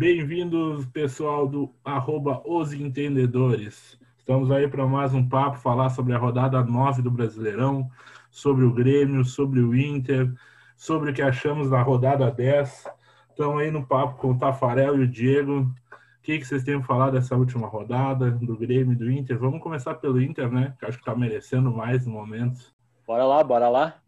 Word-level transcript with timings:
Bem-vindos, 0.00 0.86
pessoal 0.86 1.46
do 1.46 1.74
arroba 1.84 2.40
Os 2.46 2.72
Entendedores. 2.72 4.00
Estamos 4.16 4.50
aí 4.50 4.66
para 4.66 4.86
mais 4.86 5.12
um 5.12 5.28
papo, 5.28 5.58
falar 5.58 5.90
sobre 5.90 6.14
a 6.14 6.18
rodada 6.18 6.64
9 6.64 7.02
do 7.02 7.10
Brasileirão, 7.10 7.86
sobre 8.30 8.64
o 8.64 8.72
Grêmio, 8.72 9.22
sobre 9.26 9.60
o 9.60 9.76
Inter, 9.76 10.32
sobre 10.74 11.10
o 11.10 11.12
que 11.12 11.20
achamos 11.20 11.68
da 11.68 11.82
rodada 11.82 12.30
10. 12.30 12.86
Estamos 13.28 13.60
aí 13.60 13.70
no 13.70 13.86
papo 13.86 14.16
com 14.16 14.30
o 14.30 14.38
Tafarel 14.38 14.96
e 14.96 15.02
o 15.02 15.06
Diego. 15.06 15.64
O 15.64 15.74
que, 16.22 16.38
que 16.38 16.46
vocês 16.46 16.64
têm 16.64 16.82
falado 16.82 17.12
dessa 17.12 17.36
última 17.36 17.68
rodada, 17.68 18.30
do 18.30 18.56
Grêmio 18.56 18.94
e 18.94 18.96
do 18.96 19.10
Inter? 19.10 19.38
Vamos 19.38 19.62
começar 19.62 19.96
pelo 19.96 20.18
Inter, 20.18 20.50
né? 20.50 20.74
Que 20.78 20.86
acho 20.86 20.96
que 20.96 21.02
está 21.02 21.14
merecendo 21.14 21.70
mais 21.70 22.06
no 22.06 22.12
momento. 22.14 22.72
Bora 23.06 23.26
lá, 23.26 23.44
bora 23.44 23.68
lá. 23.68 24.00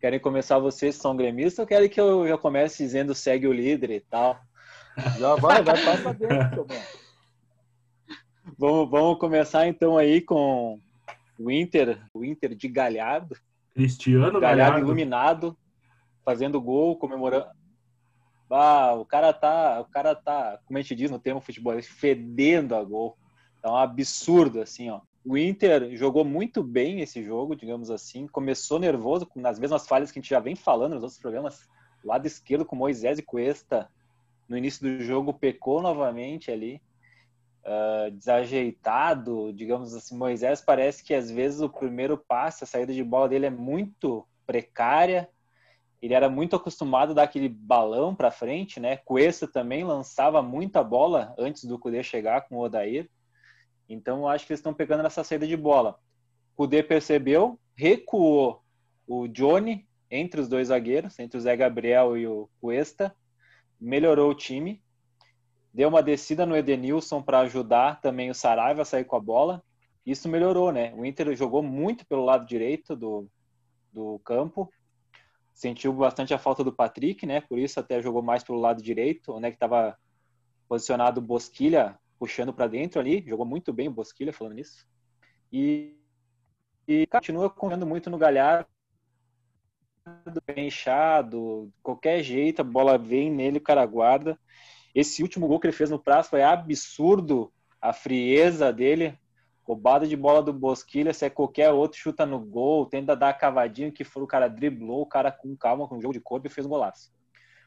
Querem 0.00 0.18
começar 0.18 0.58
vocês 0.58 0.96
que 0.96 1.02
são 1.02 1.14
gremistas 1.14 1.58
ou 1.58 1.66
querem 1.66 1.90
que 1.90 2.00
eu 2.00 2.26
já 2.26 2.38
comece 2.38 2.82
dizendo 2.82 3.14
segue 3.14 3.46
o 3.46 3.52
líder 3.52 3.90
e 3.90 4.00
tal? 4.00 4.45
Já 5.18 5.34
vai, 5.36 5.62
vai 5.62 5.76
dentro. 6.14 6.66
Vamos, 8.58 8.90
vamos 8.90 9.18
começar 9.18 9.66
então 9.66 9.98
aí 9.98 10.20
com 10.20 10.80
o 11.38 11.50
Inter, 11.50 12.00
o 12.14 12.24
Inter 12.24 12.54
de 12.54 12.68
Galhardo. 12.68 13.36
Cristiano 13.74 14.40
Galhardo, 14.40 14.40
Galhardo. 14.40 14.78
iluminado, 14.86 15.56
fazendo 16.24 16.60
gol, 16.60 16.96
comemorando. 16.96 17.46
Ah, 18.50 18.94
o 18.94 19.04
cara 19.04 19.32
tá, 19.32 19.80
o 19.80 19.84
cara 19.86 20.14
tá, 20.14 20.58
como 20.64 20.78
a 20.78 20.80
gente 20.82 20.94
diz 20.94 21.10
no 21.10 21.18
termo 21.18 21.40
futebol, 21.40 21.80
fedendo 21.82 22.74
a 22.74 22.82
gol. 22.82 23.16
É 23.62 23.68
um 23.68 23.76
absurdo 23.76 24.60
assim, 24.60 24.88
ó. 24.88 25.00
O 25.24 25.36
Inter 25.36 25.96
jogou 25.96 26.24
muito 26.24 26.62
bem 26.62 27.00
esse 27.00 27.22
jogo, 27.22 27.56
digamos 27.56 27.90
assim. 27.90 28.28
Começou 28.28 28.78
nervoso, 28.78 29.28
nas 29.34 29.58
mesmas 29.58 29.86
falhas 29.86 30.12
que 30.12 30.20
a 30.20 30.22
gente 30.22 30.30
já 30.30 30.38
vem 30.38 30.54
falando 30.54 30.94
nos 30.94 31.02
outros 31.02 31.20
programas. 31.20 31.68
Lado 32.04 32.26
esquerdo 32.26 32.64
com 32.64 32.76
Moisés 32.76 33.18
e 33.18 33.22
Cuesta. 33.22 33.90
No 34.48 34.56
início 34.56 34.82
do 34.82 35.02
jogo 35.02 35.34
pecou 35.34 35.82
novamente 35.82 36.50
ali. 36.50 36.80
Uh, 37.64 38.10
desajeitado, 38.12 39.52
digamos 39.52 39.92
assim. 39.92 40.16
Moisés 40.16 40.60
parece 40.60 41.02
que 41.02 41.12
às 41.12 41.30
vezes 41.30 41.60
o 41.60 41.68
primeiro 41.68 42.16
passe, 42.16 42.62
a 42.62 42.66
saída 42.66 42.94
de 42.94 43.02
bola 43.02 43.28
dele 43.28 43.46
é 43.46 43.50
muito 43.50 44.26
precária. 44.46 45.28
Ele 46.00 46.14
era 46.14 46.28
muito 46.28 46.54
acostumado 46.54 47.10
a 47.10 47.14
dar 47.14 47.22
aquele 47.24 47.48
balão 47.48 48.14
para 48.14 48.30
frente, 48.30 48.78
né? 48.78 48.96
Cuesta 48.98 49.48
também 49.48 49.82
lançava 49.82 50.40
muita 50.42 50.84
bola 50.84 51.34
antes 51.36 51.64
do 51.64 51.78
Cudê 51.78 52.02
chegar 52.02 52.42
com 52.42 52.56
o 52.56 52.60
Odair. 52.60 53.10
Então, 53.88 54.20
eu 54.20 54.28
acho 54.28 54.46
que 54.46 54.52
eles 54.52 54.60
estão 54.60 54.74
pegando 54.74 55.02
nessa 55.02 55.24
saída 55.24 55.46
de 55.46 55.56
bola. 55.56 55.98
O 56.52 56.56
Kudê 56.58 56.82
percebeu, 56.82 57.58
recuou 57.74 58.62
o 59.06 59.26
Johnny 59.26 59.86
entre 60.10 60.40
os 60.40 60.48
dois 60.48 60.68
zagueiros, 60.68 61.18
entre 61.18 61.38
o 61.38 61.40
Zé 61.40 61.56
Gabriel 61.56 62.16
e 62.16 62.26
o 62.26 62.48
Cuesta, 62.60 63.14
melhorou 63.80 64.30
o 64.30 64.34
time, 64.34 64.82
deu 65.72 65.88
uma 65.88 66.02
descida 66.02 66.46
no 66.46 66.56
Edenilson 66.56 67.22
para 67.22 67.40
ajudar 67.40 68.00
também 68.00 68.30
o 68.30 68.34
Saraiva 68.34 68.82
a 68.82 68.84
sair 68.84 69.04
com 69.04 69.16
a 69.16 69.20
bola. 69.20 69.62
Isso 70.04 70.28
melhorou, 70.28 70.72
né? 70.72 70.94
O 70.94 71.04
Inter 71.04 71.34
jogou 71.34 71.62
muito 71.62 72.06
pelo 72.06 72.24
lado 72.24 72.46
direito 72.46 72.94
do, 72.96 73.28
do 73.92 74.18
campo, 74.20 74.72
sentiu 75.52 75.92
bastante 75.92 76.32
a 76.32 76.38
falta 76.38 76.62
do 76.62 76.72
Patrick, 76.72 77.26
né? 77.26 77.40
Por 77.40 77.58
isso 77.58 77.80
até 77.80 78.00
jogou 78.00 78.22
mais 78.22 78.44
pelo 78.44 78.60
lado 78.60 78.82
direito, 78.82 79.32
onde 79.32 79.46
é 79.46 79.50
que 79.50 79.56
estava 79.56 79.98
posicionado 80.68 81.20
Bosquilha 81.20 81.98
puxando 82.18 82.52
para 82.52 82.66
dentro 82.66 83.00
ali, 83.00 83.22
jogou 83.26 83.44
muito 83.44 83.72
bem 83.72 83.88
o 83.88 83.92
Bosquilha 83.92 84.32
falando 84.32 84.54
nisso. 84.54 84.86
E, 85.52 85.96
e 86.88 87.06
continua 87.06 87.50
confiando 87.50 87.86
muito 87.86 88.10
no 88.10 88.18
Galhardo, 88.18 88.68
bem 90.46 90.68
inchado, 90.68 91.72
qualquer 91.82 92.22
jeito, 92.22 92.60
a 92.60 92.64
bola 92.64 92.96
vem 92.96 93.30
nele, 93.30 93.58
o 93.58 93.62
cara 93.62 93.84
guarda. 93.84 94.38
Esse 94.94 95.22
último 95.22 95.46
gol 95.46 95.60
que 95.60 95.66
ele 95.66 95.76
fez 95.76 95.90
no 95.90 95.98
prazo 95.98 96.30
foi 96.30 96.42
absurdo, 96.42 97.52
a 97.80 97.92
frieza 97.92 98.72
dele, 98.72 99.18
roubada 99.62 100.06
de 100.06 100.16
bola 100.16 100.42
do 100.42 100.52
Bosquilha, 100.52 101.12
se 101.12 101.26
é 101.26 101.30
qualquer 101.30 101.70
outro, 101.70 101.98
chuta 101.98 102.24
no 102.24 102.38
gol, 102.38 102.86
tenta 102.86 103.16
dar 103.16 103.30
a 103.30 103.34
cavadinha 103.34 103.90
que 103.90 104.04
for, 104.04 104.22
o 104.22 104.26
cara 104.26 104.48
driblou, 104.48 105.02
o 105.02 105.06
cara 105.06 105.30
com 105.30 105.56
calma, 105.56 105.88
com 105.88 106.00
jogo 106.00 106.14
de 106.14 106.20
corpo 106.20 106.46
e 106.46 106.50
fez 106.50 106.66
um 106.66 106.70
golaço. 106.70 107.12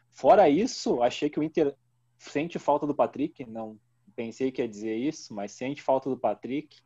Fora 0.09 0.49
isso, 0.49 1.03
achei 1.03 1.29
que 1.29 1.39
o 1.39 1.43
Inter 1.43 1.75
sente 2.17 2.57
falta 2.57 2.87
do 2.87 2.95
Patrick, 2.95 3.45
não 3.45 3.77
pensei 4.15 4.51
que 4.51 4.61
ia 4.61 4.67
dizer 4.67 4.95
isso, 4.95 5.33
mas 5.33 5.51
sente 5.51 5.81
falta 5.81 6.09
do 6.09 6.17
Patrick. 6.17 6.77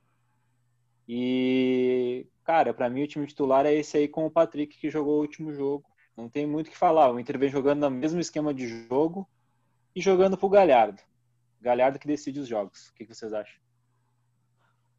E, 1.08 2.28
cara, 2.44 2.74
para 2.74 2.90
mim 2.90 3.04
o 3.04 3.08
time 3.08 3.26
titular 3.26 3.66
é 3.66 3.74
esse 3.74 3.98
aí 3.98 4.08
com 4.08 4.26
o 4.26 4.32
Patrick 4.32 4.78
que 4.78 4.90
jogou 4.90 5.18
o 5.18 5.22
último 5.22 5.54
jogo. 5.54 5.86
Não 6.16 6.30
tem 6.30 6.46
muito 6.46 6.68
o 6.68 6.72
que 6.72 6.78
falar. 6.78 7.12
O 7.12 7.20
Inter 7.20 7.40
vem 7.40 7.50
jogando 7.50 7.82
no 7.82 7.90
mesmo 7.90 8.20
esquema 8.20 8.54
de 8.54 8.68
jogo 8.88 9.28
e 9.96 10.02
jogando 10.02 10.38
pro 10.38 10.50
Galhardo. 10.50 11.02
Galhardo 11.60 11.98
que 11.98 12.08
decide 12.08 12.40
os 12.40 12.48
jogos. 12.48 12.90
O 12.90 12.94
que, 12.94 13.06
vocês 13.06 13.34
acham? 13.34 13.60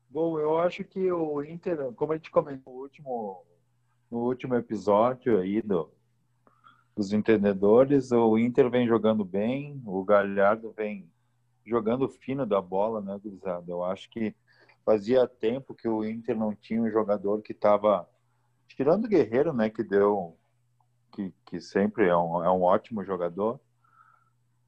Bom, 0.09 0.39
eu 0.39 0.59
acho 0.59 0.83
que 0.85 1.11
o 1.13 1.43
Inter, 1.43 1.93
como 1.93 2.13
a 2.13 2.17
gente 2.17 2.31
comentou 2.31 2.73
no 2.73 2.81
último, 2.81 3.45
no 4.11 4.19
último 4.19 4.55
episódio 4.55 5.39
aí 5.39 5.61
do, 5.61 5.91
dos 6.97 7.13
entendedores, 7.13 8.13
o 8.13 8.39
Inter 8.39 8.71
vem 8.71 8.87
jogando 8.87 9.25
bem, 9.25 9.83
o 9.85 10.05
Galhardo 10.05 10.73
vem 10.73 11.11
jogando 11.67 12.09
fino 12.09 12.47
da 12.47 12.61
bola, 12.61 13.01
né, 13.01 13.19
Gurizada? 13.23 13.71
Eu 13.71 13.83
acho 13.83 14.09
que 14.11 14.35
fazia 14.85 15.27
tempo 15.27 15.75
que 15.75 15.89
o 15.89 16.05
Inter 16.05 16.37
não 16.37 16.55
tinha 16.55 16.83
um 16.83 16.91
jogador 16.91 17.43
que 17.43 17.53
estava 17.53 18.09
tirando 18.69 19.05
o 19.05 19.09
Guerreiro, 19.09 19.53
né, 19.53 19.71
que 19.71 19.83
deu 19.83 20.37
que, 21.13 21.33
que 21.47 21.61
sempre 21.61 22.09
é 22.09 22.17
um, 22.17 22.43
é 22.45 22.51
um 22.51 22.63
ótimo 22.63 23.05
jogador, 23.05 23.61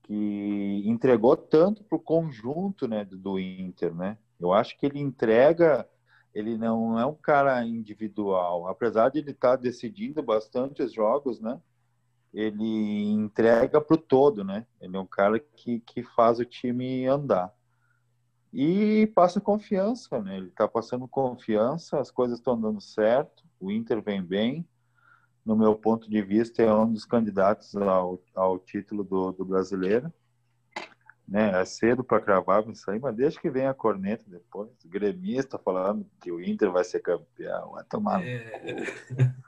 que 0.05 0.83
entregou 0.85 1.37
tanto 1.37 1.83
para 1.83 1.97
o 1.97 2.01
conjunto, 2.01 2.87
né, 2.87 3.05
do 3.05 3.39
Inter, 3.39 3.93
né? 3.93 4.17
Eu 4.39 4.53
acho 4.53 4.79
que 4.79 4.87
ele 4.87 5.01
entrega, 5.01 5.89
ele 6.33 6.57
não 6.57 6.99
é 7.01 7.05
um 7.05 7.15
cara 7.15 7.65
individual, 7.65 8.69
apesar 8.69 9.09
de 9.09 9.19
ele 9.19 9.33
estar 9.33 9.57
tá 9.57 9.63
decidindo 9.63 10.23
bastante 10.23 10.83
os 10.83 10.93
jogos, 10.93 11.41
né? 11.41 11.61
ele 12.37 13.05
entrega 13.13 13.81
para 13.81 13.95
o 13.95 13.99
todo, 13.99 14.45
né? 14.45 14.67
Ele 14.79 14.95
é 14.95 15.01
um 15.01 15.07
cara 15.07 15.41
que, 15.41 15.81
que 15.81 16.03
faz 16.03 16.39
o 16.39 16.45
time 16.45 17.07
andar. 17.07 17.51
E 18.59 19.07
passa 19.09 19.39
confiança, 19.39 20.19
né? 20.23 20.39
Ele 20.39 20.47
está 20.47 20.67
passando 20.67 21.07
confiança, 21.07 22.01
as 22.01 22.11
coisas 22.11 22.39
estão 22.39 22.59
dando 22.59 22.81
certo, 22.81 23.45
o 23.61 23.71
Inter 23.71 24.01
vem 24.01 24.23
bem. 24.23 24.67
No 25.45 25.55
meu 25.55 25.75
ponto 25.75 26.09
de 26.09 26.23
vista, 26.23 26.63
é 26.63 26.75
um 26.75 26.91
dos 26.91 27.05
candidatos 27.05 27.77
ao, 27.77 28.19
ao 28.35 28.59
título 28.59 29.05
do, 29.05 29.31
do 29.31 29.45
brasileiro. 29.45 30.11
Né? 31.29 31.61
É 31.61 31.67
cedo 31.67 32.03
para 32.03 32.19
cravar 32.19 32.67
isso 32.71 32.91
aí, 32.91 32.99
mas 32.99 33.15
deixa 33.15 33.39
que 33.39 33.51
venha 33.51 33.69
a 33.69 33.75
corneta 33.75 34.25
depois. 34.27 34.71
O 34.83 34.89
gremista 34.89 35.59
falando 35.59 36.07
que 36.19 36.33
o 36.33 36.43
Inter 36.43 36.73
vai 36.73 36.83
ser 36.83 37.01
campeão, 37.01 37.73
vai 37.73 37.85
tomar. 37.85 38.27
É... 38.27 38.87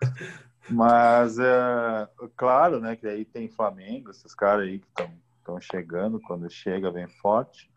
Mas, 0.69 1.39
é, 1.39 2.09
claro, 2.37 2.79
né, 2.79 2.95
que 2.95 3.07
aí 3.07 3.25
tem 3.25 3.49
Flamengo, 3.49 4.11
esses 4.11 4.35
caras 4.35 4.67
aí 4.67 4.81
que 4.81 5.03
estão 5.39 5.59
chegando, 5.59 6.21
quando 6.21 6.51
chega 6.51 6.91
vem 6.91 7.09
forte. 7.09 7.71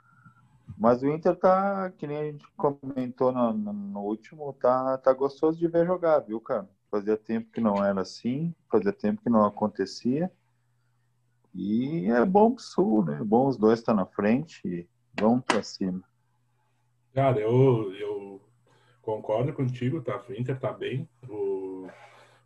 Mas 0.78 1.04
o 1.04 1.08
Inter 1.08 1.36
tá, 1.36 1.92
que 1.92 2.08
nem 2.08 2.18
a 2.18 2.24
gente 2.26 2.46
comentou 2.58 3.32
no, 3.32 3.54
no, 3.54 4.02
último, 4.02 4.54
tá, 4.54 4.98
tá 4.98 5.14
gostoso 5.14 5.58
de 5.58 5.68
ver 5.68 5.86
jogar, 5.86 6.20
viu, 6.20 6.40
cara? 6.40 6.70
Fazia 6.90 7.16
tempo 7.16 7.52
que 7.52 7.62
não 7.62 7.84
era 7.84 8.02
assim, 8.02 8.54
fazia 8.70 8.92
tempo 8.92 9.22
que 9.22 9.30
não 9.30 9.46
acontecia. 9.46 10.32
E 11.54 12.06
é 12.10 12.26
bom 12.26 12.52
pro 12.52 12.64
Sul, 12.64 13.06
né? 13.06 13.20
É 13.20 13.24
bom 13.24 13.48
os 13.48 13.58
dois 13.58 13.80
estar 13.80 13.94
tá 13.94 13.98
na 13.98 14.06
frente 14.06 14.62
e 14.66 14.88
vamos 15.20 15.44
pra 15.46 15.62
cima. 15.62 16.02
Cara, 17.14 17.40
eu, 17.40 17.94
eu 17.94 18.42
concordo 19.02 19.54
contigo, 19.54 20.02
tá? 20.02 20.24
O 20.30 20.34
Inter 20.34 20.60
tá 20.60 20.72
bem. 20.72 21.08
O 21.28 21.61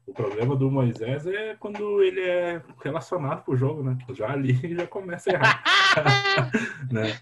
o 0.07 0.13
problema 0.13 0.55
do 0.55 0.69
Moisés 0.69 1.25
é 1.25 1.55
quando 1.55 2.03
ele 2.03 2.21
é 2.21 2.61
relacionado 2.83 3.43
pro 3.43 3.55
jogo, 3.55 3.83
né? 3.83 3.97
Já 4.13 4.31
ali 4.31 4.53
já 4.75 4.85
começa 4.85 5.31
a 5.31 5.33
errar. 5.33 5.63
né? 6.91 7.17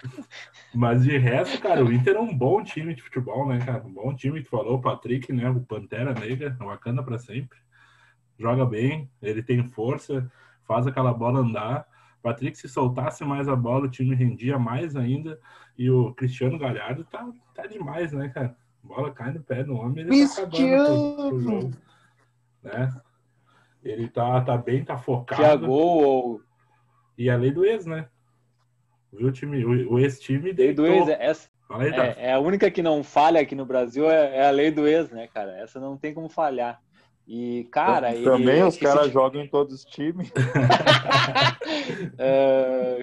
Mas 0.74 1.04
de 1.04 1.18
resto, 1.18 1.62
cara, 1.62 1.84
o 1.84 1.92
Inter 1.92 2.18
é 2.18 2.20
um 2.20 2.38
bom 2.38 2.62
time 2.62 2.94
de 2.94 3.02
futebol, 3.02 3.48
né, 3.48 3.60
cara? 3.66 3.84
Um 3.86 3.94
bom 3.94 4.14
time, 4.14 4.44
tu 4.44 4.50
falou, 4.50 4.76
o 4.76 4.82
Patrick, 4.82 5.32
né? 5.32 5.50
O 5.50 5.62
Pantera 5.62 6.14
Negra, 6.14 6.58
é 6.60 6.66
bacana 6.66 7.02
para 7.02 7.18
sempre. 7.18 7.58
Joga 8.38 8.66
bem, 8.66 9.10
ele 9.22 9.42
tem 9.42 9.64
força, 9.64 10.30
faz 10.68 10.86
aquela 10.86 11.14
bola 11.14 11.40
andar. 11.40 11.88
Patrick, 12.22 12.58
se 12.58 12.68
soltasse 12.68 13.24
mais 13.24 13.48
a 13.48 13.56
bola, 13.56 13.86
o 13.86 13.90
time 13.90 14.14
rendia 14.14 14.60
mais 14.60 14.96
ainda. 14.96 15.40
E 15.78 15.90
o 15.90 16.14
Cristiano 16.14 16.60
Galhardo 16.60 17.06
tá, 17.06 17.30
tá 17.54 17.66
demais, 17.66 18.12
né, 18.12 18.28
cara? 18.30 18.58
A 18.84 18.88
bola 18.88 19.12
cai 19.12 19.32
no 19.32 19.42
pé 19.42 19.64
do 19.64 19.76
homem, 19.76 20.06
ele 20.06 20.28
tá 20.28 20.44
acabando 20.44 21.30
com 21.30 21.36
o 21.36 21.40
jogo 21.40 21.72
né? 22.64 22.94
Ele 23.84 24.08
tá, 24.08 24.42
tá 24.42 24.58
bem, 24.58 24.84
tá 24.84 24.98
focado. 24.98 25.42
Que 25.42 25.48
a 25.48 25.56
gol 25.56 26.04
ou... 26.04 26.42
E 27.18 27.30
a 27.30 27.36
lei 27.36 27.52
do 27.52 27.66
ex, 27.66 27.86
né? 27.86 28.08
Viu 29.12 29.28
o 29.28 29.32
time, 29.32 29.64
o, 29.64 29.94
o 29.94 30.00
ex-time 30.00 30.52
Lei 30.52 30.74
do 30.74 30.88
ex, 30.88 31.08
é 31.08 31.18
essa, 31.20 31.48
aí, 31.70 31.92
é, 31.92 32.16
é, 32.30 32.34
a 32.34 32.40
única 32.40 32.72
que 32.72 32.82
não 32.82 33.04
falha 33.04 33.40
aqui 33.40 33.54
no 33.54 33.66
Brasil, 33.66 34.10
é, 34.10 34.38
é, 34.38 34.48
a 34.48 34.52
lei 34.52 34.72
do 34.72 34.88
ex, 34.88 35.12
né, 35.12 35.28
cara? 35.28 35.56
Essa 35.60 35.80
não 35.80 35.96
tem 35.96 36.14
como 36.14 36.28
falhar. 36.30 36.82
E, 37.28 37.68
cara. 37.72 38.14
Também 38.24 38.58
ele, 38.58 38.64
os 38.64 38.78
caras 38.78 39.12
jogam 39.12 39.42
em 39.42 39.48
todos 39.48 39.74
os 39.74 39.86
times. 39.86 40.30
uh, 40.30 40.34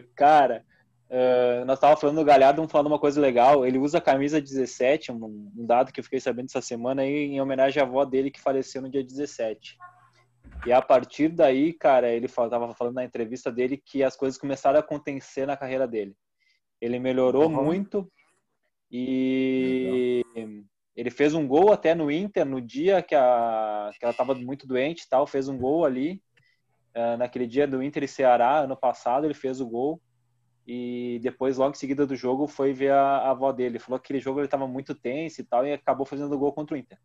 cara, 0.14 0.64
Uh, 1.10 1.64
nós 1.64 1.76
estávamos 1.76 2.00
falando 2.00 2.18
do 2.18 2.24
Galhardo, 2.24 2.68
falando 2.68 2.86
uma 2.86 2.98
coisa 2.98 3.20
legal. 3.20 3.66
Ele 3.66 3.78
usa 3.78 3.98
a 3.98 4.00
camisa 4.00 4.40
17, 4.40 5.10
um, 5.10 5.50
um, 5.56 5.66
dado 5.66 5.92
que 5.92 5.98
eu 5.98 6.04
fiquei 6.04 6.20
sabendo 6.20 6.46
essa 6.46 6.60
semana 6.60 7.02
aí, 7.02 7.24
em 7.24 7.40
homenagem 7.40 7.82
à 7.82 7.84
avó 7.84 8.04
dele 8.04 8.30
que 8.30 8.40
faleceu 8.40 8.80
no 8.80 8.88
dia 8.88 9.02
17. 9.02 9.76
E 10.64 10.72
a 10.72 10.80
partir 10.80 11.28
daí, 11.28 11.72
cara, 11.72 12.12
ele 12.12 12.26
estava 12.26 12.72
falando 12.74 12.94
na 12.94 13.04
entrevista 13.04 13.50
dele 13.50 13.76
que 13.76 14.04
as 14.04 14.14
coisas 14.14 14.38
começaram 14.38 14.76
a 14.76 14.80
acontecer 14.80 15.46
na 15.46 15.56
carreira 15.56 15.88
dele. 15.88 16.14
Ele 16.80 17.00
melhorou 17.00 17.50
uhum. 17.50 17.64
muito 17.64 18.08
e 18.88 20.22
Legal. 20.36 20.64
ele 20.94 21.10
fez 21.10 21.34
um 21.34 21.46
gol 21.46 21.72
até 21.72 21.92
no 21.92 22.08
Inter 22.10 22.46
no 22.46 22.60
dia 22.60 23.02
que, 23.02 23.16
a, 23.16 23.90
que 23.98 24.04
ela 24.04 24.12
estava 24.12 24.34
muito 24.34 24.64
doente, 24.64 25.08
tal, 25.08 25.26
fez 25.26 25.48
um 25.48 25.58
gol 25.58 25.84
ali 25.84 26.22
uh, 26.96 27.16
naquele 27.16 27.48
dia 27.48 27.66
do 27.66 27.82
Inter 27.82 28.04
e 28.04 28.08
Ceará 28.08 28.60
ano 28.60 28.76
passado 28.76 29.26
ele 29.26 29.34
fez 29.34 29.60
o 29.60 29.66
gol 29.66 30.00
e 30.72 31.18
depois 31.18 31.56
logo 31.56 31.72
em 31.72 31.78
seguida 31.78 32.06
do 32.06 32.14
jogo 32.14 32.46
foi 32.46 32.72
ver 32.72 32.92
a, 32.92 33.00
a 33.00 33.30
avó 33.32 33.50
dele. 33.50 33.70
Ele 33.70 33.78
falou 33.80 33.98
que 33.98 34.06
aquele 34.06 34.20
jogo 34.20 34.38
ele 34.38 34.46
estava 34.46 34.68
muito 34.68 34.94
tenso 34.94 35.40
e 35.40 35.44
tal 35.44 35.66
e 35.66 35.72
acabou 35.72 36.06
fazendo 36.06 36.38
gol 36.38 36.52
contra 36.52 36.76
o 36.76 36.78
Inter. 36.78 36.96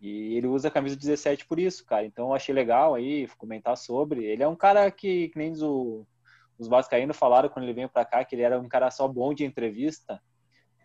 E 0.00 0.34
ele 0.34 0.46
usa 0.46 0.68
a 0.68 0.70
camisa 0.70 0.96
17 0.96 1.44
por 1.44 1.58
isso, 1.58 1.84
cara. 1.84 2.06
Então 2.06 2.28
eu 2.28 2.34
achei 2.34 2.54
legal 2.54 2.94
aí 2.94 3.28
comentar 3.36 3.76
sobre. 3.76 4.24
Ele 4.24 4.42
é 4.42 4.48
um 4.48 4.56
cara 4.56 4.90
que, 4.90 5.28
que 5.28 5.36
nem 5.36 5.52
o, 5.62 6.06
os 6.58 6.68
vascaínos 6.68 7.14
falaram 7.14 7.50
quando 7.50 7.66
ele 7.66 7.74
veio 7.74 7.88
para 7.90 8.06
cá, 8.06 8.24
que 8.24 8.34
ele 8.34 8.44
era 8.44 8.58
um 8.58 8.66
cara 8.66 8.90
só 8.90 9.06
bom 9.06 9.34
de 9.34 9.44
entrevista. 9.44 10.18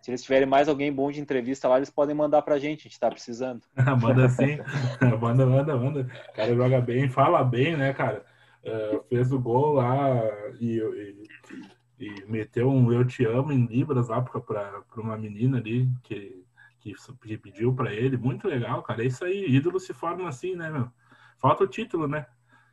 Se 0.01 0.11
eles 0.11 0.21
tiverem 0.21 0.45
mais 0.45 0.67
alguém 0.67 0.91
bom 0.91 1.09
de 1.09 1.21
entrevista 1.21 1.69
lá, 1.69 1.77
eles 1.77 1.89
podem 1.89 2.13
mandar 2.13 2.41
pra 2.41 2.59
gente, 2.59 2.81
a 2.81 2.83
gente 2.83 2.99
tá 2.99 3.09
precisando. 3.09 3.61
manda 4.03 4.27
sim, 4.27 4.57
manda, 5.21 5.45
manda, 5.45 5.77
manda. 5.77 6.01
O 6.29 6.33
cara 6.33 6.53
joga 6.53 6.81
bem, 6.81 7.07
fala 7.07 7.41
bem, 7.41 7.77
né, 7.77 7.93
cara? 7.93 8.25
Uh, 8.65 9.01
fez 9.07 9.31
o 9.31 9.39
gol 9.39 9.75
lá 9.75 10.21
e, 10.59 10.77
e, 10.77 11.76
e, 11.99 12.25
meteu 12.27 12.69
um 12.69 12.91
Eu 12.91 13.05
Te 13.05 13.25
Amo 13.25 13.51
em 13.51 13.65
Libras 13.65 14.09
lá 14.09 14.21
pra 14.21 14.81
uma 14.97 15.17
menina 15.17 15.57
ali 15.57 15.89
que, 16.03 16.43
que, 16.79 16.93
que 17.21 17.37
pediu 17.37 17.73
pra 17.73 17.93
ele. 17.93 18.17
Muito 18.17 18.47
legal, 18.47 18.81
cara. 18.83 19.03
É 19.03 19.07
isso 19.07 19.25
aí, 19.25 19.45
ídolo 19.47 19.79
se 19.79 19.93
forma 19.93 20.27
assim, 20.29 20.55
né, 20.55 20.69
meu? 20.69 20.89
Falta 21.37 21.63
o 21.63 21.67
título, 21.67 22.07
né? 22.07 22.25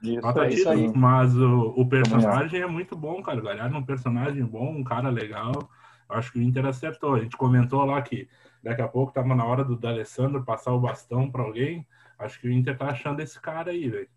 Isso, 0.02 0.20
Falta 0.20 0.46
é 0.46 0.48
título, 0.48 0.70
aí. 0.70 0.92
mas 0.94 1.36
o, 1.36 1.74
o 1.76 1.88
personagem 1.88 2.60
é 2.60 2.66
muito 2.66 2.96
bom, 2.96 3.22
cara. 3.22 3.40
Galhardo 3.40 3.74
é 3.74 3.78
um 3.78 3.84
personagem 3.84 4.44
bom, 4.44 4.70
um 4.70 4.84
cara 4.84 5.08
legal. 5.08 5.70
Acho 6.08 6.32
que 6.32 6.38
o 6.38 6.42
Inter 6.42 6.66
acertou. 6.66 7.14
A 7.14 7.20
gente 7.20 7.36
comentou 7.36 7.84
lá 7.84 8.00
que 8.02 8.28
daqui 8.62 8.82
a 8.82 8.88
pouco 8.88 9.10
estava 9.10 9.34
na 9.34 9.44
hora 9.44 9.64
do 9.64 9.76
D'Alessandro 9.76 10.44
passar 10.44 10.72
o 10.72 10.80
bastão 10.80 11.30
para 11.30 11.42
alguém. 11.42 11.86
Acho 12.18 12.40
que 12.40 12.48
o 12.48 12.52
Inter 12.52 12.76
tá 12.76 12.86
achando 12.86 13.20
esse 13.20 13.40
cara 13.40 13.70
aí, 13.70 13.88
velho. 13.88 14.08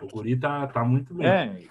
O 0.00 0.06
Guri 0.06 0.36
tá, 0.36 0.66
tá 0.66 0.84
muito 0.84 1.14
bem. 1.14 1.26
É. 1.26 1.62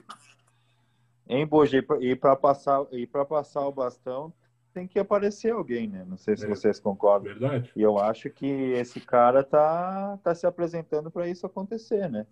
Em 1.30 1.46
Bogi, 1.46 1.86
e 2.00 2.16
para 2.16 2.36
passar, 2.36 2.86
e 2.92 3.06
para 3.06 3.26
passar 3.26 3.68
o 3.68 3.72
bastão 3.72 4.34
tem 4.74 4.88
que 4.88 5.00
aparecer 5.00 5.52
alguém, 5.52 5.88
né? 5.88 6.06
Não 6.08 6.18
sei 6.18 6.38
se 6.38 6.46
é. 6.46 6.48
vocês 6.48 6.80
concordam. 6.80 7.34
Verdade. 7.34 7.72
E 7.76 7.82
eu 7.82 7.98
acho 7.98 8.30
que 8.30 8.46
esse 8.46 9.00
cara 9.00 9.44
tá, 9.44 10.20
tá 10.24 10.36
se 10.36 10.46
apresentando 10.46 11.10
para 11.10 11.28
isso 11.28 11.48
acontecer, 11.48 12.08
né? 12.10 12.28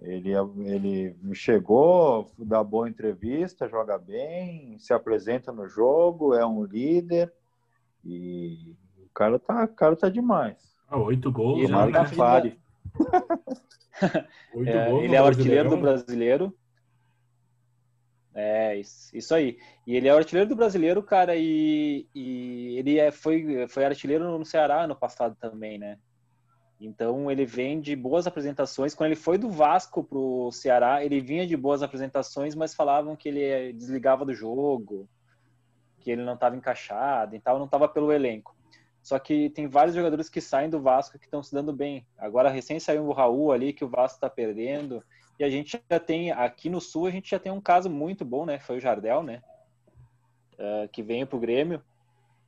Ele, 0.00 0.32
ele 0.64 1.16
chegou, 1.34 2.30
dá 2.38 2.64
boa 2.64 2.88
entrevista, 2.88 3.68
joga 3.68 3.98
bem, 3.98 4.76
se 4.78 4.92
apresenta 4.92 5.52
no 5.52 5.68
jogo, 5.68 6.34
é 6.34 6.44
um 6.44 6.64
líder 6.64 7.32
e 8.04 8.74
o 8.98 9.08
cara 9.14 9.38
tá, 9.38 9.64
o 9.64 9.68
cara 9.68 9.94
tá 9.94 10.08
demais. 10.08 10.56
Ah, 10.88 10.98
oito 10.98 11.30
gols, 11.30 11.60
ele, 11.60 11.72
né? 11.72 11.86
na 11.86 12.04
Fari. 12.06 12.58
é, 14.66 15.04
ele 15.04 15.14
é 15.14 15.22
o 15.22 15.26
artilheiro 15.26 15.70
do 15.70 15.76
brasileiro. 15.76 16.52
É, 18.34 18.76
isso, 18.78 19.34
aí. 19.34 19.58
E 19.86 19.94
ele 19.94 20.08
é 20.08 20.10
artilheiro 20.10 20.48
do 20.48 20.56
brasileiro, 20.56 21.02
cara, 21.02 21.36
e, 21.36 22.06
e 22.14 22.78
ele 22.78 22.98
é, 22.98 23.10
foi, 23.10 23.66
foi 23.68 23.84
artilheiro 23.84 24.38
no 24.38 24.44
Ceará 24.44 24.86
no 24.86 24.96
passado 24.96 25.36
também, 25.38 25.78
né? 25.78 25.98
Então 26.80 27.30
ele 27.30 27.46
vem 27.46 27.80
de 27.80 27.94
boas 27.94 28.26
apresentações. 28.26 28.94
Quando 28.94 29.08
ele 29.08 29.20
foi 29.20 29.38
do 29.38 29.48
Vasco 29.48 30.02
pro 30.02 30.50
Ceará, 30.50 31.04
ele 31.04 31.20
vinha 31.20 31.46
de 31.46 31.56
boas 31.56 31.82
apresentações, 31.82 32.54
mas 32.54 32.74
falavam 32.74 33.14
que 33.14 33.28
ele 33.28 33.72
desligava 33.74 34.24
do 34.24 34.34
jogo, 34.34 35.08
que 36.00 36.10
ele 36.10 36.22
não 36.22 36.34
estava 36.34 36.56
encaixado 36.56 37.36
e 37.36 37.40
tal, 37.40 37.58
não 37.58 37.66
estava 37.66 37.88
pelo 37.88 38.12
elenco. 38.12 38.56
Só 39.00 39.18
que 39.18 39.50
tem 39.50 39.68
vários 39.68 39.94
jogadores 39.94 40.28
que 40.28 40.40
saem 40.40 40.70
do 40.70 40.80
Vasco 40.80 41.18
que 41.18 41.24
estão 41.24 41.42
se 41.42 41.52
dando 41.52 41.72
bem. 41.72 42.06
Agora 42.18 42.50
recém 42.50 42.80
saiu 42.80 43.06
o 43.06 43.12
Raul 43.12 43.52
ali 43.52 43.72
que 43.72 43.84
o 43.84 43.88
Vasco 43.88 44.16
está 44.16 44.30
perdendo. 44.30 45.04
E 45.42 45.44
a 45.44 45.50
gente 45.50 45.76
já 45.90 45.98
tem 45.98 46.30
aqui 46.30 46.70
no 46.70 46.80
Sul 46.80 47.06
a 47.06 47.10
gente 47.10 47.28
já 47.28 47.36
tem 47.36 47.50
um 47.50 47.60
caso 47.60 47.90
muito 47.90 48.24
bom, 48.24 48.46
né? 48.46 48.60
Foi 48.60 48.76
o 48.76 48.80
Jardel, 48.80 49.24
né? 49.24 49.42
Uh, 50.54 50.88
que 50.92 51.02
veio 51.02 51.26
pro 51.26 51.40
Grêmio 51.40 51.82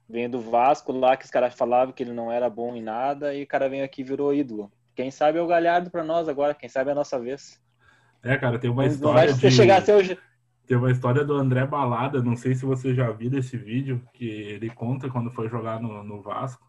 Vem 0.08 0.30
do 0.30 0.40
Vasco 0.40 0.92
lá, 0.92 1.16
que 1.16 1.24
os 1.24 1.30
caras 1.30 1.54
falavam 1.54 1.92
que 1.92 2.04
ele 2.04 2.12
não 2.12 2.30
era 2.30 2.48
bom 2.48 2.76
em 2.76 2.82
nada, 2.82 3.34
e 3.34 3.42
o 3.42 3.46
cara 3.48 3.68
vem 3.68 3.82
aqui 3.82 4.02
e 4.02 4.04
virou 4.04 4.32
ídolo. 4.32 4.70
Quem 4.94 5.10
sabe 5.10 5.38
é 5.38 5.42
o 5.42 5.46
Galhardo 5.46 5.90
para 5.90 6.04
nós 6.04 6.28
agora, 6.28 6.54
quem 6.54 6.68
sabe 6.68 6.90
é 6.90 6.92
a 6.92 6.94
nossa 6.94 7.18
vez. 7.18 7.60
É, 8.22 8.36
cara, 8.36 8.60
tem 8.60 8.70
uma 8.70 8.86
história 8.86 9.32
de... 9.32 9.50
chegar 9.50 9.78
a 9.78 9.80
ser 9.80 9.94
hoje. 9.94 10.18
Tem 10.64 10.76
uma 10.76 10.92
história 10.92 11.24
do 11.24 11.34
André 11.34 11.66
Balada, 11.66 12.22
não 12.22 12.36
sei 12.36 12.54
se 12.54 12.64
você 12.64 12.94
já 12.94 13.10
viu 13.10 13.36
esse 13.36 13.56
vídeo, 13.56 14.06
que 14.12 14.24
ele 14.24 14.70
conta 14.70 15.10
quando 15.10 15.32
foi 15.32 15.48
jogar 15.48 15.80
no, 15.80 16.04
no 16.04 16.22
Vasco, 16.22 16.64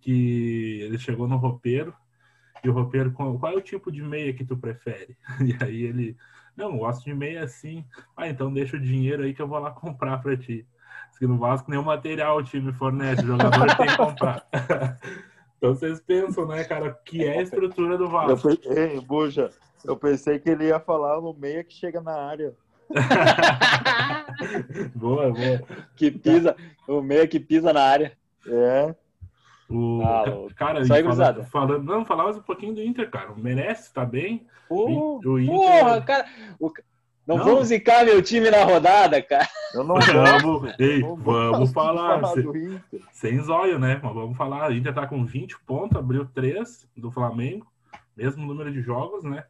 que 0.00 0.80
ele 0.80 0.96
chegou 0.96 1.28
no 1.28 1.36
roupeiro, 1.36 1.94
e 2.64 2.68
o 2.68 2.72
roupeiro, 2.72 3.12
qual 3.12 3.52
é 3.52 3.56
o 3.56 3.60
tipo 3.60 3.92
de 3.92 4.02
meia 4.02 4.32
que 4.32 4.44
tu 4.44 4.56
prefere? 4.56 5.16
E 5.44 5.56
aí 5.62 5.82
ele, 5.82 6.16
não, 6.56 6.78
gosto 6.78 7.04
de 7.04 7.14
meia 7.14 7.44
assim. 7.44 7.84
Ah, 8.16 8.28
então 8.28 8.52
deixa 8.52 8.76
o 8.76 8.80
dinheiro 8.80 9.22
aí 9.22 9.34
que 9.34 9.42
eu 9.42 9.48
vou 9.48 9.58
lá 9.58 9.70
comprar 9.70 10.18
para 10.18 10.36
ti 10.36 10.66
que 11.18 11.26
no 11.26 11.38
Vasco 11.38 11.70
nenhum 11.70 11.82
material 11.82 12.38
o 12.38 12.42
time 12.42 12.72
fornece, 12.72 13.22
o 13.22 13.26
jogador 13.26 13.76
tem 13.76 13.86
que 13.86 13.96
comprar. 13.96 14.46
então 15.56 15.74
vocês 15.74 16.00
pensam, 16.00 16.46
né, 16.46 16.64
cara, 16.64 16.92
que 17.04 17.24
é 17.24 17.38
a 17.38 17.42
estrutura 17.42 17.96
do 17.96 18.08
Vasco. 18.08 18.50
Eu, 18.64 18.76
ei, 18.76 19.00
Buja, 19.00 19.50
eu 19.84 19.96
pensei 19.96 20.38
que 20.38 20.50
ele 20.50 20.66
ia 20.66 20.80
falar 20.80 21.20
no 21.20 21.32
meia 21.32 21.64
que 21.64 21.74
chega 21.74 22.00
na 22.00 22.14
área. 22.14 22.54
boa, 24.94 25.32
boa. 25.32 25.62
Que 25.96 26.10
pisa, 26.10 26.54
o 26.86 27.00
meia 27.00 27.26
que 27.26 27.40
pisa 27.40 27.72
na 27.72 27.82
área. 27.82 28.12
É. 28.46 28.94
O, 29.74 30.02
ah, 30.04 30.24
cara, 30.54 30.86
falando, 30.86 31.44
falando, 31.44 31.82
não, 31.82 32.04
falar 32.04 32.24
mais 32.24 32.36
um 32.36 32.42
pouquinho 32.42 32.74
do 32.74 32.82
Inter, 32.82 33.10
cara. 33.10 33.34
Merece, 33.36 33.92
tá 33.92 34.04
bem. 34.04 34.46
o 34.70 35.18
Inter... 35.38 35.52
Porra, 35.52 36.00
cara. 36.02 36.26
O, 36.60 36.72
não, 37.26 37.38
não, 37.38 37.44
vamos 37.44 37.68
zicar 37.68 38.04
meu 38.04 38.22
time 38.22 38.50
na 38.50 38.62
rodada, 38.62 39.20
cara. 39.20 39.48
Eu 39.72 39.82
não 39.82 39.96
vamos, 39.96 40.74
ei, 40.78 41.00
vamos, 41.00 41.24
vamos 41.24 41.72
falar. 41.72 42.20
falar 42.20 42.34
sem, 42.34 42.82
sem 43.10 43.40
zóio, 43.40 43.78
né? 43.78 43.98
Mas 44.00 44.14
vamos 44.14 44.36
falar. 44.36 44.70
A 44.70 44.72
Inter 44.72 44.94
tá 44.94 45.06
com 45.06 45.24
20 45.24 45.58
pontos, 45.64 45.96
abriu 45.96 46.24
3 46.26 46.88
do 46.96 47.10
Flamengo, 47.10 47.66
mesmo 48.16 48.46
número 48.46 48.70
de 48.70 48.80
jogos, 48.80 49.24
né? 49.24 49.44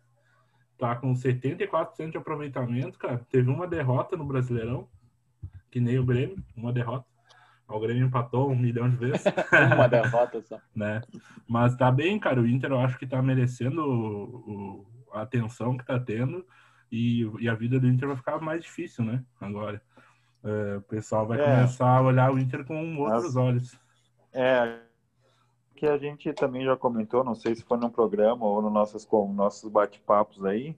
Tá 0.78 0.94
com 0.94 1.12
74% 1.12 2.12
de 2.12 2.16
aproveitamento, 2.16 2.98
cara. 2.98 3.20
Teve 3.30 3.50
uma 3.50 3.66
derrota 3.66 4.16
no 4.16 4.24
Brasileirão, 4.24 4.88
que 5.70 5.80
nem 5.80 5.98
o 5.98 6.04
Grêmio, 6.04 6.38
uma 6.56 6.72
derrota. 6.72 7.04
O 7.68 7.80
Grêmio 7.80 8.06
empatou 8.06 8.50
um 8.50 8.56
milhão 8.56 8.88
de 8.88 8.96
vezes. 8.96 9.24
uma 9.74 9.88
derrota 9.88 10.40
só. 10.42 10.58
né? 10.74 11.02
Mas 11.48 11.76
tá 11.76 11.90
bem, 11.90 12.18
cara. 12.18 12.40
O 12.40 12.46
Inter 12.46 12.70
eu 12.70 12.80
acho 12.80 12.98
que 12.98 13.06
tá 13.06 13.20
merecendo 13.22 13.82
o, 13.82 14.24
o, 14.50 14.86
a 15.12 15.22
atenção 15.22 15.76
que 15.76 15.86
tá 15.86 15.98
tendo 15.98 16.44
e, 16.92 17.22
e 17.40 17.48
a 17.48 17.54
vida 17.54 17.80
do 17.80 17.88
Inter 17.88 18.08
vai 18.08 18.16
ficar 18.16 18.40
mais 18.40 18.62
difícil, 18.62 19.04
né? 19.04 19.22
Agora. 19.40 19.80
É, 20.44 20.76
o 20.76 20.82
pessoal 20.82 21.26
vai 21.26 21.40
é. 21.40 21.44
começar 21.44 21.88
a 21.88 22.02
olhar 22.02 22.30
o 22.30 22.38
Inter 22.38 22.66
com 22.66 22.98
outros 22.98 23.30
As, 23.30 23.36
olhos. 23.36 23.78
É, 24.30 24.78
que 25.74 25.86
a 25.86 25.96
gente 25.96 26.32
também 26.34 26.64
já 26.64 26.76
comentou, 26.76 27.24
não 27.24 27.34
sei 27.34 27.54
se 27.54 27.62
foi 27.62 27.78
no 27.78 27.90
programa 27.90 28.44
ou 28.44 28.60
nos 28.60 28.72
nossos, 28.72 29.04
com 29.04 29.32
nossos 29.32 29.70
bate-papos 29.70 30.44
aí, 30.44 30.76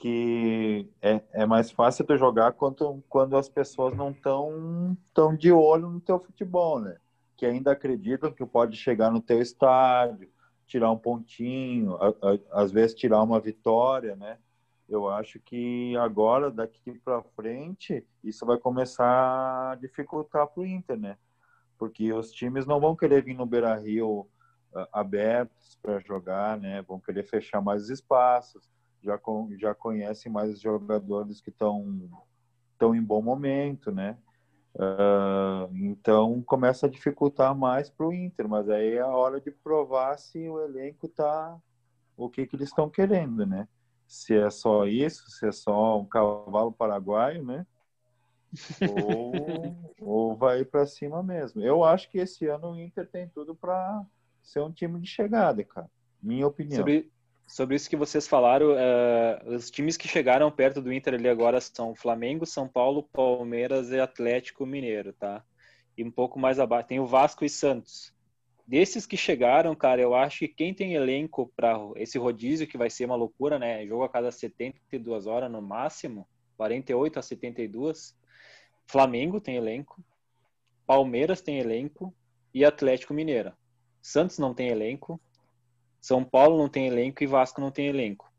que 0.00 0.88
é, 1.00 1.22
é 1.32 1.46
mais 1.46 1.70
fácil 1.70 2.04
tu 2.04 2.16
jogar 2.16 2.52
quando, 2.52 3.04
quando 3.08 3.36
as 3.36 3.48
pessoas 3.48 3.94
não 3.94 4.10
estão 4.10 4.96
tão 5.14 5.36
de 5.36 5.52
olho 5.52 5.88
no 5.88 6.00
teu 6.00 6.18
futebol, 6.18 6.80
né? 6.80 6.96
Que 7.36 7.46
ainda 7.46 7.70
acreditam 7.70 8.32
que 8.32 8.44
pode 8.44 8.76
chegar 8.76 9.12
no 9.12 9.20
teu 9.20 9.40
estádio, 9.40 10.28
tirar 10.66 10.90
um 10.90 10.98
pontinho, 10.98 11.96
a, 11.96 12.08
a, 12.08 12.62
às 12.62 12.72
vezes 12.72 12.96
tirar 12.96 13.22
uma 13.22 13.38
vitória, 13.38 14.16
né? 14.16 14.38
eu 14.90 15.08
acho 15.08 15.38
que 15.38 15.96
agora, 15.96 16.50
daqui 16.50 16.98
para 16.98 17.22
frente, 17.22 18.04
isso 18.24 18.44
vai 18.44 18.58
começar 18.58 19.70
a 19.70 19.74
dificultar 19.76 20.48
para 20.48 20.60
o 20.60 20.66
Inter, 20.66 20.98
né? 20.98 21.16
Porque 21.78 22.12
os 22.12 22.32
times 22.32 22.66
não 22.66 22.80
vão 22.80 22.96
querer 22.96 23.22
vir 23.22 23.34
no 23.34 23.46
Beira 23.46 23.76
Rio 23.76 24.28
uh, 24.74 24.86
abertos 24.92 25.78
para 25.80 26.00
jogar, 26.00 26.58
né? 26.58 26.82
Vão 26.82 26.98
querer 26.98 27.22
fechar 27.22 27.60
mais 27.60 27.88
espaços, 27.88 28.68
já, 29.02 29.18
com, 29.18 29.50
já 29.58 29.74
conhecem 29.74 30.30
mais 30.30 30.60
jogadores 30.60 31.40
que 31.40 31.50
estão 31.50 32.10
tão 32.78 32.94
em 32.94 33.02
bom 33.02 33.22
momento, 33.22 33.90
né? 33.92 34.16
Uh, 34.74 35.74
então 35.76 36.40
começa 36.42 36.86
a 36.86 36.88
dificultar 36.88 37.54
mais 37.56 37.90
para 37.90 38.06
o 38.06 38.12
Inter, 38.12 38.48
mas 38.48 38.68
aí 38.68 38.94
é 38.94 39.00
a 39.00 39.08
hora 39.08 39.40
de 39.40 39.50
provar 39.50 40.16
se 40.18 40.48
o 40.48 40.60
elenco 40.62 41.08
tá 41.08 41.58
o 42.16 42.28
que, 42.30 42.46
que 42.46 42.54
eles 42.54 42.68
estão 42.68 42.88
querendo, 42.88 43.44
né? 43.44 43.66
se 44.10 44.36
é 44.36 44.50
só 44.50 44.86
isso, 44.86 45.30
se 45.30 45.46
é 45.46 45.52
só 45.52 46.00
um 46.00 46.04
cavalo 46.04 46.72
paraguaio, 46.72 47.44
né? 47.44 47.64
ou, 48.90 49.94
ou 50.00 50.36
vai 50.36 50.64
para 50.64 50.84
cima 50.84 51.22
mesmo. 51.22 51.62
Eu 51.62 51.84
acho 51.84 52.10
que 52.10 52.18
esse 52.18 52.44
ano 52.46 52.72
o 52.72 52.80
Inter 52.80 53.06
tem 53.06 53.28
tudo 53.28 53.54
para 53.54 54.04
ser 54.42 54.62
um 54.62 54.72
time 54.72 54.98
de 54.98 55.06
chegada, 55.06 55.62
cara. 55.62 55.88
Minha 56.20 56.48
opinião. 56.48 56.78
Sobre, 56.78 57.08
sobre 57.50 57.74
isso 57.74 57.90
que 57.90 57.96
vocês 57.96 58.28
falaram, 58.28 58.68
uh, 58.74 59.54
os 59.54 59.72
times 59.72 59.96
que 59.96 60.06
chegaram 60.06 60.48
perto 60.52 60.80
do 60.80 60.92
Inter 60.92 61.14
ali 61.14 61.28
agora 61.28 61.60
são 61.60 61.96
Flamengo, 61.96 62.46
São 62.46 62.68
Paulo, 62.68 63.02
Palmeiras 63.12 63.90
e 63.90 63.98
Atlético 63.98 64.64
Mineiro, 64.64 65.12
tá? 65.12 65.42
E 65.98 66.04
um 66.04 66.12
pouco 66.12 66.38
mais 66.38 66.60
abaixo 66.60 66.86
tem 66.86 67.00
o 67.00 67.06
Vasco 67.06 67.44
e 67.44 67.48
Santos. 67.48 68.14
Desses 68.64 69.04
que 69.04 69.16
chegaram, 69.16 69.74
cara, 69.74 70.00
eu 70.00 70.14
acho 70.14 70.38
que 70.38 70.48
quem 70.48 70.72
tem 70.72 70.94
elenco 70.94 71.52
para 71.56 71.76
esse 71.96 72.16
rodízio, 72.18 72.68
que 72.68 72.78
vai 72.78 72.88
ser 72.88 73.06
uma 73.06 73.16
loucura, 73.16 73.58
né? 73.58 73.84
Jogo 73.84 74.04
a 74.04 74.08
cada 74.08 74.30
72 74.30 75.26
horas 75.26 75.50
no 75.50 75.60
máximo, 75.60 76.28
48 76.56 77.18
a 77.18 77.22
72. 77.22 78.16
Flamengo 78.86 79.40
tem 79.40 79.56
elenco, 79.56 80.00
Palmeiras 80.86 81.40
tem 81.40 81.58
elenco 81.58 82.14
e 82.54 82.64
Atlético 82.64 83.12
Mineiro. 83.12 83.52
Santos 84.00 84.38
não 84.38 84.54
tem 84.54 84.68
elenco, 84.68 85.20
São 86.00 86.24
Paulo 86.24 86.58
não 86.58 86.68
tem 86.68 86.86
elenco 86.86 87.22
e 87.22 87.26
Vasco 87.26 87.60
não 87.60 87.70
tem 87.70 87.86
elenco. 87.86 88.30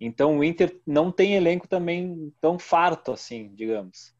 Então 0.00 0.38
o 0.38 0.44
Inter 0.44 0.80
não 0.86 1.12
tem 1.12 1.34
elenco 1.34 1.68
também 1.68 2.32
tão 2.40 2.58
farto 2.58 3.12
assim, 3.12 3.54
digamos. 3.54 4.14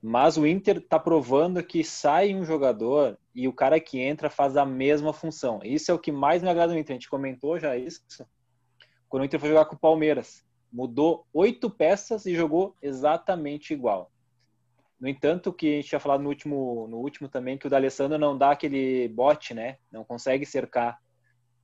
Mas 0.00 0.36
o 0.36 0.46
Inter 0.46 0.76
está 0.76 0.98
provando 0.98 1.62
que 1.62 1.82
sai 1.82 2.34
um 2.34 2.44
jogador 2.44 3.18
e 3.34 3.48
o 3.48 3.52
cara 3.52 3.80
que 3.80 3.98
entra 3.98 4.28
faz 4.28 4.56
a 4.56 4.64
mesma 4.64 5.12
função. 5.12 5.60
Isso 5.64 5.90
é 5.90 5.94
o 5.94 5.98
que 5.98 6.12
mais 6.12 6.42
me 6.42 6.48
agrada 6.48 6.72
no 6.72 6.78
Inter. 6.78 6.94
A 6.94 6.98
gente 6.98 7.08
comentou 7.08 7.58
já 7.58 7.76
isso 7.76 8.02
quando 9.08 9.22
o 9.22 9.24
Inter 9.26 9.40
foi 9.40 9.48
jogar 9.48 9.64
com 9.64 9.76
o 9.76 9.78
Palmeiras. 9.78 10.44
Mudou 10.72 11.26
oito 11.32 11.70
peças 11.70 12.26
e 12.26 12.34
jogou 12.34 12.76
exatamente 12.82 13.72
igual. 13.72 14.10
No 15.00 15.08
entanto, 15.08 15.52
que 15.52 15.66
a 15.66 15.76
gente 15.76 15.88
tinha 15.88 16.00
falado 16.00 16.22
no 16.22 16.28
último, 16.28 16.86
no 16.88 16.98
último 16.98 17.28
também, 17.28 17.58
que 17.58 17.66
o 17.66 17.70
D'Alessandro 17.70 18.18
não 18.18 18.36
dá 18.36 18.50
aquele 18.50 19.08
bote, 19.08 19.54
né? 19.54 19.78
Não 19.90 20.04
consegue 20.04 20.44
cercar. 20.46 20.98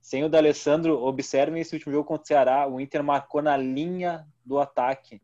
Sem 0.01 0.23
o 0.23 0.29
D'Alessandro, 0.29 1.01
observem 1.03 1.61
esse 1.61 1.75
último 1.75 1.93
jogo 1.93 2.07
contra 2.07 2.23
o 2.23 2.27
Ceará, 2.27 2.67
o 2.67 2.81
Inter 2.81 3.03
marcou 3.03 3.41
na 3.41 3.55
linha 3.55 4.27
do 4.43 4.59
ataque 4.59 5.21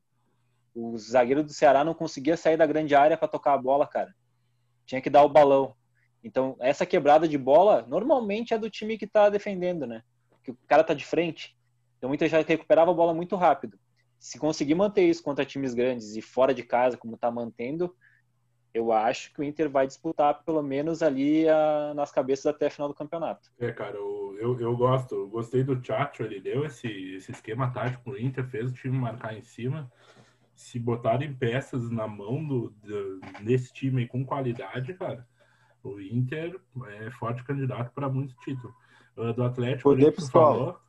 o 0.78 0.96
zagueiro 0.96 1.44
do 1.44 1.52
Ceará 1.52 1.84
não 1.84 1.96
conseguia 1.96 2.38
sair 2.38 2.56
da 2.56 2.68
grande 2.68 2.94
área 2.94 3.18
para 3.18 3.28
tocar 3.28 3.54
a 3.54 3.58
bola, 3.58 3.88
cara. 3.88 4.14
Tinha 4.86 5.02
que 5.02 5.10
dar 5.10 5.24
o 5.24 5.30
balão. 5.30 5.76
Então, 6.24 6.56
essa 6.60 6.86
quebrada 6.86 7.28
de 7.28 7.38
bola 7.38 7.84
normalmente 7.88 8.54
é 8.54 8.60
do 8.60 8.70
time 8.70 8.96
que 8.96 9.06
está 9.06 9.28
defendendo, 9.28 9.88
né? 9.88 10.04
Que 10.44 10.52
o 10.52 10.58
cara 10.68 10.84
tá 10.84 10.94
de 10.94 11.04
frente. 11.04 11.58
Então, 11.98 12.10
muita 12.10 12.28
gente 12.28 12.48
recuperava 12.48 12.92
a 12.92 12.94
bola 12.94 13.12
muito 13.12 13.36
rápido. 13.36 13.80
Se 14.20 14.38
conseguir 14.38 14.76
manter 14.76 15.04
isso 15.10 15.24
contra 15.24 15.44
times 15.44 15.74
grandes 15.74 16.16
e 16.16 16.22
fora 16.22 16.54
de 16.54 16.62
casa, 16.62 16.96
como 16.96 17.16
está 17.16 17.32
mantendo, 17.32 17.96
eu 18.72 18.92
acho 18.92 19.34
que 19.34 19.42
o 19.42 19.44
Inter 19.44 19.70
vai 19.70 19.88
disputar 19.88 20.44
pelo 20.44 20.62
menos 20.62 21.02
ali 21.02 21.50
a, 21.50 21.94
nas 21.96 22.12
cabeças 22.12 22.46
até 22.46 22.68
a 22.68 22.72
final 22.72 22.88
do 22.88 22.94
campeonato. 22.94 23.50
É, 23.60 23.72
cara, 23.72 23.96
eu, 23.96 24.27
eu, 24.40 24.60
eu 24.60 24.76
gosto, 24.76 25.16
eu 25.16 25.28
gostei 25.28 25.64
do 25.64 25.84
Chacho, 25.84 26.24
ele 26.24 26.40
deu 26.40 26.66
esse, 26.66 26.88
esse 27.16 27.32
esquema 27.32 27.70
tático 27.72 28.12
o 28.12 28.18
Inter, 28.18 28.46
fez 28.48 28.72
o 28.72 28.74
time 28.74 28.98
marcar 28.98 29.38
em 29.38 29.42
cima 29.42 29.92
se 30.58 30.80
botarem 30.80 31.32
peças 31.32 31.90
na 31.92 32.08
mão 32.08 32.44
do, 32.44 32.74
do, 32.84 33.22
desse 33.44 33.72
time 33.72 34.08
com 34.08 34.26
qualidade, 34.26 34.92
cara, 34.96 35.26
o 35.84 36.02
Inter 36.02 36.60
é 37.00 37.12
forte 37.12 37.44
candidato 37.44 37.94
para 37.94 38.10
muito 38.10 38.36
título. 38.38 38.74
Uh, 39.16 39.34
do 39.34 39.44
Atlético, 39.44 39.90
Cuidei 39.90 40.12
pistola. 40.12 40.56
Falou, 40.56 40.80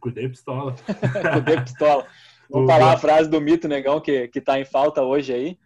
Cuidei 0.00 0.28
pistola. 0.28 0.74
Cuidei 1.32 1.60
pistola. 1.60 2.06
Vamos 2.50 2.70
falar 2.70 2.92
a 2.92 2.96
frase 2.96 3.28
do 3.28 3.40
mito, 3.40 3.68
negão, 3.68 4.00
que, 4.00 4.28
que 4.28 4.40
tá 4.40 4.58
em 4.58 4.64
falta 4.64 5.02
hoje 5.02 5.32
aí. 5.34 5.58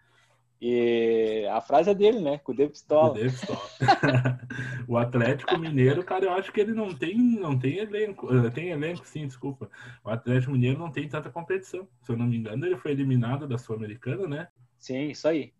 E 0.64 1.44
a 1.50 1.60
frase 1.60 1.90
é 1.90 1.94
dele, 1.94 2.20
né? 2.20 2.38
Cuidei 2.38 2.68
pistola. 2.68 3.10
Cuidei 3.10 3.30
pistola. 3.30 3.58
o 4.86 4.96
Atlético 4.96 5.58
Mineiro, 5.58 6.04
cara, 6.04 6.26
eu 6.26 6.32
acho 6.34 6.52
que 6.52 6.60
ele 6.60 6.72
não 6.72 6.94
tem, 6.94 7.18
não 7.18 7.58
tem 7.58 7.78
elenco. 7.78 8.32
Uh, 8.32 8.48
tem 8.48 8.68
elenco, 8.68 9.04
sim, 9.04 9.26
desculpa. 9.26 9.68
O 10.04 10.08
Atlético 10.08 10.52
Mineiro 10.52 10.78
não 10.78 10.88
tem 10.88 11.08
tanta 11.08 11.30
competição. 11.30 11.88
Se 12.02 12.12
eu 12.12 12.16
não 12.16 12.26
me 12.26 12.36
engano, 12.36 12.64
ele 12.64 12.76
foi 12.76 12.92
eliminado 12.92 13.48
da 13.48 13.58
Sul-Americana, 13.58 14.28
né? 14.28 14.48
Sim, 14.78 15.08
isso 15.08 15.26
aí. 15.26 15.52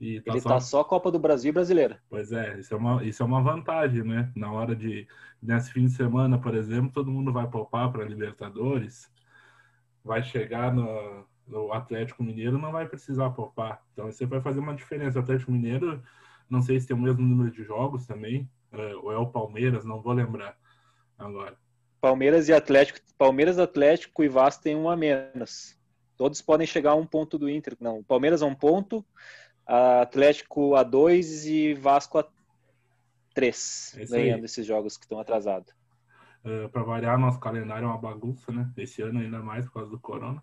E 0.00 0.22
tá 0.22 0.32
ele 0.32 0.40
só... 0.40 0.48
tá 0.48 0.60
só 0.60 0.82
Copa 0.82 1.10
do 1.10 1.18
Brasil 1.18 1.50
e 1.50 1.52
Brasileira. 1.52 2.00
Pois 2.08 2.32
é, 2.32 2.58
isso 2.58 2.72
é, 2.72 2.78
uma, 2.78 3.04
isso 3.04 3.22
é 3.22 3.26
uma 3.26 3.42
vantagem, 3.42 4.04
né? 4.04 4.32
Na 4.34 4.50
hora 4.50 4.74
de. 4.74 5.06
Nesse 5.42 5.70
fim 5.70 5.84
de 5.84 5.92
semana, 5.92 6.38
por 6.40 6.54
exemplo, 6.54 6.90
todo 6.90 7.10
mundo 7.10 7.30
vai 7.30 7.46
poupar 7.46 7.92
para 7.92 8.06
Libertadores. 8.06 9.12
Vai 10.02 10.22
chegar 10.22 10.72
no 10.72 11.26
o 11.48 11.72
Atlético 11.72 12.22
Mineiro 12.22 12.58
não 12.58 12.72
vai 12.72 12.86
precisar 12.86 13.30
poupar. 13.30 13.82
Então 13.92 14.06
você 14.06 14.26
vai 14.26 14.40
fazer 14.40 14.60
uma 14.60 14.74
diferença. 14.74 15.18
O 15.18 15.22
Atlético 15.22 15.52
Mineiro, 15.52 16.02
não 16.48 16.60
sei 16.60 16.80
se 16.80 16.86
tem 16.86 16.96
o 16.96 17.00
mesmo 17.00 17.22
número 17.22 17.50
de 17.50 17.62
jogos 17.62 18.06
também, 18.06 18.48
é, 18.72 18.94
ou 18.96 19.12
é 19.12 19.16
o 19.16 19.26
Palmeiras, 19.26 19.84
não 19.84 20.00
vou 20.00 20.12
lembrar 20.12 20.56
agora. 21.18 21.56
Palmeiras 22.00 22.48
e 22.48 22.52
Atlético, 22.52 23.00
Palmeiras, 23.16 23.58
Atlético 23.58 24.22
e 24.22 24.28
Vasco 24.28 24.62
tem 24.62 24.76
um 24.76 24.88
a 24.88 24.96
menos. 24.96 25.76
Todos 26.16 26.40
podem 26.40 26.66
chegar 26.66 26.92
a 26.92 26.94
um 26.94 27.06
ponto 27.06 27.38
do 27.38 27.48
Inter. 27.48 27.76
Não, 27.80 28.02
Palmeiras 28.02 28.42
a 28.42 28.46
um 28.46 28.54
ponto, 28.54 29.04
Atlético 29.66 30.74
a 30.74 30.82
dois 30.82 31.46
e 31.46 31.74
Vasco 31.74 32.18
a 32.18 32.28
três, 33.34 33.94
é 33.98 34.04
ganhando 34.06 34.44
esses 34.44 34.64
jogos 34.64 34.96
que 34.96 35.04
estão 35.04 35.18
atrasados. 35.18 35.72
Uh, 36.44 36.68
Para 36.70 36.82
variar, 36.84 37.18
nosso 37.18 37.40
calendário 37.40 37.84
é 37.84 37.88
uma 37.88 37.98
bagunça, 37.98 38.52
né? 38.52 38.70
Esse 38.76 39.02
ano 39.02 39.18
ainda 39.18 39.40
mais 39.40 39.64
por 39.66 39.74
causa 39.74 39.90
do 39.90 39.98
corona. 39.98 40.42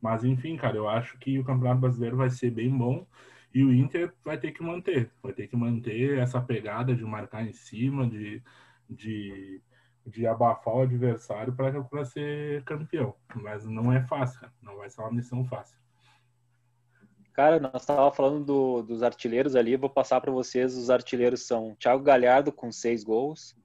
Mas 0.00 0.24
enfim, 0.24 0.56
cara, 0.56 0.76
eu 0.76 0.88
acho 0.88 1.18
que 1.18 1.38
o 1.38 1.44
Campeonato 1.44 1.80
Brasileiro 1.80 2.16
vai 2.16 2.30
ser 2.30 2.50
bem 2.50 2.70
bom 2.76 3.06
e 3.54 3.64
o 3.64 3.72
Inter 3.72 4.12
vai 4.24 4.38
ter 4.38 4.52
que 4.52 4.62
manter, 4.62 5.10
vai 5.22 5.32
ter 5.32 5.48
que 5.48 5.56
manter 5.56 6.18
essa 6.18 6.40
pegada 6.40 6.94
de 6.94 7.04
marcar 7.04 7.44
em 7.44 7.52
cima, 7.52 8.06
de, 8.06 8.42
de, 8.88 9.60
de 10.06 10.26
abafar 10.26 10.74
o 10.74 10.82
adversário 10.82 11.54
para 11.54 12.04
ser 12.04 12.62
campeão. 12.64 13.14
Mas 13.34 13.64
não 13.64 13.92
é 13.92 14.02
fácil, 14.02 14.40
cara. 14.40 14.52
não 14.62 14.76
vai 14.76 14.90
ser 14.90 15.00
uma 15.00 15.12
missão 15.12 15.44
fácil. 15.44 15.76
Cara, 17.32 17.60
nós 17.60 17.82
estávamos 17.82 18.16
falando 18.16 18.44
do, 18.44 18.82
dos 18.82 19.02
artilheiros 19.02 19.54
ali, 19.54 19.76
vou 19.76 19.88
passar 19.88 20.20
para 20.20 20.32
vocês. 20.32 20.76
Os 20.76 20.90
artilheiros 20.90 21.46
são 21.46 21.76
Thiago 21.76 22.02
Galhardo 22.02 22.50
com 22.50 22.72
seis 22.72 23.04
gols, 23.04 23.56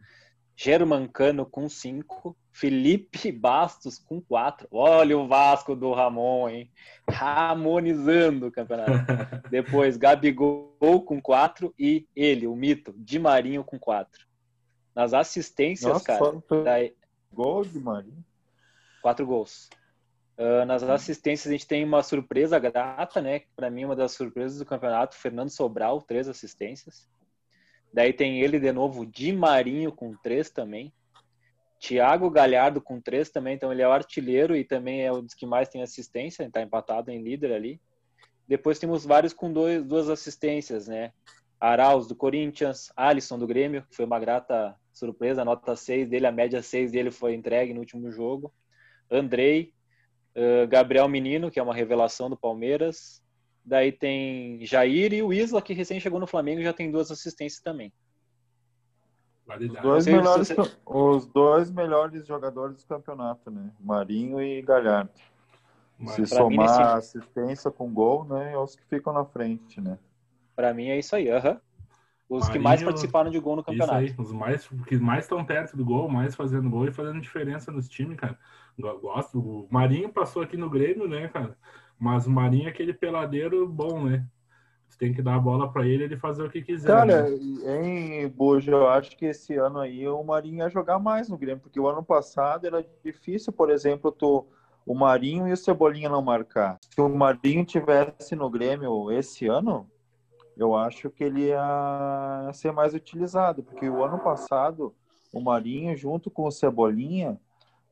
Germancano 0.55 1.45
com 1.45 1.67
5, 1.67 2.35
Felipe 2.51 3.31
Bastos 3.31 3.97
com 3.97 4.21
4. 4.21 4.67
Olha 4.71 5.17
o 5.17 5.27
Vasco 5.27 5.75
do 5.75 5.91
Ramon, 5.93 6.49
hein? 6.49 6.71
Ramonizando 7.09 8.47
o 8.47 8.51
campeonato. 8.51 8.91
Depois, 9.49 9.97
Gabigol 9.97 11.03
com 11.05 11.21
4 11.21 11.73
e 11.77 12.07
ele, 12.15 12.47
o 12.47 12.55
mito, 12.55 12.93
Di 12.97 13.17
Marinho 13.17 13.63
com 13.63 13.79
4. 13.79 14.25
Nas 14.95 15.13
assistências, 15.13 15.91
Nossa, 15.91 16.05
cara. 16.05 16.63
Daí... 16.63 16.95
Gol 17.31 17.65
de 17.65 17.79
Marinho. 17.79 18.23
4 19.01 19.25
gols. 19.25 19.69
Uh, 20.37 20.65
nas 20.65 20.81
assistências, 20.83 21.47
a 21.47 21.51
gente 21.51 21.67
tem 21.67 21.83
uma 21.83 22.01
surpresa 22.01 22.57
grata, 22.57 23.21
né? 23.21 23.41
Para 23.55 23.69
mim, 23.69 23.85
uma 23.85 23.95
das 23.95 24.13
surpresas 24.13 24.59
do 24.59 24.65
campeonato, 24.65 25.15
Fernando 25.15 25.49
Sobral, 25.49 26.01
três 26.01 26.27
assistências. 26.27 27.07
Daí 27.93 28.11
tem 28.11 28.41
ele 28.41 28.59
de 28.59 28.71
novo, 28.71 29.05
Di 29.05 29.31
Marinho 29.31 29.91
com 29.91 30.15
três 30.15 30.49
também. 30.49 30.91
Thiago 31.79 32.29
Galhardo 32.29 32.81
com 32.81 32.99
três 32.99 33.29
também, 33.29 33.55
então 33.55 33.71
ele 33.71 33.81
é 33.81 33.87
o 33.87 33.91
artilheiro 33.91 34.55
e 34.55 34.63
também 34.63 35.05
é 35.05 35.11
um 35.11 35.21
dos 35.21 35.33
que 35.33 35.45
mais 35.45 35.69
tem 35.69 35.83
assistência, 35.83 36.43
está 36.43 36.61
empatado 36.61 37.11
em 37.11 37.21
líder 37.21 37.53
ali. 37.53 37.79
Depois 38.47 38.79
temos 38.79 39.05
vários 39.05 39.33
com 39.33 39.51
dois, 39.51 39.83
duas 39.83 40.09
assistências, 40.09 40.87
né? 40.87 41.11
Arauz 41.59 42.07
do 42.07 42.15
Corinthians, 42.15 42.91
Alisson 42.95 43.39
do 43.39 43.47
Grêmio, 43.47 43.83
que 43.89 43.95
foi 43.95 44.05
uma 44.05 44.19
grata 44.19 44.75
surpresa, 44.91 45.45
nota 45.45 45.75
6 45.75 46.09
dele, 46.09 46.27
a 46.27 46.31
média 46.31 46.61
6 46.61 46.91
dele 46.91 47.09
foi 47.09 47.33
entregue 47.33 47.73
no 47.73 47.79
último 47.79 48.11
jogo. 48.11 48.53
Andrei, 49.09 49.73
uh, 50.35 50.67
Gabriel 50.67 51.07
Menino, 51.07 51.49
que 51.49 51.59
é 51.59 51.63
uma 51.63 51.73
revelação 51.73 52.29
do 52.29 52.37
Palmeiras, 52.37 53.22
Daí 53.65 53.91
tem 53.91 54.65
Jair 54.65 55.13
e 55.13 55.23
o 55.23 55.31
Isla, 55.31 55.61
que 55.61 55.73
recém 55.73 55.99
chegou 55.99 56.19
no 56.19 56.27
Flamengo 56.27 56.61
já 56.61 56.73
tem 56.73 56.91
duas 56.91 57.09
assistências 57.09 57.61
também. 57.61 57.93
Os 59.47 59.81
dois, 59.81 60.07
melhores, 60.07 60.55
os 60.85 61.25
dois 61.27 61.69
melhores 61.69 62.25
jogadores 62.25 62.77
do 62.77 62.87
campeonato, 62.87 63.51
né? 63.51 63.71
Marinho 63.79 64.41
e 64.41 64.61
Galhardo. 64.61 65.11
Mas, 65.97 66.15
Se 66.15 66.25
somar 66.25 66.67
nesse... 66.67 66.81
assistência 66.81 67.69
com 67.69 67.93
gol, 67.93 68.25
né? 68.25 68.53
É 68.53 68.57
os 68.57 68.75
que 68.75 68.83
ficam 68.85 69.13
na 69.13 69.25
frente, 69.25 69.79
né? 69.79 69.97
Para 70.55 70.73
mim 70.73 70.87
é 70.87 70.97
isso 70.97 71.15
aí, 71.15 71.29
aham. 71.29 71.51
Uhum. 71.51 71.59
Os 72.29 72.39
Marinho, 72.39 72.53
que 72.53 72.59
mais 72.63 72.83
participaram 72.83 73.29
de 73.29 73.39
gol 73.39 73.57
no 73.57 73.63
campeonato. 73.63 74.03
Isso 74.03 74.15
aí, 74.17 74.25
os 74.25 74.31
mais, 74.31 74.67
que 74.87 74.97
mais 74.97 75.25
estão 75.25 75.43
perto 75.45 75.75
do 75.75 75.85
gol, 75.85 76.09
mais 76.09 76.35
fazendo 76.35 76.69
gol 76.69 76.87
e 76.87 76.91
fazendo 76.91 77.21
diferença 77.21 77.71
nos 77.71 77.87
times, 77.87 78.17
cara. 78.17 78.39
Gosto. 78.79 79.39
O 79.39 79.67
Marinho 79.69 80.09
passou 80.09 80.41
aqui 80.41 80.57
no 80.57 80.69
Grêmio, 80.69 81.07
né, 81.07 81.27
cara? 81.27 81.55
Mas 82.03 82.27
o 82.27 82.29
Marinho 82.29 82.65
é 82.65 82.69
aquele 82.69 82.93
peladeiro 82.93 83.65
bom, 83.65 84.03
né? 84.03 84.25
Você 84.89 84.97
tem 84.97 85.13
que 85.13 85.21
dar 85.21 85.35
a 85.35 85.39
bola 85.39 85.71
para 85.71 85.87
ele 85.87 86.03
ele 86.03 86.17
fazer 86.17 86.43
o 86.43 86.49
que 86.49 86.61
quiser. 86.61 86.85
Cara, 86.85 87.29
né? 87.29 87.87
em 87.87 88.27
Bojo, 88.27 88.69
eu 88.69 88.89
acho 88.89 89.15
que 89.15 89.25
esse 89.27 89.55
ano 89.55 89.79
aí 89.79 90.05
o 90.05 90.21
Marinho 90.21 90.57
ia 90.57 90.69
jogar 90.69 90.99
mais 90.99 91.29
no 91.29 91.37
Grêmio, 91.37 91.61
porque 91.61 91.79
o 91.79 91.87
ano 91.87 92.03
passado 92.03 92.67
era 92.67 92.85
difícil, 93.05 93.53
por 93.53 93.69
exemplo, 93.69 94.11
tu, 94.11 94.45
o 94.85 94.93
Marinho 94.93 95.47
e 95.47 95.53
o 95.53 95.57
Cebolinha 95.57 96.09
não 96.09 96.21
marcar. 96.21 96.77
Se 96.93 96.99
o 96.99 97.07
Marinho 97.07 97.63
tivesse 97.63 98.35
no 98.35 98.49
Grêmio 98.49 99.09
esse 99.09 99.47
ano, 99.47 99.89
eu 100.57 100.75
acho 100.75 101.09
que 101.09 101.23
ele 101.23 101.47
ia 101.47 102.51
ser 102.53 102.73
mais 102.73 102.93
utilizado, 102.93 103.63
porque 103.63 103.89
o 103.89 104.03
ano 104.03 104.19
passado 104.19 104.93
o 105.31 105.39
Marinho 105.39 105.95
junto 105.95 106.29
com 106.29 106.43
o 106.47 106.51
Cebolinha 106.51 107.39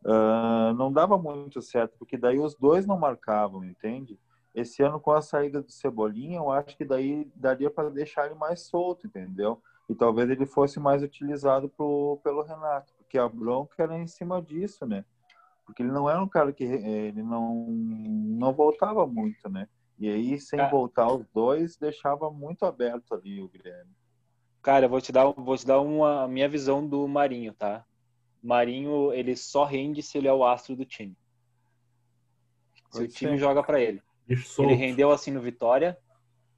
uh, 0.05 0.74
não 0.75 0.91
dava 0.91 1.17
muito 1.17 1.62
certo, 1.62 1.96
porque 1.98 2.17
daí 2.17 2.39
os 2.39 2.55
dois 2.55 2.86
não 2.86 2.98
marcavam, 2.98 3.63
entende? 3.63 4.20
Esse 4.53 4.84
ano 4.84 5.00
com 5.00 5.12
a 5.12 5.22
saída 5.22 5.62
do 5.62 5.72
Cebolinha, 5.72 6.38
eu 6.38 6.51
acho 6.51 6.75
que 6.75 6.84
daí 6.84 7.29
daria 7.36 7.70
para 7.70 7.89
deixar 7.89 8.25
ele 8.25 8.36
mais 8.36 8.62
solto, 8.62 9.08
entendeu? 9.08 9.62
E 9.88 9.96
talvez 9.96 10.29
ele 10.29 10.46
fosse 10.46 10.79
mais 10.79 11.01
utilizado 11.01 11.70
pro, 11.70 12.20
pelo 12.24 12.43
Renato, 12.43 12.93
porque 12.98 13.17
a 13.17 13.27
bronca 13.27 13.84
era 13.84 13.98
em 13.98 14.08
cima 14.08 14.41
disso, 14.41 14.86
né? 14.86 15.05
Porque 15.65 15.84
ele 15.84 15.91
não 15.91 16.10
era 16.10 16.22
um 16.22 16.27
cara 16.27 16.51
que 16.51 16.63
ele 16.63 17.24
não 17.24 17.65
não 17.67 18.53
voltava 18.53 19.05
muito, 19.08 19.50
né? 19.50 19.67
E 19.98 20.10
aí, 20.10 20.39
sem 20.39 20.58
cara, 20.58 20.72
voltar 20.72 21.13
os 21.13 21.25
dois, 21.34 21.77
deixava 21.77 22.29
muito 22.31 22.65
aberto 22.65 23.13
ali 23.13 23.39
o 23.39 23.48
Grêmio. 23.48 23.96
Cara, 24.62 24.86
eu 24.86 24.89
vou 24.89 25.00
te 25.00 25.12
dar, 25.12 25.31
vou 25.31 25.55
te 25.55 25.65
dar 25.65 25.79
uma 25.79 26.27
minha 26.27 26.50
visão 26.50 26.86
do 26.86 27.08
Marinho, 27.08 27.53
tá? 27.53 27.86
Marinho, 28.41 29.13
ele 29.13 29.36
só 29.36 29.63
rende 29.63 30.01
se 30.01 30.17
ele 30.17 30.27
é 30.27 30.33
o 30.33 30.43
astro 30.43 30.75
do 30.75 30.86
time. 30.86 31.15
Se 32.91 33.00
Pode 33.00 33.05
o 33.05 33.07
time 33.07 33.31
ser. 33.31 33.38
joga 33.38 33.63
para 33.63 33.79
ele. 33.79 34.01
Ele 34.27 34.74
rendeu 34.74 35.12
assim 35.12 35.31
no 35.31 35.41
Vitória. 35.41 35.98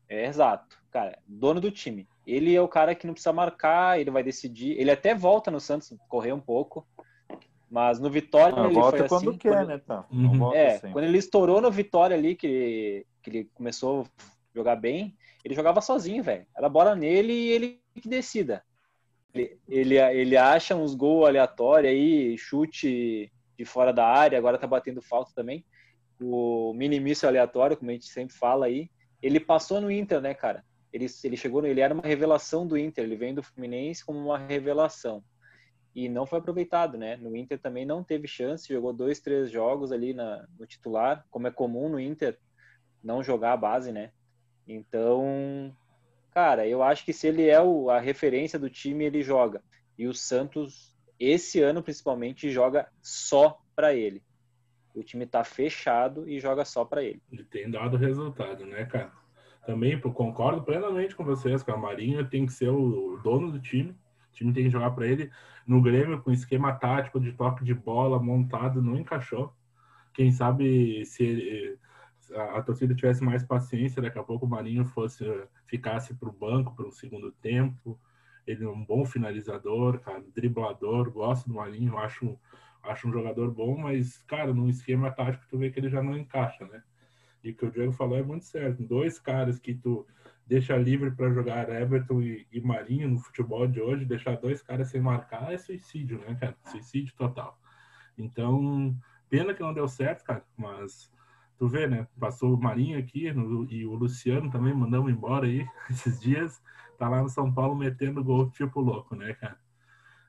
É 0.07 0.25
exato. 0.25 0.77
Cara, 0.91 1.17
dono 1.27 1.59
do 1.59 1.71
time. 1.71 2.07
Ele 2.25 2.55
é 2.55 2.61
o 2.61 2.67
cara 2.67 2.95
que 2.95 3.05
não 3.05 3.13
precisa 3.13 3.33
marcar, 3.33 3.99
ele 3.99 4.11
vai 4.11 4.23
decidir. 4.23 4.79
Ele 4.79 4.91
até 4.91 5.13
volta 5.13 5.51
no 5.51 5.59
Santos, 5.59 5.93
correr 6.07 6.31
um 6.31 6.39
pouco. 6.39 6.87
Mas 7.69 7.99
no 7.99 8.09
Vitória 8.09 8.55
ah, 8.55 8.65
ele 8.65 8.75
volta 8.75 8.99
foi 8.99 9.07
quando 9.07 9.29
assim, 9.29 9.37
quer, 9.39 9.53
quando... 9.53 9.67
né, 9.67 9.77
tá? 9.79 10.05
Uhum. 10.11 10.53
É, 10.53 10.77
quando 10.79 11.05
ele 11.05 11.17
estourou 11.17 11.59
no 11.59 11.71
Vitória 11.71 12.15
ali, 12.15 12.35
que, 12.35 13.05
que 13.21 13.29
ele 13.29 13.45
começou 13.55 14.03
a 14.03 14.23
jogar 14.55 14.75
bem, 14.75 15.17
ele 15.43 15.55
jogava 15.55 15.81
sozinho, 15.81 16.23
velho. 16.23 16.45
Ela 16.55 16.69
bola 16.69 16.95
nele 16.95 17.33
e 17.33 17.49
ele 17.49 17.81
que 17.99 18.07
decida. 18.07 18.63
Ele, 19.33 19.59
ele, 19.67 19.97
ele 19.97 20.37
acha 20.37 20.75
uns 20.75 20.93
gols 20.93 21.27
aleatórios 21.27 21.91
aí, 21.91 22.37
chute 22.37 23.31
de 23.57 23.65
fora 23.65 23.91
da 23.91 24.05
área, 24.05 24.37
agora 24.37 24.57
tá 24.57 24.67
batendo 24.67 25.01
falta 25.01 25.31
também. 25.35 25.65
O 26.21 26.73
minimício 26.73 27.27
aleatório, 27.27 27.75
como 27.75 27.89
a 27.89 27.93
gente 27.93 28.05
sempre 28.05 28.35
fala 28.35 28.67
aí. 28.67 28.89
Ele 29.21 29.39
passou 29.39 29.81
no 29.81 29.91
Inter, 29.91 30.21
né, 30.21 30.33
cara? 30.33 30.63
Ele, 30.91 31.07
ele 31.23 31.37
chegou, 31.37 31.65
ele 31.65 31.81
era 31.81 31.93
uma 31.93 32.03
revelação 32.03 32.67
do 32.67 32.77
Inter, 32.77 33.03
ele 33.03 33.15
vem 33.15 33.33
do 33.33 33.41
Fluminense 33.41 34.05
como 34.05 34.19
uma 34.19 34.37
revelação 34.37 35.23
e 35.95 36.09
não 36.09 36.25
foi 36.25 36.39
aproveitado, 36.39 36.97
né? 36.97 37.15
No 37.17 37.35
Inter 37.35 37.59
também 37.59 37.85
não 37.85 38.03
teve 38.03 38.27
chance, 38.27 38.73
jogou 38.73 38.91
dois, 38.91 39.19
três 39.19 39.51
jogos 39.51 39.91
ali 39.91 40.13
na, 40.13 40.47
no 40.57 40.65
titular, 40.65 41.25
como 41.29 41.47
é 41.47 41.51
comum 41.51 41.87
no 41.87 41.99
Inter 41.99 42.37
não 43.03 43.21
jogar 43.21 43.53
a 43.53 43.57
base, 43.57 43.91
né? 43.91 44.11
Então, 44.67 45.75
cara, 46.33 46.67
eu 46.67 46.81
acho 46.81 47.05
que 47.05 47.13
se 47.13 47.27
ele 47.27 47.47
é 47.47 47.61
o, 47.61 47.89
a 47.89 47.99
referência 47.99 48.57
do 48.57 48.69
time, 48.69 49.05
ele 49.05 49.21
joga. 49.21 49.61
E 49.97 50.07
o 50.07 50.13
Santos, 50.13 50.95
esse 51.19 51.61
ano 51.61 51.83
principalmente, 51.83 52.49
joga 52.49 52.87
só 53.01 53.59
para 53.75 53.93
ele. 53.93 54.23
O 54.95 55.03
time 55.03 55.25
tá 55.25 55.43
fechado 55.43 56.27
e 56.29 56.39
joga 56.39 56.65
só 56.65 56.85
para 56.85 57.03
ele. 57.03 57.21
Ele 57.31 57.43
tem 57.43 57.69
dado 57.69 57.97
resultado, 57.97 58.65
né, 58.65 58.85
cara? 58.85 59.11
Também 59.65 59.99
concordo 59.99 60.61
plenamente 60.63 61.15
com 61.15 61.23
vocês, 61.23 61.63
que 61.63 61.71
a 61.71 61.77
Marinha 61.77 62.25
tem 62.25 62.45
que 62.45 62.53
ser 62.53 62.69
o 62.69 63.19
dono 63.23 63.51
do 63.51 63.59
time 63.59 63.95
o 64.33 64.35
time 64.35 64.51
tem 64.51 64.63
que 64.63 64.69
jogar 64.71 64.91
para 64.91 65.07
ele. 65.07 65.31
No 65.65 65.81
Grêmio, 65.81 66.21
com 66.21 66.31
esquema 66.31 66.73
tático 66.73 67.19
de 67.19 67.31
toque 67.31 67.63
de 67.63 67.73
bola 67.73 68.19
montado, 68.19 68.81
não 68.81 68.97
encaixou. 68.97 69.53
Quem 70.13 70.31
sabe 70.31 71.05
se 71.05 71.23
ele, 71.23 71.79
a, 72.35 72.61
torcida 72.61 72.95
tivesse 72.95 73.23
mais 73.23 73.43
paciência, 73.43 74.01
daqui 74.01 74.17
a 74.17 74.23
pouco 74.23 74.45
o 74.45 74.49
Marinho 74.49 74.85
fosse 74.85 75.25
ficasse 75.67 76.13
para 76.15 76.29
o 76.29 76.33
banco 76.33 76.75
para 76.75 76.87
um 76.87 76.91
segundo 76.91 77.31
tempo. 77.31 77.99
Ele 78.45 78.63
é 78.63 78.69
um 78.69 78.83
bom 78.83 79.05
finalizador, 79.05 79.99
cara, 79.99 80.23
driblador, 80.35 81.09
gosto 81.11 81.47
do 81.47 81.55
Marinho, 81.55 81.97
acho, 81.97 82.37
acho 82.83 83.07
um 83.07 83.11
jogador 83.11 83.51
bom, 83.51 83.77
mas, 83.77 84.17
cara, 84.23 84.53
num 84.53 84.67
esquema 84.67 85.11
tático 85.11 85.45
tu 85.49 85.57
vê 85.57 85.69
que 85.69 85.79
ele 85.79 85.89
já 85.89 86.03
não 86.03 86.17
encaixa, 86.17 86.65
né? 86.65 86.83
E 87.43 87.51
o 87.51 87.55
que 87.55 87.65
o 87.65 87.71
Diego 87.71 87.91
falou 87.91 88.17
é 88.17 88.23
muito 88.23 88.45
certo. 88.45 88.83
Dois 88.83 89.19
caras 89.19 89.59
que 89.59 89.73
tu 89.73 90.05
deixa 90.45 90.77
livre 90.77 91.11
para 91.11 91.31
jogar 91.31 91.69
Everton 91.69 92.21
e, 92.21 92.47
e, 92.51 92.61
Marinho 92.61 93.09
no 93.09 93.19
futebol 93.19 93.67
de 93.67 93.81
hoje, 93.81 94.05
deixar 94.05 94.37
dois 94.37 94.61
caras 94.61 94.89
sem 94.89 95.01
marcar 95.01 95.53
é 95.53 95.57
suicídio, 95.57 96.19
né, 96.19 96.35
cara? 96.39 96.55
Suicídio 96.65 97.13
total. 97.15 97.59
Então, 98.17 98.95
pena 99.29 99.53
que 99.53 99.61
não 99.61 99.73
deu 99.73 99.87
certo, 99.87 100.23
cara, 100.23 100.45
mas 100.57 101.12
tu 101.57 101.67
vê, 101.67 101.87
né? 101.87 102.07
Passou 102.19 102.53
o 102.53 102.61
Marinho 102.61 102.97
aqui 102.97 103.31
no, 103.31 103.65
e 103.71 103.85
o 103.85 103.93
Luciano 103.93 104.49
também 104.49 104.73
mandamos 104.73 105.11
embora 105.11 105.45
aí 105.45 105.65
esses 105.89 106.19
dias. 106.19 106.61
Tá 106.97 107.09
lá 107.09 107.21
no 107.21 107.29
São 107.29 107.51
Paulo 107.51 107.75
metendo 107.75 108.23
gol 108.23 108.49
tipo 108.51 108.79
louco, 108.79 109.15
né, 109.15 109.33
cara? 109.33 109.57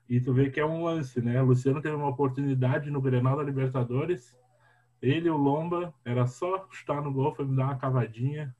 E 0.07 0.19
tu 0.19 0.33
vê 0.33 0.49
que 0.49 0.59
é 0.59 0.65
um 0.65 0.83
lance, 0.83 1.21
né? 1.21 1.41
O 1.41 1.45
Luciano 1.45 1.81
teve 1.81 1.95
uma 1.95 2.09
oportunidade 2.09 2.91
no 2.91 3.01
Grenal 3.01 3.37
da 3.37 3.43
Libertadores. 3.43 4.37
Ele 5.01 5.27
e 5.27 5.31
o 5.31 5.37
Lomba, 5.37 5.93
era 6.03 6.25
só 6.25 6.67
chutar 6.71 7.01
no 7.01 7.11
gol, 7.11 7.33
foi 7.35 7.45
me 7.45 7.55
dar 7.55 7.65
uma 7.65 7.77
cavadinha 7.77 8.55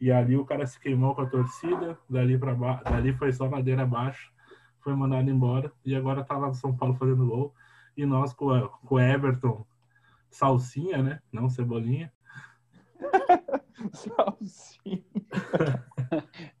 e 0.00 0.10
ali 0.10 0.34
o 0.34 0.46
cara 0.46 0.66
se 0.66 0.80
queimou 0.80 1.14
com 1.14 1.20
a 1.20 1.26
torcida, 1.26 1.98
dali 2.08 2.38
para 2.38 2.54
dali 2.54 3.12
foi 3.12 3.32
só 3.32 3.46
ladeira 3.46 3.82
abaixo, 3.82 4.32
foi 4.80 4.94
mandado 4.94 5.28
embora 5.30 5.70
e 5.84 5.94
agora 5.94 6.24
tá 6.24 6.38
lá 6.38 6.48
no 6.48 6.54
São 6.54 6.74
Paulo 6.74 6.94
fazendo 6.94 7.26
gol. 7.26 7.54
E 7.94 8.06
nós 8.06 8.32
com, 8.32 8.48
com 8.86 8.94
o 8.94 9.00
Everton, 9.00 9.66
salsinha, 10.30 11.02
né? 11.02 11.20
Não 11.32 11.48
cebolinha. 11.48 12.12
salsinha. 13.92 15.04
é. 16.30 16.50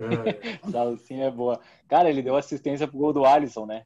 Salsinha 0.70 1.26
é 1.26 1.30
boa. 1.30 1.60
Cara, 1.88 2.08
ele 2.08 2.22
deu 2.22 2.36
assistência 2.36 2.86
pro 2.86 2.98
gol 2.98 3.12
do 3.12 3.24
Alisson, 3.24 3.66
né? 3.66 3.84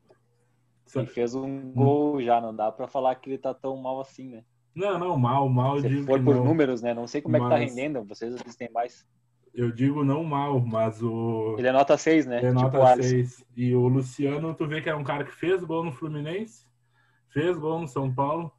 Ele 0.94 1.06
fez 1.06 1.34
um 1.34 1.72
gol 1.72 2.22
já, 2.22 2.40
não 2.40 2.54
dá 2.54 2.70
para 2.70 2.86
falar 2.86 3.16
que 3.16 3.28
ele 3.28 3.38
tá 3.38 3.52
tão 3.52 3.76
mal 3.76 4.00
assim, 4.00 4.28
né? 4.28 4.44
Não, 4.74 4.96
não, 4.98 5.16
mal, 5.16 5.48
mal. 5.48 5.80
Se 5.80 6.02
for 6.04 6.22
por 6.22 6.36
não, 6.36 6.44
números, 6.44 6.82
né? 6.82 6.94
Não 6.94 7.06
sei 7.06 7.20
como 7.20 7.32
mas... 7.32 7.42
é 7.42 7.44
que 7.44 7.50
tá 7.50 7.56
rendendo, 7.56 8.04
vocês 8.04 8.34
assistem 8.34 8.70
mais. 8.72 9.04
Eu 9.52 9.72
digo 9.72 10.04
não 10.04 10.22
mal, 10.22 10.60
mas 10.60 11.02
o. 11.02 11.56
Ele 11.58 11.66
é 11.66 11.72
nota 11.72 11.96
6, 11.96 12.26
né? 12.26 12.38
Ele 12.38 12.46
é 12.46 12.54
tipo 12.54 12.76
nota 12.76 13.02
6. 13.02 13.44
E 13.56 13.74
o 13.74 13.88
Luciano, 13.88 14.54
tu 14.54 14.66
vê 14.66 14.80
que 14.80 14.88
é 14.88 14.94
um 14.94 15.04
cara 15.04 15.24
que 15.24 15.32
fez 15.32 15.64
gol 15.64 15.84
no 15.84 15.92
Fluminense, 15.92 16.66
fez 17.28 17.56
gol 17.56 17.80
no 17.80 17.88
São 17.88 18.12
Paulo. 18.12 18.52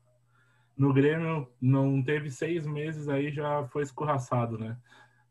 No 0.77 0.93
Grêmio, 0.93 1.47
não 1.61 2.03
teve 2.03 2.29
seis 2.29 2.65
meses 2.65 3.07
aí, 3.07 3.31
já 3.31 3.65
foi 3.67 3.83
escorraçado, 3.83 4.57
né? 4.57 4.77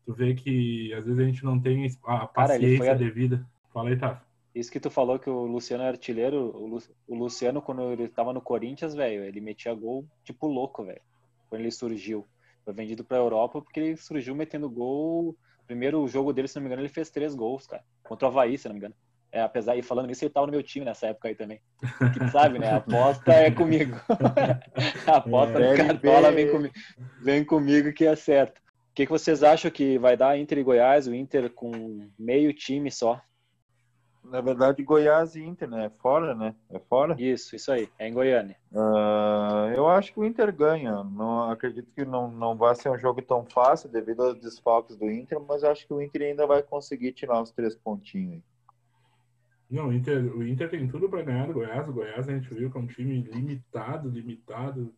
Tu 0.05 0.13
vê 0.13 0.33
que 0.33 0.93
às 0.93 1.05
vezes 1.05 1.19
a 1.19 1.25
gente 1.25 1.43
não 1.43 1.59
tem 1.59 1.87
a 2.05 2.27
paciência 2.27 2.85
cara, 2.85 2.97
devida. 2.97 3.45
Fala 3.73 3.89
aí, 3.89 3.97
Tafa. 3.97 4.23
Isso 4.53 4.71
que 4.71 4.79
tu 4.79 4.89
falou 4.89 5.19
que 5.19 5.29
o 5.29 5.45
Luciano 5.45 5.83
é 5.83 5.87
artilheiro, 5.89 6.55
o 7.07 7.15
Luciano, 7.15 7.61
quando 7.61 7.91
ele 7.91 8.07
tava 8.07 8.31
no 8.31 8.39
Corinthians, 8.39 8.95
velho, 8.95 9.25
ele 9.25 9.41
metia 9.41 9.73
gol 9.73 10.05
tipo 10.23 10.47
louco, 10.47 10.85
velho. 10.85 11.01
Quando 11.49 11.61
ele 11.61 11.71
surgiu. 11.71 12.25
Foi 12.63 12.73
vendido 12.73 13.03
pra 13.03 13.17
Europa 13.17 13.61
porque 13.61 13.79
ele 13.79 13.97
surgiu 13.97 14.33
metendo 14.33 14.69
gol. 14.69 15.35
Primeiro 15.67 16.07
jogo 16.07 16.31
dele, 16.31 16.47
se 16.47 16.55
não 16.55 16.61
me 16.61 16.67
engano, 16.67 16.81
ele 16.81 16.89
fez 16.89 17.09
três 17.09 17.35
gols, 17.35 17.67
cara. 17.67 17.83
Contra 18.03 18.27
o 18.27 18.31
Havaí, 18.31 18.57
se 18.57 18.67
não 18.67 18.73
me 18.73 18.79
engano. 18.79 18.95
É, 19.35 19.41
apesar, 19.41 19.75
e 19.75 19.81
falando 19.81 20.07
nisso, 20.07 20.23
ele 20.23 20.31
tava 20.31 20.45
no 20.45 20.53
meu 20.53 20.63
time 20.63 20.85
nessa 20.85 21.07
época 21.07 21.27
aí 21.27 21.35
também. 21.35 21.59
Que 22.13 22.31
sabe, 22.31 22.57
né? 22.57 22.69
A 22.69 22.77
aposta 22.77 23.33
é 23.33 23.51
comigo. 23.51 23.99
a 25.05 25.17
aposta 25.17 25.59
é, 25.59 25.75
do 25.75 25.87
Cartola 25.87 26.31
vem 26.31 26.49
comigo, 26.49 26.73
vem 27.21 27.43
comigo 27.43 27.91
que 27.91 28.05
é 28.05 28.15
certo. 28.15 28.59
O 28.59 28.95
que, 28.95 29.05
que 29.05 29.11
vocês 29.11 29.43
acham 29.43 29.69
que 29.69 29.97
vai 29.97 30.15
dar 30.15 30.39
Inter 30.39 30.59
e 30.59 30.63
Goiás? 30.63 31.05
O 31.05 31.13
Inter 31.13 31.49
com 31.49 32.07
meio 32.17 32.53
time 32.53 32.89
só. 32.89 33.19
Na 34.23 34.39
verdade, 34.39 34.81
Goiás 34.81 35.35
e 35.35 35.43
Inter, 35.43 35.69
né? 35.69 35.87
É 35.87 35.89
fora, 35.89 36.33
né? 36.33 36.55
É 36.71 36.79
fora? 36.79 37.13
Isso, 37.19 37.57
isso 37.57 37.73
aí. 37.73 37.89
É 37.99 38.07
em 38.07 38.13
Goiânia. 38.13 38.55
Uh, 38.71 39.75
eu 39.75 39.89
acho 39.89 40.13
que 40.13 40.19
o 40.21 40.25
Inter 40.25 40.55
ganha. 40.55 41.03
Não 41.03 41.51
acredito 41.51 41.91
que 41.93 42.05
não, 42.05 42.31
não 42.31 42.55
vai 42.55 42.73
ser 42.73 42.89
um 42.89 42.97
jogo 42.97 43.21
tão 43.21 43.43
fácil 43.43 43.89
devido 43.89 44.23
aos 44.23 44.39
desfalques 44.39 44.95
do 44.95 45.11
Inter, 45.11 45.41
mas 45.41 45.61
acho 45.65 45.85
que 45.85 45.93
o 45.93 46.01
Inter 46.01 46.21
ainda 46.21 46.47
vai 46.47 46.63
conseguir 46.63 47.11
tirar 47.11 47.41
os 47.41 47.51
três 47.51 47.75
pontinhos. 47.75 48.41
Não, 49.69 49.87
o 49.87 49.93
Inter, 49.93 50.23
o 50.35 50.47
Inter 50.47 50.69
tem 50.69 50.87
tudo 50.87 51.09
para 51.09 51.23
ganhar 51.23 51.47
do 51.47 51.53
Goiás. 51.53 51.87
O 51.87 51.93
Goiás 51.93 52.29
a 52.29 52.33
gente 52.33 52.53
viu 52.53 52.69
que 52.69 52.77
é 52.77 52.81
um 52.81 52.87
time 52.87 53.21
limitado, 53.21 54.09
limitado. 54.09 54.93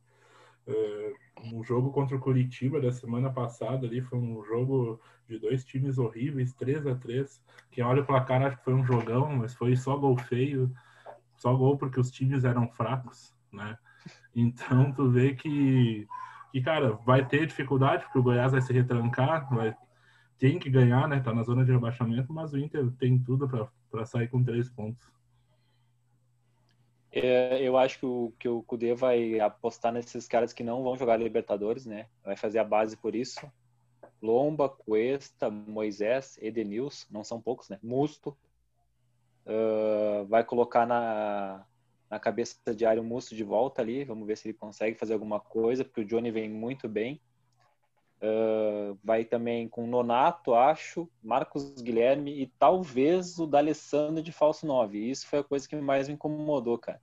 Uh, 0.67 1.55
um 1.55 1.63
jogo 1.63 1.91
contra 1.91 2.17
o 2.17 2.19
Curitiba 2.19 2.81
da 2.81 2.91
semana 2.91 3.31
passada 3.31 3.87
ali 3.87 4.01
foi 4.01 4.19
um 4.19 4.43
jogo 4.43 4.99
de 5.27 5.39
dois 5.39 5.63
times 5.63 5.97
horríveis, 5.97 6.53
3 6.53 6.85
a 6.87 6.95
3 6.95 7.41
Quem 7.71 7.83
olha 7.83 8.01
o 8.01 8.05
placar 8.05 8.41
acha 8.41 8.57
que 8.57 8.63
foi 8.65 8.73
um 8.73 8.83
jogão, 8.83 9.33
mas 9.37 9.53
foi 9.53 9.75
só 9.77 9.95
gol 9.95 10.17
feio, 10.17 10.69
só 11.37 11.55
gol 11.55 11.77
porque 11.77 11.99
os 11.99 12.11
times 12.11 12.43
eram 12.43 12.67
fracos, 12.69 13.33
né? 13.51 13.77
Então 14.35 14.91
tu 14.91 15.09
vê 15.09 15.33
que, 15.33 16.05
que 16.51 16.61
cara, 16.61 16.93
vai 17.05 17.25
ter 17.25 17.45
dificuldade, 17.45 18.03
porque 18.03 18.19
o 18.19 18.23
Goiás 18.23 18.51
vai 18.51 18.61
se 18.61 18.73
retrancar, 18.73 19.47
vai, 19.53 19.73
tem 20.37 20.59
que 20.59 20.69
ganhar, 20.69 21.07
né? 21.07 21.19
Tá 21.19 21.33
na 21.33 21.43
zona 21.43 21.63
de 21.63 21.71
rebaixamento, 21.71 22.33
mas 22.33 22.53
o 22.53 22.57
Inter 22.57 22.91
tem 22.99 23.17
tudo 23.17 23.47
para 23.47 23.67
sair 24.05 24.27
com 24.27 24.43
três 24.43 24.69
pontos. 24.69 25.07
É, 27.11 27.61
eu 27.61 27.77
acho 27.77 27.99
que 27.99 28.05
o, 28.05 28.33
que 28.37 28.47
o 28.47 28.61
Kudê 28.63 28.93
vai 28.93 29.39
apostar 29.39 29.91
nesses 29.91 30.27
caras 30.27 30.53
que 30.53 30.63
não 30.63 30.83
vão 30.83 30.97
jogar 30.97 31.17
Libertadores, 31.17 31.85
né? 31.85 32.07
Vai 32.23 32.35
fazer 32.35 32.59
a 32.59 32.63
base 32.63 32.95
por 32.97 33.15
isso. 33.15 33.51
Lomba, 34.21 34.67
Cuesta, 34.69 35.49
Moisés, 35.49 36.37
Edenilson, 36.41 37.07
não 37.09 37.23
são 37.23 37.41
poucos, 37.41 37.69
né? 37.69 37.79
Musto. 37.81 38.37
Uh, 39.45 40.25
vai 40.27 40.43
colocar 40.43 40.85
na, 40.85 41.65
na 42.09 42.19
cabeça 42.19 42.75
de 42.75 42.85
área 42.85 43.01
o 43.01 43.05
Musto 43.05 43.35
de 43.35 43.43
volta 43.43 43.81
ali. 43.81 44.03
Vamos 44.03 44.27
ver 44.27 44.37
se 44.37 44.47
ele 44.47 44.57
consegue 44.57 44.97
fazer 44.97 45.13
alguma 45.13 45.39
coisa, 45.39 45.85
porque 45.85 46.01
o 46.01 46.05
Johnny 46.05 46.31
vem 46.31 46.49
muito 46.49 46.89
bem. 46.89 47.21
Uh, 48.19 48.97
vai 49.03 49.23
também 49.23 49.67
com 49.67 49.85
Nonato, 49.85 50.55
acho, 50.55 51.07
Marcos 51.23 51.71
Guilherme 51.79 52.41
e 52.41 52.47
talvez 52.47 53.37
o 53.37 53.45
D'Alessandro 53.45 54.23
de 54.23 54.31
falso 54.31 54.65
9. 54.65 54.97
Isso 54.97 55.27
foi 55.27 55.39
a 55.39 55.43
coisa 55.43 55.67
que 55.67 55.75
mais 55.75 56.07
me 56.07 56.15
incomodou, 56.15 56.79
cara. 56.79 56.99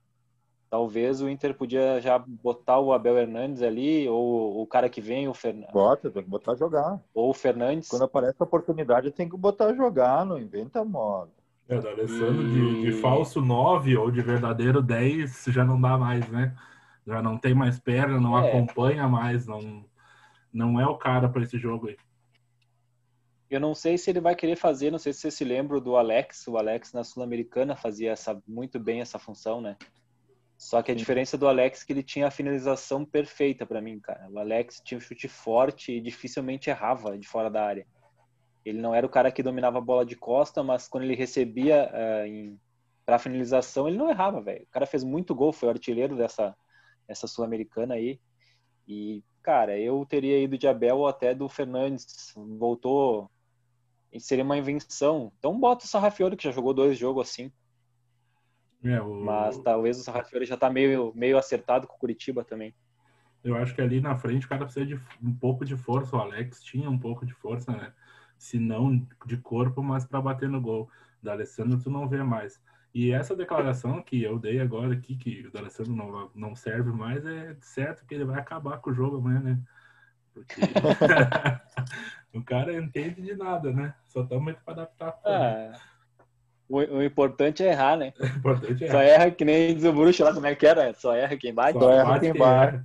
Talvez 0.69 1.23
o 1.23 1.29
Inter 1.29 1.55
podia 1.55 2.01
já 2.01 2.19
botar 2.19 2.81
o 2.81 2.93
Abel 2.93 3.17
Hernandes 3.17 3.63
ali, 3.63 4.09
ou 4.09 4.61
o 4.61 4.67
cara 4.67 4.89
que 4.89 5.01
vem, 5.01 5.29
o 5.29 5.35
Fernandes. 5.35 5.73
Bota, 5.73 6.11
tem 6.11 6.25
que 6.25 6.29
botar 6.29 6.57
jogar. 6.57 7.01
Ou 7.15 7.31
o 7.31 7.35
Fernandes. 7.35 7.89
Quando 7.89 8.03
aparece 8.03 8.35
a 8.41 8.45
oportunidade, 8.45 9.13
tem 9.13 9.29
que 9.29 9.37
botar 9.37 9.73
jogar, 9.73 10.27
não 10.27 10.37
inventa 10.37 10.85
moda. 10.85 11.31
É, 11.69 11.79
o 11.79 11.89
Alessandro 11.89 12.43
e... 12.43 12.51
de, 12.51 12.83
de 12.83 12.93
falso 13.01 13.41
9 13.41 13.97
ou 13.97 14.11
de 14.11 14.21
verdadeiro 14.21 14.83
10 14.83 15.45
já 15.47 15.65
não 15.65 15.81
dá 15.81 15.97
mais, 15.97 16.29
né? 16.29 16.53
Já 17.07 17.23
não 17.23 17.39
tem 17.39 17.55
mais 17.55 17.79
perna, 17.79 18.19
não 18.19 18.37
é. 18.37 18.49
acompanha 18.49 19.07
mais, 19.07 19.47
não 19.47 19.85
não 20.55 20.81
é 20.81 20.87
o 20.87 20.97
cara 20.97 21.29
para 21.29 21.43
esse 21.43 21.59
jogo 21.59 21.89
aí. 21.89 21.97
Eu 23.51 23.61
não 23.61 23.75
sei 23.75 23.99
se 23.99 24.11
ele 24.11 24.21
vai 24.21 24.35
querer 24.35 24.57
fazer, 24.57 24.91
não 24.91 24.99
sei 24.99 25.13
se 25.13 25.21
você 25.21 25.31
se 25.31 25.45
lembra 25.45 25.81
do 25.81 25.97
Alex. 25.97 26.47
O 26.49 26.57
Alex 26.57 26.93
na 26.93 27.05
Sul-Americana 27.05 27.77
fazia 27.77 28.13
essa, 28.13 28.41
muito 28.47 28.79
bem 28.79 29.01
essa 29.01 29.19
função, 29.19 29.61
né? 29.61 29.77
Só 30.57 30.83
que 30.83 30.93
a 30.93 30.95
diferença 30.95 31.37
do 31.37 31.47
Alex 31.47 31.83
é 31.83 31.87
que 31.87 31.93
ele 31.93 32.03
tinha 32.03 32.29
a 32.29 32.31
finalização 32.31 33.05
perfeita 33.05 33.67
para 33.67 33.83
mim, 33.83 34.01
cara. 34.01 34.29
O 34.31 34.39
Alex 34.39 34.81
tinha 34.83 34.97
um 34.97 35.01
chute 35.01 35.29
forte 35.29 35.93
e 35.93 36.01
dificilmente 36.01 36.71
errava 36.71 37.19
de 37.19 37.27
fora 37.27 37.51
da 37.51 37.65
área. 37.65 37.87
Ele 38.65 38.81
não 38.81 38.95
era 38.95 39.07
o 39.07 39.11
cara 39.11 39.31
que 39.31 39.43
dominava 39.43 39.79
a 39.79 39.83
bola 39.83 40.07
de 40.07 40.17
costa, 40.17 40.63
mas 40.63 40.89
quando 40.89 41.05
ele 41.05 41.15
recebia 41.15 41.91
uh, 41.93 42.59
para 43.05 43.19
finalização, 43.19 43.87
ele 43.87 43.99
não 43.99 44.09
errava, 44.09 44.41
velho. 44.41 44.63
O 44.63 44.73
cara 44.73 44.87
fez 44.87 45.05
muito 45.05 45.35
gol, 45.35 45.53
foi 45.53 45.69
o 45.69 45.73
artilheiro 45.73 46.17
dessa, 46.17 46.57
dessa 47.07 47.27
Sul-Americana 47.27 47.95
aí. 47.95 48.19
E 48.87 49.23
cara, 49.43 49.79
eu 49.79 50.05
teria 50.09 50.43
ido 50.43 50.57
de 50.57 50.67
Abel 50.67 50.99
ou 50.99 51.07
até 51.07 51.35
do 51.35 51.49
Fernandes. 51.49 52.33
Voltou. 52.35 53.31
Seria 54.19 54.45
uma 54.45 54.57
invenção. 54.57 55.33
Então 55.39 55.59
bota 55.59 55.85
o 55.85 55.89
Sarrafiori, 55.89 56.37
que 56.37 56.45
já 56.45 56.51
jogou 56.51 56.73
dois 56.73 56.97
jogos 56.97 57.29
assim. 57.29 57.53
É, 58.83 59.01
o... 59.01 59.15
Mas 59.15 59.59
talvez 59.59 59.99
o 59.99 60.03
Sarrafiori 60.03 60.47
já 60.47 60.57
tá 60.57 60.71
meio, 60.71 61.13
meio 61.15 61.37
acertado 61.37 61.87
com 61.87 61.97
o 61.97 61.99
Curitiba 61.99 62.45
também. 62.45 62.75
Eu 63.43 63.57
acho 63.57 63.75
que 63.75 63.83
ali 63.83 64.01
na 64.01 64.17
frente 64.17 64.47
o 64.47 64.49
cara 64.49 64.65
precisa 64.65 64.87
de 64.87 65.01
um 65.23 65.35
pouco 65.35 65.65
de 65.65 65.77
força. 65.77 66.17
O 66.17 66.21
Alex 66.21 66.63
tinha 66.63 66.89
um 66.89 66.99
pouco 66.99 67.27
de 67.27 67.35
força, 67.35 67.73
né? 67.73 67.93
Se 68.39 68.59
não 68.59 69.07
de 69.27 69.37
corpo, 69.37 69.83
mas 69.83 70.05
para 70.07 70.21
bater 70.21 70.49
no 70.49 70.61
gol. 70.61 70.89
Da 71.23 71.33
Alessandro 71.33 71.79
tu 71.79 71.91
não 71.91 72.09
vê 72.09 72.23
mais. 72.23 72.61
E 72.95 73.11
essa 73.11 73.35
declaração 73.35 74.01
que 74.01 74.23
eu 74.23 74.39
dei 74.39 74.61
agora 74.61 74.95
aqui, 74.95 75.17
que 75.17 75.49
o 75.49 75.51
D'Alessandro 75.51 75.93
não, 75.93 76.31
não 76.33 76.55
serve 76.55 76.93
mais, 76.93 77.27
é 77.27 77.57
certo 77.61 78.07
que 78.07 78.15
ele 78.15 78.25
vai 78.25 78.39
acabar 78.39 78.79
com 78.79 78.91
o 78.91 78.95
jogo 78.95 79.17
amanhã, 79.17 79.41
né? 79.41 79.59
Porque 80.33 80.61
o 82.33 82.41
cara 82.45 82.73
entende 82.73 83.21
de 83.21 83.35
nada, 83.35 83.73
né? 83.73 83.93
Só 84.07 84.23
estamos 84.23 84.45
muito 84.45 84.61
para 84.65 84.75
adaptar. 84.75 85.19
É. 85.27 85.73
O, 86.69 86.79
o, 86.79 87.03
importante 87.03 87.65
é 87.65 87.73
errar, 87.73 87.97
né? 87.97 88.13
O 88.21 88.27
importante 88.27 88.85
é 88.85 88.89
Só 88.89 89.01
erra 89.01 89.31
que 89.33 89.45
nem 89.45 89.75
diz 89.75 89.85
o 89.85 89.93
bruxo 89.93 90.23
lá, 90.23 90.33
como 90.33 90.47
é 90.47 90.55
que 90.55 90.65
era? 90.65 90.95
Só 90.95 91.17
erra 91.17 91.37
quem 91.37 91.53
bate. 91.53 91.77
Só, 91.77 91.93
erra 91.93 92.21
quem 92.21 92.33
bate. 92.33 92.81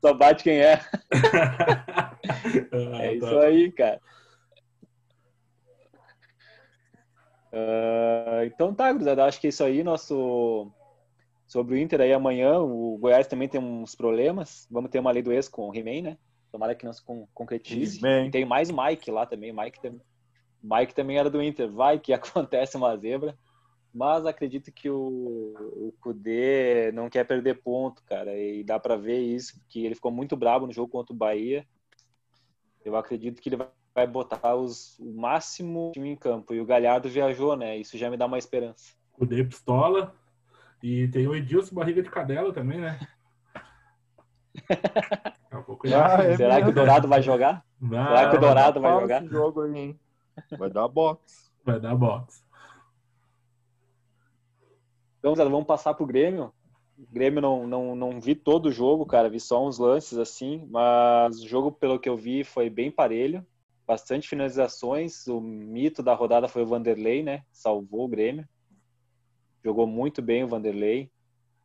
Só 0.00 0.14
bate 0.14 0.42
quem 0.42 0.58
erra. 0.58 0.86
ah, 2.72 3.04
é 3.04 3.14
isso 3.14 3.30
tá. 3.30 3.40
aí, 3.42 3.70
cara. 3.70 4.00
Uh, 7.52 8.44
então 8.46 8.74
tá, 8.74 8.92
gurizada, 8.92 9.24
acho 9.24 9.40
que 9.40 9.48
é 9.48 9.50
isso 9.50 9.64
aí, 9.64 9.82
nosso 9.82 10.70
sobre 11.50 11.74
o 11.74 11.78
Inter 11.78 12.00
aí 12.00 12.12
amanhã, 12.12 12.60
o 12.60 12.96
Goiás 12.96 13.26
também 13.26 13.48
tem 13.48 13.60
uns 13.60 13.96
problemas, 13.96 14.68
vamos 14.70 14.88
ter 14.88 15.00
uma 15.00 15.10
lei 15.10 15.20
do 15.20 15.32
ex 15.32 15.48
com 15.48 15.68
o 15.68 15.74
He-Man, 15.74 16.10
né? 16.10 16.18
Tomara 16.52 16.76
que 16.76 16.84
não 16.84 16.92
se 16.92 17.02
concretize. 17.34 18.00
Tem 18.30 18.44
mais 18.44 18.70
o 18.70 18.76
Mike 18.76 19.10
lá 19.10 19.26
também, 19.26 19.52
Mike, 19.52 19.80
também. 19.80 20.00
Mike 20.62 20.94
também 20.94 21.18
era 21.18 21.28
do 21.28 21.42
Inter, 21.42 21.68
vai 21.68 21.98
que 21.98 22.12
acontece 22.14 22.76
uma 22.76 22.96
zebra, 22.96 23.36
mas 23.92 24.24
acredito 24.26 24.70
que 24.70 24.88
o, 24.88 25.54
o 25.58 25.94
Kudê 26.00 26.92
não 26.92 27.10
quer 27.10 27.26
perder 27.26 27.60
ponto, 27.60 28.00
cara, 28.04 28.38
e 28.38 28.62
dá 28.62 28.78
para 28.78 28.96
ver 28.96 29.18
isso, 29.18 29.58
porque 29.58 29.80
ele 29.80 29.96
ficou 29.96 30.12
muito 30.12 30.36
bravo 30.36 30.68
no 30.68 30.72
jogo 30.72 30.92
contra 30.92 31.12
o 31.12 31.18
Bahia, 31.18 31.66
eu 32.84 32.94
acredito 32.94 33.42
que 33.42 33.48
ele 33.48 33.56
vai 33.56 33.68
vai 33.94 34.06
botar 34.06 34.54
os, 34.54 34.98
o 34.98 35.12
máximo 35.12 35.90
time 35.92 36.10
em 36.10 36.16
campo. 36.16 36.54
E 36.54 36.60
o 36.60 36.66
Galhardo 36.66 37.08
viajou, 37.08 37.56
né? 37.56 37.76
Isso 37.76 37.98
já 37.98 38.10
me 38.10 38.16
dá 38.16 38.26
uma 38.26 38.38
esperança. 38.38 38.92
O 39.18 39.26
Dei 39.26 39.44
Pistola. 39.44 40.14
E 40.82 41.08
tem 41.08 41.26
o 41.26 41.34
Edilson 41.34 41.74
Barriga 41.74 42.02
de 42.02 42.10
Cadela 42.10 42.52
também, 42.52 42.80
né? 42.80 42.98
ah, 45.94 46.22
é 46.24 46.36
Será 46.36 46.54
mesmo. 46.54 46.64
que 46.64 46.70
o 46.70 46.74
Dourado 46.74 47.06
vai 47.06 47.22
jogar? 47.22 47.64
Não, 47.80 48.06
Será 48.06 48.30
que 48.30 48.36
o 48.36 48.40
Dourado 48.40 48.80
vai, 48.80 48.92
vai 48.92 49.00
jogar? 49.02 49.24
Jogo 49.26 49.62
aí, 49.62 49.78
hein? 49.78 50.00
Vai 50.58 50.70
dar 50.70 50.88
box. 50.88 51.52
Vai 51.64 51.78
dar 51.78 51.94
box. 51.94 52.42
Então, 55.18 55.34
vamos 55.34 55.66
passar 55.66 55.92
pro 55.92 56.06
Grêmio. 56.06 56.50
O 56.98 57.12
Grêmio 57.12 57.42
não, 57.42 57.66
não, 57.66 57.94
não 57.94 58.20
vi 58.20 58.34
todo 58.34 58.66
o 58.66 58.72
jogo, 58.72 59.04
cara. 59.04 59.28
Vi 59.28 59.38
só 59.38 59.66
uns 59.66 59.78
lances 59.78 60.16
assim. 60.16 60.66
Mas 60.70 61.42
o 61.42 61.48
jogo, 61.48 61.70
pelo 61.70 61.98
que 61.98 62.08
eu 62.08 62.16
vi, 62.16 62.42
foi 62.42 62.70
bem 62.70 62.90
parelho 62.90 63.44
bastante 63.90 64.28
finalizações. 64.28 65.26
O 65.26 65.40
mito 65.40 66.00
da 66.00 66.14
rodada 66.14 66.46
foi 66.46 66.62
o 66.62 66.66
Vanderlei, 66.66 67.24
né? 67.24 67.42
Salvou 67.50 68.04
o 68.04 68.08
Grêmio. 68.08 68.48
Jogou 69.64 69.84
muito 69.84 70.22
bem 70.22 70.44
o 70.44 70.46
Vanderlei. 70.46 71.10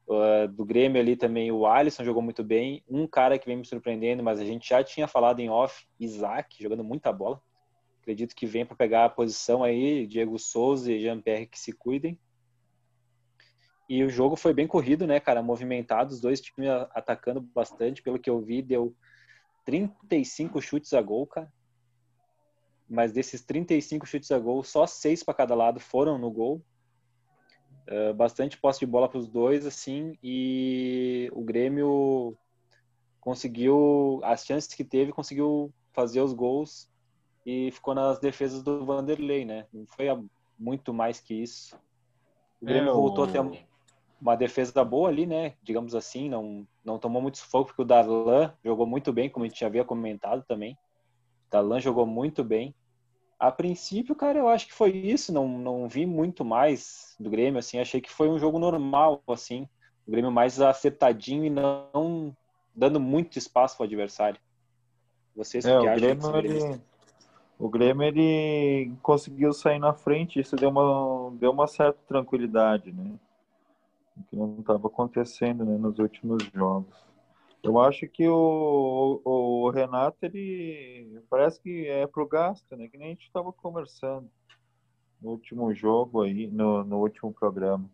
Uh, 0.08 0.48
do 0.48 0.66
Grêmio 0.66 1.00
ali 1.00 1.16
também 1.16 1.52
o 1.52 1.68
Alisson 1.68 2.04
jogou 2.04 2.24
muito 2.24 2.44
bem. 2.44 2.84
Um 2.90 3.06
cara 3.06 3.38
que 3.38 3.46
vem 3.46 3.58
me 3.58 3.66
surpreendendo, 3.66 4.24
mas 4.24 4.40
a 4.40 4.44
gente 4.44 4.68
já 4.68 4.84
tinha 4.84 5.08
falado 5.08 5.40
em 5.40 5.52
off, 5.52 5.86
Isaac, 6.00 6.64
jogando 6.64 6.84
muita 6.84 7.14
bola. 7.14 7.40
Acredito 8.02 8.36
que 8.36 8.48
vem 8.48 8.66
para 8.66 8.76
pegar 8.76 9.06
a 9.06 9.10
posição 9.10 9.64
aí, 9.64 10.08
Diego 10.08 10.40
Souza 10.40 10.92
e 10.92 11.00
Jean-Pierre 11.00 11.46
que 11.46 11.60
se 11.60 11.74
cuidem. 11.74 12.20
E 13.88 14.04
o 14.04 14.10
jogo 14.10 14.36
foi 14.36 14.52
bem 14.52 14.66
corrido, 14.66 15.06
né, 15.06 15.20
cara? 15.20 15.44
Movimentado, 15.44 16.12
os 16.12 16.20
dois 16.20 16.42
times 16.42 16.72
atacando 16.90 17.40
bastante. 17.40 18.02
Pelo 18.02 18.18
que 18.18 18.32
eu 18.32 18.42
vi, 18.42 18.64
deu 18.64 18.96
35 19.64 20.60
chutes 20.60 20.92
a 20.92 21.04
gol, 21.04 21.28
cara 21.28 21.54
mas 22.90 23.12
desses 23.12 23.44
35 23.44 24.06
chutes 24.06 24.32
a 24.32 24.40
gol, 24.40 24.64
só 24.64 24.86
seis 24.86 25.24
para 25.24 25.34
cada 25.34 25.56
lado 25.56 25.80
foram 25.80 26.18
no 26.18 26.30
gol. 26.32 26.62
Uh, 27.88 28.14
bastante 28.16 28.58
posse 28.58 28.80
de 28.80 28.86
bola 28.86 29.08
para 29.08 29.20
os 29.20 29.28
dois, 29.28 29.66
assim, 29.66 30.18
e 30.24 31.30
o 31.34 31.44
Grêmio 31.44 32.36
conseguiu, 33.22 34.20
as 34.24 34.46
chances 34.46 34.74
que 34.74 34.84
teve, 34.84 35.12
conseguiu 35.12 35.72
fazer 35.94 36.22
os 36.22 36.34
gols 36.34 36.90
e 37.46 37.72
ficou 37.72 37.94
nas 37.94 38.20
defesas 38.20 38.64
do 38.64 38.86
Vanderlei, 38.86 39.46
né? 39.46 39.66
Não 39.72 39.86
foi 39.86 40.08
muito 40.58 40.94
mais 40.94 41.20
que 41.20 41.34
isso. 41.34 41.78
O 42.62 42.66
Grêmio 42.66 42.90
é, 42.90 42.94
voltou 42.94 43.26
a 43.26 43.28
ter 43.28 43.68
uma 44.20 44.36
defesa 44.36 44.84
boa 44.84 45.10
ali, 45.10 45.26
né? 45.26 45.54
Digamos 45.62 45.94
assim, 45.94 46.28
não, 46.30 46.68
não 46.84 46.98
tomou 46.98 47.22
muito 47.22 47.38
sufoco, 47.38 47.68
porque 47.68 47.84
o 47.84 47.86
Darlan 47.86 48.54
jogou 48.64 48.88
muito 48.88 49.14
bem, 49.14 49.30
como 49.30 49.46
a 49.46 49.48
gente 49.48 49.60
já 49.60 49.68
havia 49.68 49.86
comentado 49.86 50.44
também. 50.48 50.78
Darlan 51.56 51.80
jogou 51.80 52.06
muito 52.06 52.44
bem. 52.44 52.76
A 53.40 53.52
princípio, 53.52 54.16
cara, 54.16 54.40
eu 54.40 54.48
acho 54.48 54.68
que 54.68 54.74
foi 54.74 54.92
isso. 54.92 55.32
Não, 55.32 55.48
não 55.48 55.88
vi 55.88 56.06
muito 56.06 56.44
mais 56.44 57.16
do 57.20 57.30
Grêmio, 57.30 57.60
assim. 57.60 57.80
Achei 57.80 58.02
que 58.02 58.12
foi 58.12 58.30
um 58.30 58.40
jogo 58.40 58.60
normal, 58.60 59.22
assim. 59.28 59.68
O 60.08 60.12
Grêmio 60.12 60.32
mais 60.32 60.60
acertadinho 60.60 61.46
e 61.46 61.50
não 61.50 62.36
dando 62.76 63.00
muito 63.00 63.38
espaço 63.38 63.78
para 63.78 63.84
o 63.84 63.88
adversário. 63.88 64.40
Vocês 65.36 65.66
é, 65.66 65.80
que 65.80 65.88
acham 65.88 66.00
Grêmio, 66.00 66.38
ele, 66.38 66.82
o 67.58 67.70
Grêmio 67.70 68.04
ele 68.04 68.92
conseguiu 69.02 69.54
sair 69.54 69.80
na 69.80 69.94
frente. 69.94 70.40
Isso 70.40 70.56
deu 70.56 70.70
uma, 70.70 71.32
deu 71.38 71.52
uma 71.52 71.68
certa 71.68 72.00
tranquilidade, 72.08 72.92
né? 72.92 73.12
O 74.18 74.24
que 74.24 74.36
não 74.36 74.58
estava 74.60 74.88
acontecendo 74.88 75.66
né, 75.66 75.78
nos 75.78 76.00
últimos 76.00 76.44
jogos. 76.54 77.05
Eu 77.66 77.80
acho 77.80 78.08
que 78.08 78.28
o, 78.28 79.22
o 79.26 79.70
Renato, 79.72 80.18
ele 80.22 81.20
parece 81.30 81.60
que 81.60 81.88
é 81.88 82.06
pro 82.06 82.28
gasto, 82.28 82.76
né? 82.76 82.88
Que 82.88 82.98
nem 82.98 83.08
a 83.08 83.10
gente 83.12 83.26
estava 83.26 83.52
conversando 83.52 84.30
no 85.20 85.32
último 85.32 85.74
jogo 85.74 86.22
aí, 86.22 86.48
no, 86.48 86.84
no 86.84 87.00
último 87.00 87.34
programa. 87.34 87.90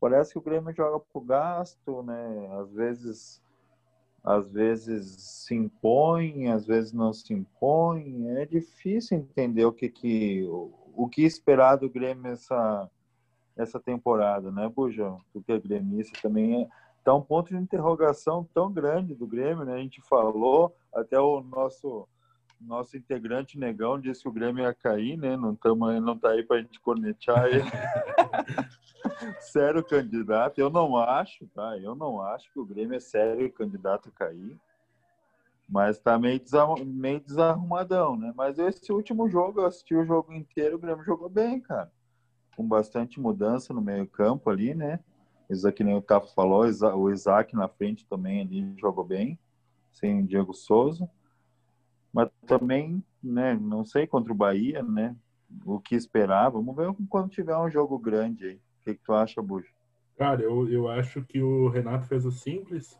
Parece 0.00 0.32
que 0.32 0.38
o 0.38 0.42
Grêmio 0.42 0.72
joga 0.72 1.00
pro 1.00 1.20
gasto, 1.20 2.02
né? 2.04 2.48
Às 2.60 2.72
vezes, 2.72 3.42
às 4.22 4.48
vezes 4.48 5.06
se 5.20 5.54
impõe, 5.54 6.48
às 6.48 6.64
vezes 6.64 6.92
não 6.92 7.12
se 7.12 7.34
impõe. 7.34 8.28
É 8.36 8.46
difícil 8.46 9.18
entender 9.18 9.64
o 9.64 9.72
que 9.72 9.88
que 9.88 10.44
o, 10.44 10.72
o 10.94 11.08
que 11.08 11.22
esperar 11.22 11.76
do 11.76 11.90
Grêmio 11.90 12.30
essa 12.30 12.88
essa 13.56 13.78
temporada, 13.78 14.50
né, 14.50 14.68
Bujão? 14.68 15.20
Tu 15.32 15.40
que 15.42 15.52
é 15.52 15.60
gremista 15.60 16.18
também 16.20 16.62
é 16.62 16.68
Está 17.04 17.12
um 17.12 17.20
ponto 17.20 17.50
de 17.50 17.56
interrogação 17.60 18.48
tão 18.54 18.72
grande 18.72 19.14
do 19.14 19.26
Grêmio, 19.26 19.62
né? 19.62 19.74
A 19.74 19.78
gente 19.78 20.00
falou, 20.00 20.74
até 20.90 21.20
o 21.20 21.42
nosso 21.42 22.08
nosso 22.58 22.96
integrante 22.96 23.58
negão 23.58 24.00
disse 24.00 24.22
que 24.22 24.28
o 24.30 24.32
Grêmio 24.32 24.64
ia 24.64 24.72
cair, 24.72 25.18
né? 25.18 25.36
Não, 25.36 25.54
tamo, 25.54 25.92
não 26.00 26.18
tá 26.18 26.30
aí 26.30 26.42
para 26.42 26.56
a 26.56 26.62
gente 26.62 26.80
cornetear 26.80 27.44
ele. 27.44 27.62
sério 29.38 29.84
candidato, 29.84 30.58
eu 30.58 30.70
não 30.70 30.96
acho, 30.96 31.46
tá? 31.48 31.76
Eu 31.76 31.94
não 31.94 32.22
acho 32.22 32.50
que 32.50 32.58
o 32.58 32.64
Grêmio 32.64 32.96
é 32.96 33.00
sério 33.00 33.52
candidato 33.52 34.08
a 34.08 34.12
cair. 34.12 34.58
Mas 35.68 35.98
tá 35.98 36.18
meio, 36.18 36.40
meio 36.86 37.20
desarrumadão, 37.20 38.16
né? 38.16 38.32
Mas 38.34 38.58
esse 38.58 38.90
último 38.90 39.28
jogo, 39.28 39.60
eu 39.60 39.66
assisti 39.66 39.94
o 39.94 40.06
jogo 40.06 40.32
inteiro, 40.32 40.76
o 40.76 40.80
Grêmio 40.80 41.04
jogou 41.04 41.28
bem, 41.28 41.60
cara. 41.60 41.92
Com 42.56 42.66
bastante 42.66 43.20
mudança 43.20 43.74
no 43.74 43.82
meio-campo 43.82 44.48
ali, 44.48 44.74
né? 44.74 45.00
Isso 45.48 45.66
aqui 45.68 45.84
nem 45.84 45.96
o 45.96 46.02
Tafa 46.02 46.26
falou, 46.28 46.64
o 46.64 47.10
Isaac 47.10 47.54
na 47.54 47.68
frente 47.68 48.06
também 48.06 48.40
ali 48.40 48.74
jogou 48.78 49.04
bem, 49.04 49.38
sem 49.92 50.20
o 50.20 50.26
Diego 50.26 50.54
Souza. 50.54 51.08
Mas 52.12 52.30
também, 52.46 53.02
né, 53.22 53.54
não 53.54 53.84
sei 53.84 54.06
contra 54.06 54.32
o 54.32 54.36
Bahia, 54.36 54.82
né? 54.82 55.16
O 55.64 55.80
que 55.80 55.94
esperar. 55.94 56.50
Vamos 56.50 56.74
ver 56.74 56.94
quando 57.08 57.30
tiver 57.30 57.56
um 57.56 57.70
jogo 57.70 57.98
grande 57.98 58.46
aí. 58.46 58.54
O 58.54 58.84
que, 58.84 58.94
que 58.94 59.04
tu 59.04 59.12
acha, 59.12 59.42
Bujo? 59.42 59.68
Cara, 60.16 60.42
eu, 60.42 60.68
eu 60.68 60.88
acho 60.88 61.22
que 61.24 61.42
o 61.42 61.68
Renato 61.68 62.06
fez 62.06 62.24
o 62.24 62.30
simples 62.30 62.98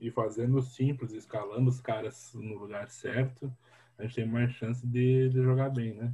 e 0.00 0.10
fazendo 0.10 0.58
o 0.58 0.62
simples, 0.62 1.12
escalando 1.12 1.70
os 1.70 1.80
caras 1.80 2.32
no 2.34 2.58
lugar 2.58 2.88
certo, 2.90 3.50
a 3.98 4.02
gente 4.02 4.16
tem 4.16 4.28
mais 4.28 4.52
chance 4.52 4.86
de, 4.86 5.30
de 5.30 5.42
jogar 5.42 5.70
bem, 5.70 5.94
né? 5.94 6.12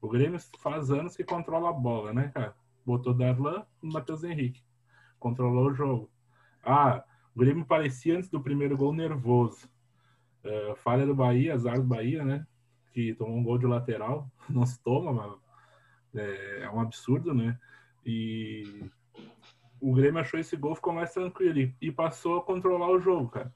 O 0.00 0.08
Grêmio 0.08 0.40
faz 0.58 0.90
anos 0.90 1.16
que 1.16 1.22
controla 1.22 1.70
a 1.70 1.72
bola, 1.72 2.12
né, 2.12 2.30
cara? 2.34 2.56
Botou 2.84 3.14
Darlan 3.14 3.64
no 3.80 3.92
Matheus 3.92 4.24
Henrique. 4.24 4.62
Controlou 5.20 5.66
o 5.66 5.74
jogo. 5.74 6.10
Ah, 6.64 7.04
o 7.34 7.38
Grêmio 7.38 7.64
parecia 7.64 8.16
antes 8.16 8.28
do 8.28 8.40
primeiro 8.40 8.76
gol 8.76 8.92
nervoso. 8.92 9.68
Uh, 10.44 10.74
falha 10.76 11.06
do 11.06 11.14
Bahia, 11.14 11.54
azar 11.54 11.76
do 11.76 11.86
Bahia, 11.86 12.24
né? 12.24 12.44
Que 12.92 13.14
tomou 13.14 13.36
um 13.36 13.42
gol 13.42 13.58
de 13.58 13.66
lateral. 13.66 14.28
Não 14.48 14.66
se 14.66 14.82
toma, 14.82 15.12
mas 15.12 16.22
é, 16.22 16.62
é 16.62 16.70
um 16.70 16.80
absurdo, 16.80 17.32
né? 17.32 17.56
E 18.04 18.82
o 19.80 19.94
Grêmio 19.94 20.20
achou 20.20 20.40
esse 20.40 20.56
gol, 20.56 20.74
ficou 20.74 20.92
mais 20.92 21.12
tranquilo 21.12 21.58
e, 21.58 21.74
e 21.80 21.92
passou 21.92 22.38
a 22.38 22.42
controlar 22.42 22.90
o 22.90 23.00
jogo, 23.00 23.28
cara. 23.28 23.52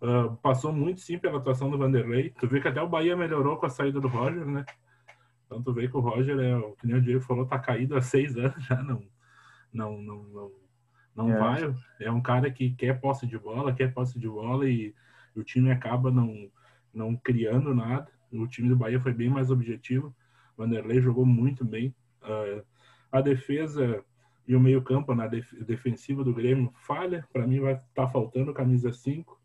Uh, 0.00 0.36
passou 0.36 0.72
muito 0.72 1.00
sim 1.00 1.18
pela 1.18 1.38
atuação 1.38 1.68
do 1.70 1.76
Vanderlei. 1.76 2.30
Tu 2.38 2.46
vê 2.46 2.60
que 2.60 2.68
até 2.68 2.80
o 2.80 2.88
Bahia 2.88 3.16
melhorou 3.16 3.56
com 3.56 3.66
a 3.66 3.70
saída 3.70 4.00
do 4.00 4.08
Roger, 4.08 4.46
né? 4.46 4.64
Então 5.48 5.62
tu 5.62 5.72
vê 5.72 5.88
que 5.88 5.96
o 5.96 6.00
Roger 6.00 6.38
é, 6.38 6.56
o 6.56 6.72
que 6.72 6.86
nem 6.86 6.96
o 6.96 7.00
Diego 7.00 7.20
falou, 7.20 7.46
tá 7.46 7.58
caído 7.58 7.96
há 7.96 8.02
seis 8.02 8.36
anos 8.36 8.62
já, 8.64 8.82
não, 8.82 9.02
não, 9.72 10.00
não, 10.00 10.22
não, 10.24 10.52
não 11.18 11.32
é. 11.32 11.38
vai. 11.38 11.74
É 12.00 12.10
um 12.10 12.20
cara 12.20 12.48
que 12.50 12.70
quer 12.70 13.00
posse 13.00 13.26
de 13.26 13.36
bola, 13.36 13.74
quer 13.74 13.92
posse 13.92 14.18
de 14.18 14.28
bola 14.28 14.68
e 14.68 14.94
o 15.34 15.42
time 15.42 15.72
acaba 15.72 16.10
não, 16.10 16.48
não 16.94 17.16
criando 17.16 17.74
nada. 17.74 18.08
O 18.32 18.46
time 18.46 18.68
do 18.68 18.76
Bahia 18.76 19.00
foi 19.00 19.12
bem 19.12 19.28
mais 19.28 19.50
objetivo. 19.50 20.14
O 20.56 20.62
Vanderlei 20.62 21.00
jogou 21.00 21.26
muito 21.26 21.64
bem. 21.64 21.94
Uh, 22.22 22.62
a 23.10 23.20
defesa 23.20 24.04
e 24.46 24.54
o 24.54 24.60
meio-campo 24.60 25.14
na 25.14 25.26
def 25.26 25.52
defensiva 25.64 26.22
do 26.22 26.32
Grêmio 26.32 26.72
falha. 26.74 27.26
Para 27.32 27.46
mim, 27.46 27.58
vai 27.58 27.74
estar 27.74 27.88
tá 27.94 28.06
faltando 28.06 28.54
camisa 28.54 28.92
5. 28.92 29.38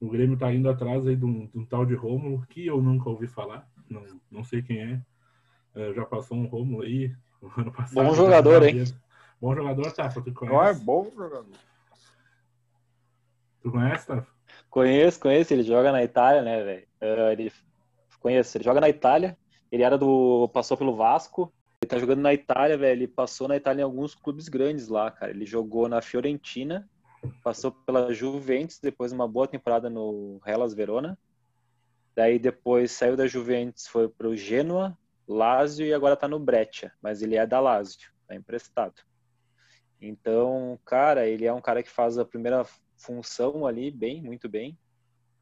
O 0.00 0.08
Grêmio 0.08 0.34
está 0.34 0.52
indo 0.52 0.70
atrás 0.70 1.06
aí 1.06 1.16
de 1.16 1.24
um, 1.24 1.46
de 1.46 1.58
um, 1.58 1.64
tal 1.64 1.84
de 1.84 1.94
Rômulo, 1.94 2.46
que 2.48 2.64
eu 2.64 2.80
nunca 2.80 3.08
ouvi 3.08 3.26
falar. 3.26 3.68
Não, 3.90 4.04
não 4.30 4.44
sei 4.44 4.62
quem 4.62 4.78
é. 4.78 5.00
Uh, 5.74 5.94
já 5.94 6.04
passou 6.04 6.38
um 6.38 6.46
Rômulo 6.46 6.82
aí. 6.82 7.12
Ano 7.56 7.72
passado, 7.72 8.04
bom 8.04 8.14
jogador, 8.14 8.62
hein? 8.64 8.84
Bom 9.40 9.54
jogador, 9.54 9.92
Tafa. 9.92 10.20
Tu 10.20 10.32
conhece? 10.32 10.54
Não 10.56 10.64
é 10.64 10.74
bom 10.74 11.10
jogador. 11.14 11.46
Tu 13.62 13.70
conhece, 13.70 14.06
Tafa? 14.06 14.26
Conheço, 14.68 15.20
conheço. 15.20 15.52
Ele 15.52 15.62
joga 15.62 15.92
na 15.92 16.02
Itália, 16.02 16.42
né, 16.42 16.62
velho? 16.62 16.86
Uh, 17.00 17.30
ele 17.32 17.52
conheço. 18.20 18.56
Ele 18.56 18.64
joga 18.64 18.80
na 18.80 18.88
Itália. 18.88 19.36
Ele 19.70 19.82
era 19.82 19.96
do. 19.96 20.48
Passou 20.52 20.76
pelo 20.76 20.96
Vasco. 20.96 21.52
Ele 21.80 21.88
tá 21.88 21.98
jogando 21.98 22.20
na 22.20 22.34
Itália, 22.34 22.76
velho. 22.76 22.98
Ele 22.98 23.08
passou 23.08 23.46
na 23.46 23.56
Itália 23.56 23.82
em 23.82 23.84
alguns 23.84 24.14
clubes 24.14 24.48
grandes 24.48 24.88
lá, 24.88 25.10
cara. 25.10 25.30
Ele 25.30 25.46
jogou 25.46 25.88
na 25.88 26.02
Fiorentina, 26.02 26.88
passou 27.42 27.70
pela 27.70 28.12
Juventus, 28.12 28.80
depois 28.80 29.12
uma 29.12 29.28
boa 29.28 29.46
temporada 29.46 29.88
no 29.88 30.40
Hellas 30.44 30.74
Verona. 30.74 31.16
Daí 32.16 32.36
depois 32.36 32.90
saiu 32.90 33.16
da 33.16 33.28
Juventus, 33.28 33.86
foi 33.86 34.08
pro 34.08 34.36
Genoa, 34.36 34.98
Lazio 35.28 35.86
e 35.86 35.94
agora 35.94 36.16
tá 36.16 36.26
no 36.26 36.40
Breccia, 36.40 36.92
mas 37.00 37.22
ele 37.22 37.36
é 37.36 37.46
da 37.46 37.60
Lazio, 37.60 38.10
tá 38.26 38.34
emprestado. 38.34 39.07
Então, 40.00 40.78
cara, 40.84 41.26
ele 41.26 41.44
é 41.44 41.52
um 41.52 41.60
cara 41.60 41.82
que 41.82 41.90
faz 41.90 42.18
a 42.18 42.24
primeira 42.24 42.64
função 42.96 43.66
ali 43.66 43.90
bem, 43.90 44.22
muito 44.22 44.48
bem. 44.48 44.78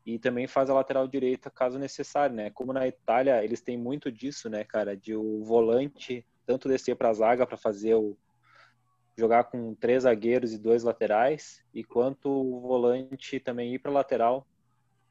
E 0.05 0.19
também 0.19 0.47
faz 0.47 0.71
a 0.71 0.75
lateral 0.75 1.07
direita 1.09 1.51
caso 1.51 1.79
necessário, 1.79 2.35
né? 2.35 2.51
Como 2.51 2.73
na 2.73 2.87
Itália 2.87 3.43
eles 3.45 3.61
têm 3.61 3.77
muito 3.77 4.11
disso, 4.11 4.49
né, 4.49 4.65
cara, 4.65 4.97
de 4.97 5.15
o 5.15 5.43
volante 5.43 6.25
tanto 6.47 6.69
descer 6.69 6.95
para 6.95 7.11
a 7.11 7.13
zaga 7.13 7.45
para 7.45 7.57
fazer 7.57 7.95
o 7.97 8.17
jogar 9.19 9.45
com 9.45 9.75
três 9.75 10.03
zagueiros 10.03 10.53
e 10.53 10.59
dois 10.59 10.85
laterais, 10.85 11.65
e 11.73 11.83
quanto 11.83 12.29
o 12.29 12.61
volante 12.61 13.41
também 13.41 13.75
ir 13.75 13.79
para 13.79 13.91
lateral, 13.91 14.47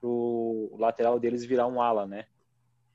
o 0.02 0.76
lateral 0.78 1.20
deles 1.20 1.44
virar 1.44 1.66
um 1.66 1.82
ala, 1.82 2.06
né? 2.06 2.26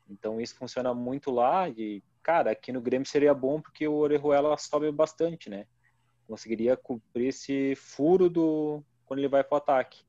Então 0.09 0.41
isso 0.41 0.57
funciona 0.57 0.95
muito 0.95 1.31
lá 1.31 1.69
e 1.69 2.03
cara, 2.23 2.53
aqui 2.53 2.73
no 2.73 2.81
Grêmio 2.81 3.07
seria 3.07 3.35
bom 3.35 3.61
porque 3.61 3.89
o 3.89 3.95
Orejuela 3.95 4.57
sobe 4.57 4.91
bastante, 4.93 5.51
né? 5.51 5.67
Conseguiria 6.31 6.77
cobrir 6.77 7.27
esse 7.27 7.75
furo 7.75 8.31
do 8.31 8.85
quando 9.05 9.19
ele 9.19 9.27
vai 9.27 9.43
para 9.43 9.57
o 9.57 9.59
ataque. 9.59 10.05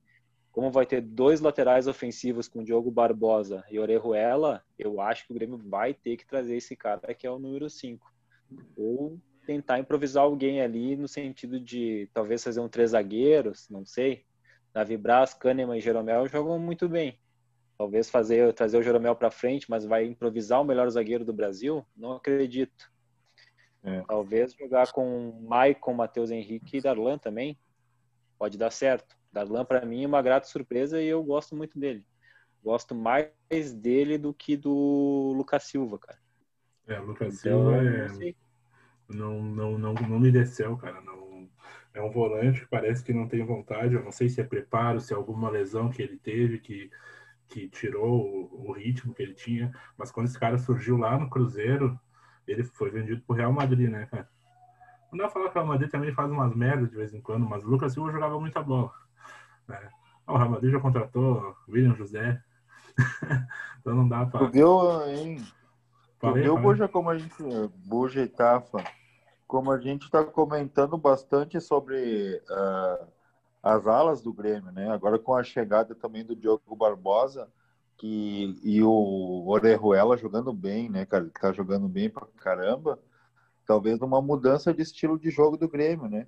Como 0.52 0.70
vai 0.70 0.86
ter 0.86 1.02
dois 1.02 1.42
laterais 1.42 1.88
ofensivos 1.88 2.48
com 2.48 2.64
Diogo 2.64 2.92
Barbosa 2.92 3.66
e 3.72 3.80
Orejuela, 3.80 4.64
eu 4.78 5.02
acho 5.02 5.26
que 5.26 5.32
o 5.32 5.34
Grêmio 5.34 5.58
vai 5.58 5.96
ter 5.96 6.18
que 6.18 6.28
trazer 6.28 6.58
esse 6.58 6.76
cara 6.76 7.16
que 7.16 7.26
é 7.26 7.32
o 7.32 7.40
número 7.40 7.68
5. 7.68 8.06
Ou 8.78 9.20
tentar 9.48 9.80
improvisar 9.80 10.24
alguém 10.24 10.62
ali 10.62 10.96
no 10.96 11.08
sentido 11.08 11.60
de 11.60 12.08
talvez 12.14 12.44
fazer 12.44 12.60
um 12.60 12.70
três 12.70 12.92
zagueiros, 12.92 13.68
não 13.68 13.84
sei. 13.84 14.24
Davi 14.72 14.98
Braz, 14.98 15.34
Kahneman 15.34 15.80
e 15.80 15.82
Jeromel 15.82 16.28
jogam 16.28 16.60
muito 16.60 16.88
bem. 16.88 17.20
Talvez 17.80 18.12
fazer 18.12 18.54
trazer 18.54 18.78
o 18.78 18.84
Jeromel 18.84 19.16
para 19.16 19.32
frente, 19.32 19.68
mas 19.68 19.86
vai 19.86 20.06
improvisar 20.06 20.62
o 20.62 20.66
melhor 20.66 20.88
zagueiro 20.92 21.26
do 21.26 21.34
Brasil? 21.34 21.84
Não 21.98 22.12
acredito. 22.12 22.92
É. 23.84 24.02
Talvez 24.08 24.54
jogar 24.54 24.92
com 24.92 25.46
Maicon, 25.48 25.94
Matheus 25.94 26.30
Henrique 26.30 26.78
e 26.78 26.82
Darlan 26.82 27.18
também 27.18 27.58
pode 28.38 28.58
dar 28.58 28.72
certo. 28.72 29.16
Darlan, 29.32 29.66
para 29.66 29.86
mim, 29.86 30.04
é 30.04 30.08
uma 30.08 30.22
grata 30.22 30.48
surpresa 30.48 31.02
e 31.02 31.08
eu 31.08 31.24
gosto 31.24 31.56
muito 31.56 31.80
dele. 31.80 32.06
Gosto 32.64 32.94
mais 32.94 33.74
dele 33.74 34.18
do 34.18 34.34
que 34.34 34.56
do 34.56 35.34
Lucas 35.36 35.64
Silva, 35.64 35.98
cara. 35.98 36.20
É, 36.88 37.00
o 37.00 37.06
Lucas 37.06 37.40
então, 37.40 37.72
Silva 37.72 37.78
é... 37.78 38.36
não, 39.10 39.42
não, 39.42 39.78
não, 39.78 39.94
não 39.94 40.20
me 40.20 40.32
desceu, 40.32 40.78
cara. 40.78 41.02
Não... 41.02 41.50
É 41.94 42.02
um 42.02 42.12
volante 42.12 42.62
que 42.62 42.68
parece 42.68 43.04
que 43.04 43.14
não 43.14 43.28
tem 43.28 43.44
vontade. 43.44 43.96
Eu 43.96 44.04
não 44.04 44.12
sei 44.12 44.30
se 44.30 44.40
é 44.40 44.44
preparo, 44.44 45.00
se 45.00 45.12
é 45.12 45.16
alguma 45.16 45.50
lesão 45.50 45.90
que 45.90 46.02
ele 46.02 46.18
teve 46.18 46.60
que, 46.60 46.90
que 47.48 47.68
tirou 47.68 48.50
o, 48.52 48.70
o 48.70 48.72
ritmo 48.72 49.14
que 49.14 49.24
ele 49.24 49.34
tinha. 49.34 49.74
Mas 49.98 50.12
quando 50.12 50.28
esse 50.28 50.40
cara 50.40 50.58
surgiu 50.58 50.98
lá 50.98 51.18
no 51.18 51.30
Cruzeiro, 51.30 52.00
ele 52.48 52.64
foi 52.64 52.90
vendido 52.90 53.22
pro 53.22 53.36
Real 53.36 53.52
Madrid, 53.52 53.90
né, 53.90 54.08
cara? 54.08 54.30
Não 55.12 55.18
dá 55.18 55.26
pra 55.26 55.34
falar 55.34 55.46
que 55.50 55.52
o 55.52 55.62
Real 55.62 55.68
Madrid 55.68 55.90
também 55.90 56.14
faz 56.14 56.32
umas 56.32 56.56
merdas 56.56 56.90
de 56.90 56.96
vez 56.96 57.14
em 57.14 57.22
quando, 57.22 57.46
mas 57.46 57.64
o 57.64 57.68
Lucas 57.70 57.94
Silva 57.94 58.12
jogava 58.12 58.40
muita 58.40 58.62
bola. 58.62 58.92
Né? 59.68 59.90
O 60.26 60.38
Real 60.38 60.50
Madrid 60.50 60.72
já 60.72 60.80
contratou 60.80 61.56
William 61.68 61.96
José. 61.96 62.42
então 63.80 63.96
não 63.96 64.08
dá 64.08 64.26
pra. 64.26 64.40
Tu 64.40 64.52
viu, 64.52 65.08
hein? 65.08 65.46
Tu 66.20 66.34
viu, 66.34 66.58
Buja, 66.58 66.88
como 66.88 67.10
a 67.10 67.18
gente. 67.18 67.36
Buja 67.86 68.22
e 68.22 68.28
Tafa, 68.28 68.84
como 69.48 69.72
a 69.72 69.80
gente 69.80 70.04
está 70.04 70.24
comentando 70.24 70.98
bastante 70.98 71.60
sobre 71.60 72.42
uh, 72.50 73.08
as 73.62 73.88
alas 73.88 74.22
do 74.22 74.32
Grêmio, 74.32 74.72
né? 74.72 74.90
Agora 74.92 75.20
com 75.20 75.36
a 75.36 75.44
chegada 75.44 75.94
também 75.94 76.24
do 76.24 76.36
Diogo 76.36 76.76
Barbosa 76.76 77.50
que, 78.02 78.60
e 78.64 78.82
o 78.82 79.46
Orejuela 79.48 80.18
jogando 80.18 80.52
bem, 80.52 80.90
né, 80.90 81.06
cara? 81.06 81.26
Que 81.26 81.40
tá 81.40 81.54
jogando 81.54 81.88
bem 81.88 82.10
pra 82.10 82.26
caramba 82.38 83.00
talvez 83.72 84.02
uma 84.02 84.22
mudança 84.22 84.74
de 84.74 84.82
estilo 84.82 85.18
de 85.18 85.30
jogo 85.30 85.56
do 85.56 85.70
Grêmio, 85.70 86.10
né? 86.10 86.28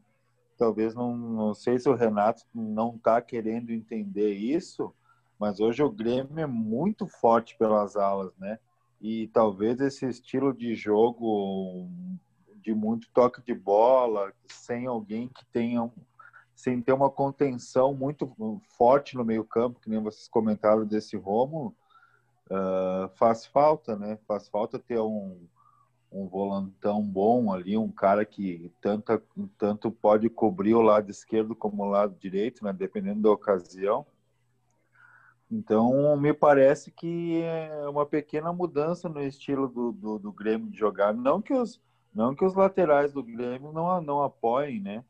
Talvez 0.58 0.96
não, 0.96 1.14
não 1.18 1.54
sei 1.54 1.78
se 1.78 1.90
o 1.90 1.94
Renato 1.94 2.44
não 2.56 2.96
está 2.96 3.22
querendo 3.22 3.72
entender 3.72 4.34
isso, 4.34 4.94
mas 5.38 5.60
hoje 5.60 5.84
o 5.84 5.92
Grêmio 5.92 6.40
é 6.40 6.46
muito 6.46 7.06
forte 7.06 7.58
pelas 7.58 7.98
alas, 7.98 8.32
né? 8.38 8.60
E 9.02 9.28
talvez 9.28 9.82
esse 9.82 10.08
estilo 10.08 10.54
de 10.54 10.74
jogo 10.74 11.90
de 12.62 12.74
muito 12.74 13.10
toque 13.14 13.42
de 13.42 13.54
bola, 13.54 14.32
sem 14.48 14.86
alguém 14.86 15.28
que 15.28 15.46
tenha 15.48 15.92
sem 16.56 16.82
ter 16.82 16.94
uma 16.94 17.10
contenção 17.10 17.94
muito 17.94 18.32
forte 18.78 19.16
no 19.16 19.26
meio 19.26 19.44
campo, 19.44 19.80
que 19.80 19.90
nem 19.90 20.02
vocês 20.02 20.28
comentaram 20.28 20.86
desse 20.86 21.18
Romo, 21.18 21.76
uh, 22.50 23.10
faz 23.16 23.46
falta, 23.46 23.96
né? 23.96 24.18
Faz 24.28 24.48
falta 24.48 24.78
ter 24.78 25.00
um, 25.00 25.48
um 26.12 26.28
volantão 26.28 27.02
bom 27.02 27.52
ali, 27.52 27.76
um 27.76 27.92
cara 27.92 28.24
que 28.24 28.72
tanto, 28.80 29.22
tanto 29.58 29.92
pode 29.92 30.30
cobrir 30.30 30.76
o 30.76 30.82
lado 30.82 31.10
esquerdo 31.10 31.56
como 31.56 31.84
o 31.84 31.90
lado 31.90 32.16
direito, 32.20 32.64
né, 32.64 32.72
dependendo 32.72 33.22
da 33.22 33.32
ocasião. 33.32 34.06
Então, 35.52 36.16
me 36.18 36.34
parece 36.34 36.92
que 36.92 37.42
é 37.42 37.88
uma 37.88 38.06
pequena 38.06 38.52
mudança 38.52 39.08
no 39.08 39.22
estilo 39.22 39.68
do, 39.68 39.92
do, 39.92 40.20
do, 40.20 40.32
Grêmio 40.32 40.70
de 40.70 40.78
jogar. 40.78 41.14
Não 41.14 41.42
que, 41.42 41.54
os, 41.54 41.80
não 42.14 42.34
que 42.34 42.44
os 42.44 42.56
laterais 42.56 43.14
do 43.14 43.24
Grêmio 43.24 43.72
não, 43.72 44.02
não 44.02 44.24
apoiem, 44.24 44.80
né? 44.80 45.04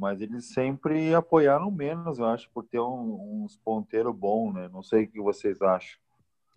Mas 0.00 0.22
eles 0.22 0.46
sempre 0.46 1.14
apoiaram 1.14 1.70
menos, 1.70 2.18
eu 2.18 2.24
acho, 2.24 2.50
por 2.54 2.64
ter 2.64 2.80
um, 2.80 3.44
uns 3.44 3.58
ponteiros 3.58 4.16
bons, 4.16 4.54
né? 4.54 4.66
Não 4.72 4.82
sei 4.82 5.04
o 5.04 5.08
que 5.08 5.20
vocês 5.20 5.60
acham. 5.60 6.00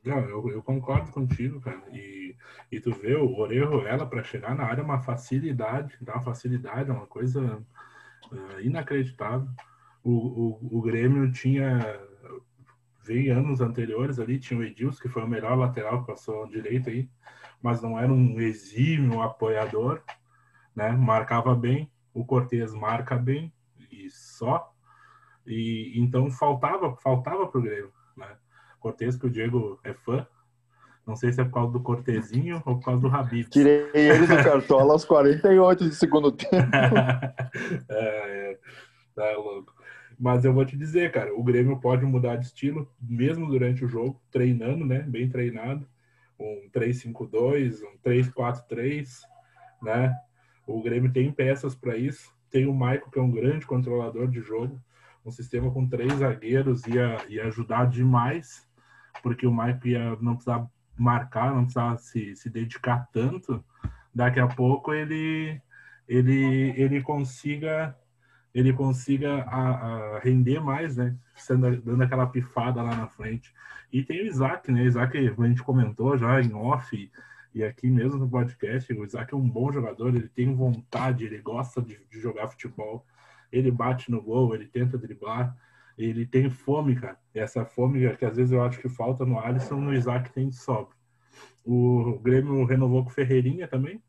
Não, 0.02 0.20
eu, 0.20 0.50
eu 0.50 0.64
concordo 0.64 1.12
contigo, 1.12 1.60
cara. 1.60 1.84
E, 1.92 2.38
e 2.72 2.80
tu 2.80 2.94
vê 2.94 3.16
o 3.16 3.38
Orejo, 3.38 3.86
ela, 3.86 4.06
para 4.06 4.24
chegar 4.24 4.56
na 4.56 4.64
área, 4.64 4.80
é 4.80 4.86
uma 4.86 5.02
facilidade, 5.02 5.98
dá 6.00 6.14
uma 6.14 6.22
facilidade, 6.22 6.90
é 6.90 6.94
uma 6.94 7.06
coisa 7.06 7.62
uh, 8.32 8.62
inacreditável. 8.62 9.50
O, 10.02 10.12
o, 10.12 10.78
o 10.78 10.82
Grêmio 10.82 11.30
tinha 11.30 12.00
veio 13.04 13.38
anos 13.38 13.60
anteriores 13.60 14.20
ali, 14.20 14.40
tinha 14.40 14.58
o 14.58 14.64
Edilson, 14.64 15.02
que 15.02 15.10
foi 15.10 15.22
o 15.22 15.28
melhor 15.28 15.58
lateral 15.58 16.00
que 16.00 16.08
passou 16.08 16.48
direito 16.48 16.90
aí, 16.90 17.10
mas 17.62 17.82
não 17.82 18.00
era 18.00 18.12
um 18.12 18.40
exímio 18.40 19.22
apoiador, 19.22 20.02
né? 20.74 20.94
Marcava 20.94 21.54
bem, 21.54 21.92
o 22.14 22.26
Cortez 22.26 22.74
marca 22.74 23.16
bem 23.16 23.52
e 23.92 24.10
só. 24.10 24.72
E 25.46 25.94
então 25.96 26.30
faltava, 26.32 26.96
faltava 26.98 27.48
pro 27.48 27.62
Grêmio, 27.62 27.92
né? 28.16 28.28
Cortez 28.80 29.16
que 29.16 29.26
o 29.26 29.30
Diego 29.30 29.80
é 29.84 29.94
fã. 29.94 30.26
Não 31.06 31.18
sei 31.18 31.34
se 31.34 31.42
é 31.42 31.44
por 31.44 31.54
causa 31.54 31.74
do 31.74 31.82
Cortezinho 31.82 32.62
ou 32.66 32.78
por 32.78 32.86
causa 32.86 33.02
do 33.02 33.10
Rabib. 33.10 33.50
Tirei 33.50 33.90
ele 33.94 34.26
do 34.26 34.38
cartola 34.38 34.94
aos 34.94 35.04
48 35.04 35.84
do 35.84 35.92
segundo 35.94 36.32
tempo. 36.32 36.54
é, 37.90 38.52
é, 38.52 38.60
tá 39.14 39.38
louco. 39.38 39.74
Mas 40.18 40.46
eu 40.46 40.54
vou 40.54 40.66
te 40.66 40.78
dizer, 40.78 41.12
cara, 41.12 41.34
o 41.36 41.44
Grêmio 41.44 41.78
pode 41.80 42.06
mudar 42.06 42.38
de 42.38 42.46
estilo, 42.46 42.90
mesmo 43.02 43.48
durante 43.48 43.84
o 43.84 43.88
jogo, 43.88 44.22
treinando, 44.32 44.86
né? 44.86 45.00
Bem 45.00 45.30
treinado. 45.30 45.86
Um 46.40 46.70
3-5-2, 46.74 47.82
um 47.84 47.98
3-4-3, 47.98 49.22
né? 49.82 50.16
O 50.66 50.82
Grêmio 50.82 51.12
tem 51.12 51.32
peças 51.32 51.76
para 51.76 51.98
isso. 51.98 52.34
Tem 52.50 52.66
o 52.66 52.74
Maico, 52.74 53.12
que 53.12 53.20
é 53.20 53.22
um 53.22 53.32
grande 53.32 53.66
controlador 53.66 54.28
de 54.28 54.42
jogo. 54.42 54.80
Um 55.26 55.32
sistema 55.32 55.72
com 55.72 55.88
três 55.88 56.14
zagueiros 56.14 56.86
ia, 56.88 57.18
ia 57.30 57.46
ajudar 57.46 57.86
demais, 57.86 58.68
porque 59.22 59.48
o 59.48 59.52
Maico 59.52 59.88
ia 59.88 60.18
não 60.22 60.36
precisar 60.36 60.68
marcar, 60.98 61.54
não 61.54 61.64
precisar 61.64 61.98
se, 61.98 62.36
se 62.36 62.50
dedicar 62.50 63.08
tanto. 63.12 63.64
Daqui 64.14 64.40
a 64.40 64.48
pouco 64.48 64.94
ele, 64.94 65.62
ele, 66.08 66.74
ele 66.78 67.02
consiga 67.02 67.96
ele 68.54 68.72
consiga 68.72 69.44
a, 69.46 70.16
a 70.16 70.20
render 70.20 70.60
mais, 70.60 70.96
né? 70.96 71.16
Sendo, 71.36 71.76
dando 71.82 72.04
aquela 72.04 72.28
pifada 72.28 72.84
lá 72.84 72.96
na 72.96 73.08
frente. 73.08 73.52
E 73.92 74.04
tem 74.04 74.22
o 74.22 74.28
Isaac, 74.28 74.72
né? 74.72 74.84
Isaac, 74.84 75.18
a 75.18 75.48
gente 75.48 75.64
comentou 75.64 76.16
já 76.18 76.40
em 76.40 76.54
off 76.54 77.12
e 77.54 77.64
aqui 77.64 77.90
mesmo 77.90 78.20
no 78.20 78.30
podcast, 78.30 78.92
o 78.92 79.06
Isaac 79.06 79.34
é 79.34 79.38
um 79.38 79.48
bom 79.48 79.72
jogador, 79.72 80.16
ele 80.16 80.28
tem 80.28 80.54
vontade, 80.56 81.26
ele 81.26 81.38
gosta 81.40 81.82
de, 81.82 82.00
de 82.10 82.20
jogar 82.20 82.48
futebol, 82.48 83.06
ele 83.52 83.70
bate 83.70 84.10
no 84.10 84.22
gol, 84.22 84.56
ele 84.56 84.66
tenta 84.66 84.98
driblar, 84.98 85.56
ele 85.98 86.26
tem 86.26 86.50
fome, 86.50 86.96
cara. 86.96 87.20
E 87.36 87.40
essa 87.40 87.64
fome 87.64 88.16
que 88.16 88.26
às 88.26 88.36
vezes 88.36 88.52
eu 88.52 88.64
acho 88.64 88.80
que 88.80 88.90
falta 88.90 89.24
no 89.26 89.40
Alisson, 89.40 89.76
no 89.76 89.94
Isaac 89.94 90.32
tem 90.32 90.50
de 90.50 90.56
sobra. 90.56 90.96
O 91.64 92.20
Grêmio 92.20 92.66
renovou 92.66 93.04
com 93.04 93.10
o 93.10 93.14
Ferreirinha 93.14 93.68
também, 93.68 94.02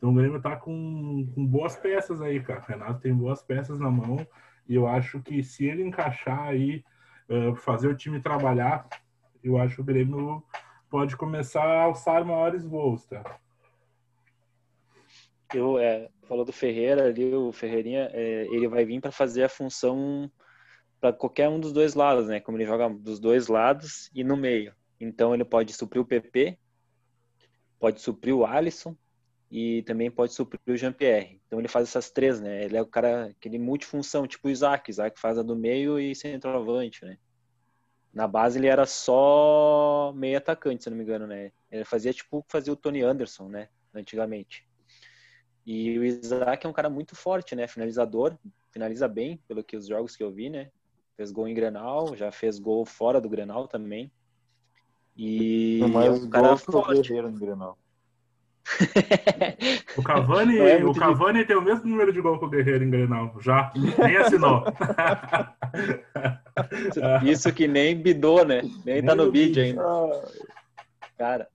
então 0.00 0.10
o 0.10 0.14
Grêmio 0.14 0.40
tá 0.40 0.56
com, 0.56 1.30
com 1.34 1.46
boas 1.46 1.76
peças 1.76 2.22
aí, 2.22 2.40
cara. 2.40 2.60
O 2.60 2.64
Renato 2.64 3.00
tem 3.00 3.14
boas 3.14 3.42
peças 3.42 3.78
na 3.78 3.90
mão 3.90 4.26
e 4.66 4.74
eu 4.74 4.88
acho 4.88 5.20
que 5.20 5.42
se 5.42 5.66
ele 5.66 5.84
encaixar 5.84 6.40
aí, 6.48 6.82
uh, 7.28 7.54
fazer 7.54 7.88
o 7.88 7.94
time 7.94 8.18
trabalhar, 8.18 8.88
eu 9.44 9.58
acho 9.58 9.82
o 9.82 9.84
Grêmio 9.84 10.42
pode 10.90 11.16
começar 11.16 11.64
a 11.64 11.84
alçar 11.84 12.24
maiores 12.24 12.64
voos, 12.64 13.06
tá? 13.06 13.40
Eu, 15.54 15.78
é, 15.78 16.08
falou 16.28 16.44
do 16.44 16.52
Ferreira 16.52 17.06
ali, 17.06 17.34
o 17.34 17.52
Ferreirinha, 17.52 18.10
é, 18.12 18.46
ele 18.50 18.68
vai 18.68 18.84
vir 18.84 19.00
para 19.00 19.10
fazer 19.10 19.44
a 19.44 19.48
função 19.48 20.30
para 21.00 21.12
qualquer 21.12 21.48
um 21.48 21.58
dos 21.58 21.72
dois 21.72 21.94
lados, 21.94 22.28
né? 22.28 22.40
Como 22.40 22.58
ele 22.58 22.66
joga 22.66 22.88
dos 22.88 23.18
dois 23.18 23.48
lados 23.48 24.10
e 24.14 24.22
no 24.22 24.36
meio. 24.36 24.74
Então 25.00 25.32
ele 25.32 25.44
pode 25.44 25.72
suprir 25.72 26.00
o 26.02 26.06
PP, 26.06 26.58
pode 27.78 28.00
suprir 28.00 28.34
o 28.34 28.44
Alisson, 28.44 28.94
e 29.50 29.82
também 29.82 30.10
pode 30.10 30.32
suprir 30.32 30.60
o 30.68 30.76
Jean-Pierre. 30.76 31.40
Então 31.46 31.58
ele 31.58 31.66
faz 31.66 31.88
essas 31.88 32.10
três, 32.10 32.40
né? 32.40 32.64
Ele 32.64 32.76
é 32.76 32.82
o 32.82 32.86
cara, 32.86 33.26
aquele 33.26 33.58
multifunção, 33.58 34.26
tipo 34.26 34.46
o 34.46 34.50
Isaac. 34.50 34.88
Isaac 34.88 35.18
faz 35.18 35.36
a 35.36 35.42
do 35.42 35.56
meio 35.56 35.98
e 35.98 36.14
centroavante, 36.14 37.04
né? 37.04 37.18
Na 38.12 38.26
base 38.26 38.58
ele 38.58 38.66
era 38.66 38.86
só 38.86 40.12
meio 40.14 40.36
atacante, 40.36 40.84
se 40.84 40.90
não 40.90 40.96
me 40.96 41.04
engano, 41.04 41.26
né? 41.26 41.52
Ele 41.70 41.84
fazia 41.84 42.12
tipo 42.12 42.44
fazia 42.48 42.72
o 42.72 42.76
Tony 42.76 43.02
Anderson, 43.02 43.48
né? 43.48 43.68
Antigamente. 43.94 44.68
E 45.64 45.98
o 45.98 46.04
Isaac 46.04 46.66
é 46.66 46.68
um 46.68 46.72
cara 46.72 46.90
muito 46.90 47.14
forte, 47.14 47.54
né? 47.54 47.68
Finalizador, 47.68 48.36
finaliza 48.70 49.06
bem, 49.06 49.40
pelo 49.46 49.62
que 49.62 49.76
os 49.76 49.86
jogos 49.86 50.16
que 50.16 50.22
eu 50.22 50.32
vi, 50.32 50.50
né? 50.50 50.70
Fez 51.16 51.30
gol 51.30 51.46
em 51.46 51.54
Grenal, 51.54 52.16
já 52.16 52.32
fez 52.32 52.58
gol 52.58 52.84
fora 52.84 53.20
do 53.20 53.28
Grenal 53.28 53.68
também. 53.68 54.10
E 55.16 55.80
é 55.82 56.10
um 56.10 56.30
cara 56.30 56.56
forte. 56.56 57.12
no 57.12 57.38
Grenal. 57.38 57.78
O 59.96 60.02
Cavani, 60.02 60.58
é 60.58 60.84
o 60.84 60.94
Cavani 60.94 61.44
tem 61.44 61.56
o 61.56 61.62
mesmo 61.62 61.88
número 61.88 62.12
de 62.12 62.20
gol 62.20 62.38
que 62.38 62.44
o 62.44 62.48
Guerreiro 62.48 62.84
em 62.84 62.90
Grenal, 62.90 63.34
já. 63.40 63.72
Nem 63.74 64.16
assinou. 64.16 64.64
Isso 67.24 67.52
que 67.52 67.66
nem 67.66 67.96
bidou, 67.96 68.44
né? 68.44 68.62
Nem, 68.62 68.96
nem 68.96 69.04
tá 69.04 69.14
no 69.14 69.30
bid 69.30 69.60
ainda. 69.60 69.82
Cara, 71.18 71.48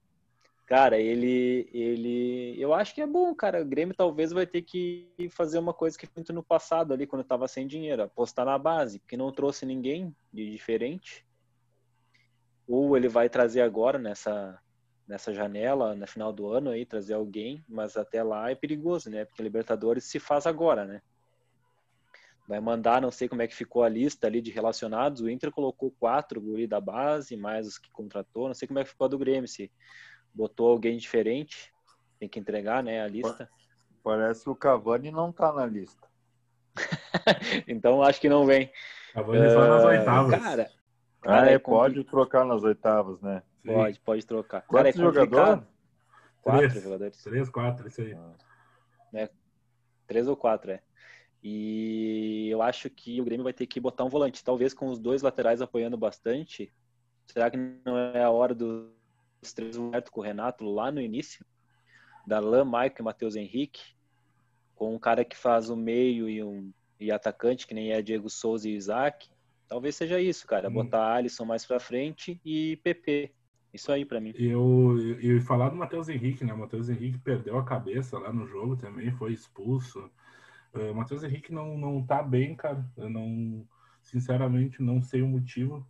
cara, 0.66 1.00
ele, 1.00 1.70
ele, 1.74 2.56
eu 2.60 2.74
acho 2.74 2.94
que 2.94 3.02
é 3.02 3.08
bom, 3.08 3.34
cara. 3.34 3.62
O 3.62 3.66
Grêmio 3.66 3.96
talvez 3.96 4.32
vai 4.32 4.46
ter 4.46 4.62
que 4.62 5.08
fazer 5.32 5.58
uma 5.58 5.74
coisa 5.74 5.98
que 5.98 6.08
fez 6.08 6.28
no 6.30 6.44
passado 6.44 6.94
ali, 6.94 7.08
quando 7.08 7.24
tava 7.24 7.48
sem 7.48 7.66
dinheiro, 7.66 8.04
apostar 8.04 8.46
na 8.46 8.58
base, 8.58 9.00
porque 9.00 9.18
não 9.18 9.32
trouxe 9.32 9.66
ninguém 9.66 10.16
de 10.32 10.50
diferente. 10.52 11.26
Ou 12.68 12.98
ele 12.98 13.08
vai 13.08 13.30
trazer 13.30 13.62
agora 13.62 13.98
nessa 13.98 14.60
nessa 15.08 15.34
janela, 15.34 15.96
no 15.96 16.08
final 16.08 16.34
do 16.34 16.48
ano 16.48 16.72
aí, 16.72 16.86
trazer 16.86 17.14
alguém, 17.14 17.64
mas 17.68 17.96
até 17.96 18.24
lá 18.24 18.50
é 18.50 18.56
perigoso, 18.56 19.10
né? 19.10 19.26
Porque 19.26 19.44
Libertadores 19.44 20.06
se 20.06 20.20
faz 20.20 20.48
agora, 20.48 20.86
né? 20.86 21.02
Vai 22.48 22.60
mandar, 22.60 23.02
não 23.02 23.12
sei 23.12 23.28
como 23.28 23.42
é 23.42 23.48
que 23.48 23.56
ficou 23.56 23.84
a 23.84 23.90
lista 23.90 24.28
ali 24.28 24.40
de 24.40 24.52
relacionados. 24.52 25.22
O 25.22 25.30
Inter 25.30 25.52
colocou 25.52 25.92
quatro 26.00 26.40
guri 26.40 26.68
da 26.68 26.80
base, 26.80 27.36
mais 27.36 27.68
os 27.68 27.78
que 27.80 27.90
contratou. 27.92 28.48
Não 28.48 28.54
sei 28.54 28.68
como 28.68 28.80
é 28.80 28.84
que 28.84 28.90
ficou 28.90 29.06
a 29.06 29.08
do 29.08 29.18
Grêmio, 29.18 29.48
se 29.48 29.72
botou 30.34 30.70
alguém 30.70 30.98
diferente. 30.98 31.74
Tem 32.20 32.30
que 32.30 32.40
entregar, 32.40 32.84
né, 32.84 33.02
a 33.02 33.08
lista. 33.08 33.50
Parece 34.04 34.44
que 34.44 34.50
o 34.50 34.56
Cavani 34.56 35.10
não 35.10 35.32
tá 35.32 35.52
na 35.52 35.66
lista. 35.66 36.08
então 37.68 38.04
acho 38.04 38.22
que 38.22 38.30
não 38.30 38.46
vem. 38.46 38.72
Cavani 39.14 39.48
uh, 39.48 39.52
só 39.52 39.68
nas 39.68 39.84
ah, 39.84 39.88
oitavas. 39.88 40.40
Cara, 40.40 40.72
ah, 41.24 41.50
é, 41.50 41.54
é 41.54 41.60
pode 41.60 42.04
trocar 42.04 42.46
nas 42.46 42.62
oitavas, 42.62 43.20
né? 43.22 43.42
Pode, 43.66 44.00
pode 44.00 44.26
trocar. 44.26 44.62
Cara, 44.62 44.90
é 44.90 44.92
jogadores? 44.92 45.64
Quatro 46.42 46.70
três, 46.70 46.84
jogadores. 46.84 47.24
Três, 47.24 47.50
quatro, 47.50 47.88
isso 47.88 48.02
aí. 48.02 48.14
Ah. 48.14 48.34
É, 49.14 49.30
três 50.08 50.28
ou 50.28 50.38
quatro, 50.38 50.72
é. 50.72 50.82
E 51.44 52.48
eu 52.50 52.62
acho 52.62 52.90
que 52.90 53.22
o 53.22 53.24
Grêmio 53.24 53.44
vai 53.44 53.54
ter 53.54 53.68
que 53.68 53.80
botar 53.80 54.04
um 54.04 54.10
volante, 54.10 54.44
talvez 54.44 54.74
com 54.74 54.88
os 54.88 55.00
dois 55.00 55.22
laterais 55.22 55.62
apoiando 55.62 55.98
bastante. 55.98 56.74
Será 57.28 57.52
que 57.52 57.58
não 57.58 57.98
é 57.98 58.24
a 58.24 58.32
hora 58.32 58.56
dos 58.56 58.90
três 59.54 59.76
certo 59.76 60.12
com 60.12 60.22
o 60.22 60.24
Renato 60.24 60.64
lá 60.64 60.92
no 60.92 61.02
início? 61.02 61.46
Da 62.26 62.40
Lan, 62.40 62.66
Mike 62.66 63.00
e 63.00 63.04
Matheus 63.04 63.36
Henrique, 63.36 63.96
com 64.74 64.96
um 64.96 65.00
cara 65.00 65.24
que 65.24 65.38
faz 65.38 65.70
o 65.70 65.76
meio 65.76 66.28
e 66.28 66.44
um 66.44 66.72
e 67.00 67.12
atacante, 67.12 67.68
que 67.68 67.74
nem 67.74 67.92
é 67.92 68.02
Diego 68.02 68.30
Souza 68.30 68.68
e 68.68 68.74
Isaac. 68.74 69.30
Talvez 69.68 69.96
seja 69.96 70.20
isso, 70.20 70.48
cara. 70.48 70.70
Hum. 70.70 70.74
Botar 70.74 71.14
Alisson 71.14 71.46
mais 71.46 71.66
pra 71.66 71.80
frente 71.80 72.40
e 72.44 72.78
PP. 72.78 73.35
Isso 73.76 73.92
aí 73.92 74.06
para 74.06 74.22
mim. 74.22 74.34
Eu, 74.38 74.98
eu, 75.22 75.42
falar 75.42 75.68
do 75.68 75.76
Matheus 75.76 76.08
Henrique, 76.08 76.46
né? 76.46 76.54
O 76.54 76.58
Matheus 76.58 76.88
Henrique 76.88 77.18
perdeu 77.18 77.58
a 77.58 77.66
cabeça 77.66 78.18
lá 78.18 78.32
no 78.32 78.48
jogo 78.48 78.78
também, 78.78 79.12
foi 79.12 79.34
expulso. 79.34 80.10
Uh, 80.74 80.92
o 80.92 80.96
Matheus 80.96 81.24
Henrique 81.24 81.52
não, 81.52 81.78
não 81.78 82.02
tá 82.02 82.24
bem, 82.24 82.56
cara. 82.56 82.90
Eu 82.96 83.10
não, 83.10 83.68
sinceramente, 84.02 84.82
não 84.82 85.02
sei 85.02 85.22
o 85.22 85.28
motivo. 85.28 85.86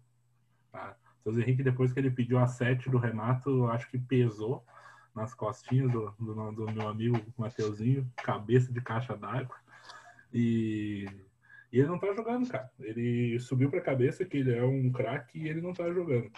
Tá? 0.72 0.98
Matheus 1.18 1.38
Henrique, 1.38 1.62
depois 1.62 1.94
que 1.94 2.00
ele 2.00 2.10
pediu 2.10 2.40
a 2.40 2.48
7 2.48 2.90
do 2.90 2.98
Renato, 2.98 3.52
eu 3.52 3.68
acho 3.68 3.88
que 3.88 4.00
pesou 4.00 4.66
nas 5.14 5.36
costinhas 5.36 5.92
do, 5.92 6.12
do, 6.20 6.52
do 6.54 6.72
meu 6.72 6.88
amigo 6.88 7.22
Mateuzinho, 7.38 8.12
cabeça 8.16 8.74
de 8.74 8.82
caixa 8.82 9.16
d'água. 9.16 9.56
E, 10.34 11.06
e, 11.72 11.80
ele 11.80 11.88
não 11.88 12.00
tá 12.00 12.12
jogando, 12.16 12.50
cara. 12.50 12.68
Ele 12.80 13.40
subiu 13.40 13.70
pra 13.70 13.80
cabeça 13.80 14.26
que 14.26 14.38
ele 14.38 14.56
é 14.56 14.64
um 14.64 14.92
craque 14.92 15.38
e 15.38 15.48
ele 15.48 15.62
não 15.62 15.72
tá 15.72 15.92
jogando. 15.94 16.32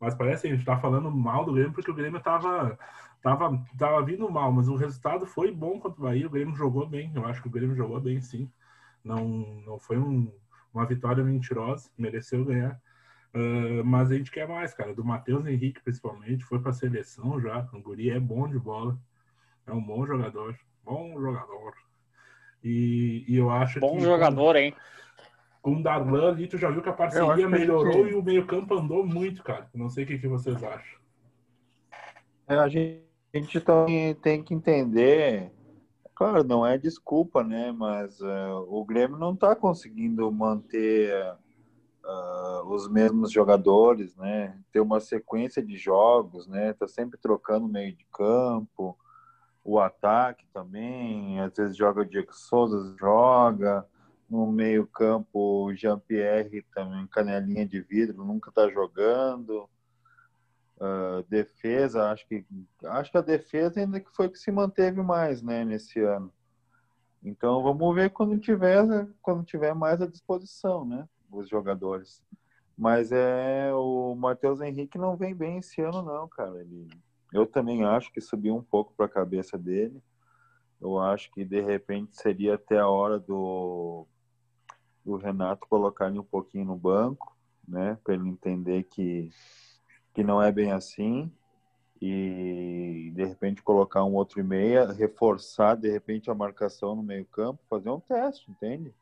Mas 0.00 0.14
parece 0.14 0.42
que 0.42 0.48
a 0.48 0.56
gente 0.56 0.64
tá 0.64 0.78
falando 0.78 1.10
mal 1.10 1.44
do 1.44 1.52
Grêmio 1.52 1.72
porque 1.72 1.90
o 1.90 1.94
Grêmio 1.94 2.20
tava, 2.20 2.78
tava, 3.22 3.62
tava 3.76 4.02
vindo 4.02 4.30
mal, 4.30 4.50
mas 4.50 4.66
o 4.66 4.74
resultado 4.74 5.26
foi 5.26 5.52
bom 5.52 5.78
contra 5.78 6.00
o 6.00 6.04
Bahia. 6.04 6.26
O 6.26 6.30
Grêmio 6.30 6.56
jogou 6.56 6.86
bem. 6.86 7.12
Eu 7.14 7.26
acho 7.26 7.42
que 7.42 7.48
o 7.48 7.50
Grêmio 7.50 7.76
jogou 7.76 8.00
bem, 8.00 8.18
sim. 8.20 8.50
Não, 9.04 9.62
não 9.66 9.78
foi 9.78 9.98
um, 9.98 10.32
uma 10.72 10.86
vitória 10.86 11.22
mentirosa, 11.22 11.90
mereceu 11.98 12.44
ganhar. 12.46 12.80
Uh, 13.34 13.84
mas 13.84 14.10
a 14.10 14.14
gente 14.16 14.30
quer 14.30 14.48
mais, 14.48 14.72
cara. 14.72 14.94
Do 14.94 15.04
Matheus 15.04 15.46
Henrique, 15.46 15.82
principalmente, 15.82 16.44
foi 16.44 16.58
pra 16.58 16.72
seleção 16.72 17.38
já. 17.38 17.68
O 17.72 17.80
Guri 17.80 18.10
é 18.10 18.18
bom 18.18 18.48
de 18.48 18.58
bola. 18.58 18.98
É 19.66 19.72
um 19.72 19.82
bom 19.82 20.06
jogador. 20.06 20.58
Bom 20.82 21.20
jogador. 21.20 21.74
E, 22.64 23.24
e 23.28 23.36
eu 23.36 23.50
acho 23.50 23.80
bom 23.80 23.98
que. 23.98 24.04
Jogador, 24.04 24.56
hein? 24.56 24.74
Com 25.60 25.76
o 25.76 25.82
Darlan 25.82 26.28
ali, 26.28 26.46
tu 26.46 26.56
já 26.56 26.70
viu 26.70 26.82
que 26.82 26.88
a 26.88 26.92
parceria 26.92 27.48
melhorou 27.48 28.08
e 28.08 28.14
o 28.14 28.22
meio-campo 28.22 28.74
andou 28.74 29.04
muito, 29.06 29.42
cara. 29.42 29.68
Não 29.74 29.90
sei 29.90 30.04
o 30.04 30.06
que, 30.06 30.18
que 30.18 30.28
vocês 30.28 30.62
acham. 30.62 30.98
É, 32.48 32.54
a 32.54 32.68
gente, 32.68 33.04
a 33.34 33.38
gente 33.38 33.60
tem, 33.60 34.14
tem 34.14 34.42
que 34.42 34.54
entender 34.54 35.52
Claro, 36.20 36.44
não 36.44 36.66
é 36.66 36.76
desculpa, 36.76 37.42
né? 37.42 37.72
Mas 37.72 38.20
uh, 38.20 38.66
o 38.68 38.84
Grêmio 38.84 39.16
não 39.16 39.32
está 39.32 39.56
conseguindo 39.56 40.30
manter 40.30 41.34
uh, 42.04 42.68
os 42.70 42.90
mesmos 42.90 43.32
jogadores, 43.32 44.14
né? 44.16 44.54
Ter 44.70 44.80
uma 44.80 45.00
sequência 45.00 45.62
de 45.62 45.78
jogos, 45.78 46.46
né? 46.46 46.74
Tá 46.74 46.86
sempre 46.86 47.18
trocando 47.18 47.64
o 47.64 47.70
meio 47.70 47.96
de 47.96 48.04
campo, 48.12 48.98
o 49.64 49.80
ataque 49.80 50.46
também. 50.52 51.40
Às 51.40 51.56
vezes 51.56 51.74
joga 51.74 52.02
o 52.02 52.04
Diego 52.04 52.34
Souza, 52.34 52.94
joga 53.00 53.86
no 54.30 54.46
meio 54.46 54.86
campo 54.86 55.64
o 55.64 55.74
Jean-Pierre 55.74 56.64
também, 56.72 57.06
canelinha 57.08 57.66
de 57.66 57.80
vidro, 57.80 58.24
nunca 58.24 58.50
está 58.50 58.68
jogando. 58.70 59.68
Uh, 60.78 61.22
defesa, 61.28 62.10
acho 62.10 62.26
que 62.26 62.42
acho 62.84 63.10
que 63.10 63.18
a 63.18 63.20
defesa 63.20 63.80
ainda 63.80 64.00
que 64.00 64.10
foi 64.14 64.30
que 64.30 64.38
se 64.38 64.50
manteve 64.50 65.02
mais, 65.02 65.42
né, 65.42 65.62
nesse 65.62 66.00
ano. 66.00 66.32
Então 67.22 67.62
vamos 67.62 67.94
ver 67.94 68.10
quando 68.10 68.38
tiver 68.38 68.86
quando 69.20 69.44
tiver 69.44 69.74
mais 69.74 70.00
à 70.00 70.06
disposição, 70.06 70.86
né, 70.86 71.06
os 71.30 71.48
jogadores. 71.48 72.22
Mas 72.78 73.12
é 73.12 73.70
o 73.74 74.14
Matheus 74.14 74.62
Henrique 74.62 74.96
não 74.96 75.16
vem 75.16 75.34
bem 75.34 75.58
esse 75.58 75.82
ano 75.82 76.00
não, 76.00 76.26
cara. 76.28 76.58
Ele, 76.60 76.88
eu 77.30 77.44
também 77.44 77.84
acho 77.84 78.10
que 78.10 78.20
subiu 78.20 78.56
um 78.56 78.62
pouco 78.62 78.94
para 78.96 79.04
a 79.04 79.10
cabeça 79.10 79.58
dele. 79.58 80.02
Eu 80.80 80.98
acho 80.98 81.30
que 81.32 81.44
de 81.44 81.60
repente 81.60 82.16
seria 82.16 82.54
até 82.54 82.78
a 82.78 82.88
hora 82.88 83.18
do 83.18 84.06
do 85.10 85.16
Renato 85.16 85.66
colocar 85.68 86.08
ele 86.08 86.18
um 86.18 86.24
pouquinho 86.24 86.66
no 86.66 86.76
banco, 86.76 87.36
né, 87.66 87.98
para 88.04 88.14
ele 88.14 88.28
entender 88.28 88.84
que 88.84 89.30
que 90.12 90.24
não 90.24 90.42
é 90.42 90.50
bem 90.50 90.72
assim 90.72 91.32
e 92.02 93.12
de 93.14 93.24
repente 93.24 93.62
colocar 93.62 94.04
um 94.04 94.14
outro 94.14 94.40
e 94.40 94.42
meia, 94.42 94.90
reforçar 94.90 95.76
de 95.76 95.88
repente 95.88 96.30
a 96.30 96.34
marcação 96.34 96.96
no 96.96 97.02
meio 97.02 97.24
campo, 97.26 97.60
fazer 97.68 97.90
um 97.90 98.00
teste, 98.00 98.50
entende? 98.50 98.92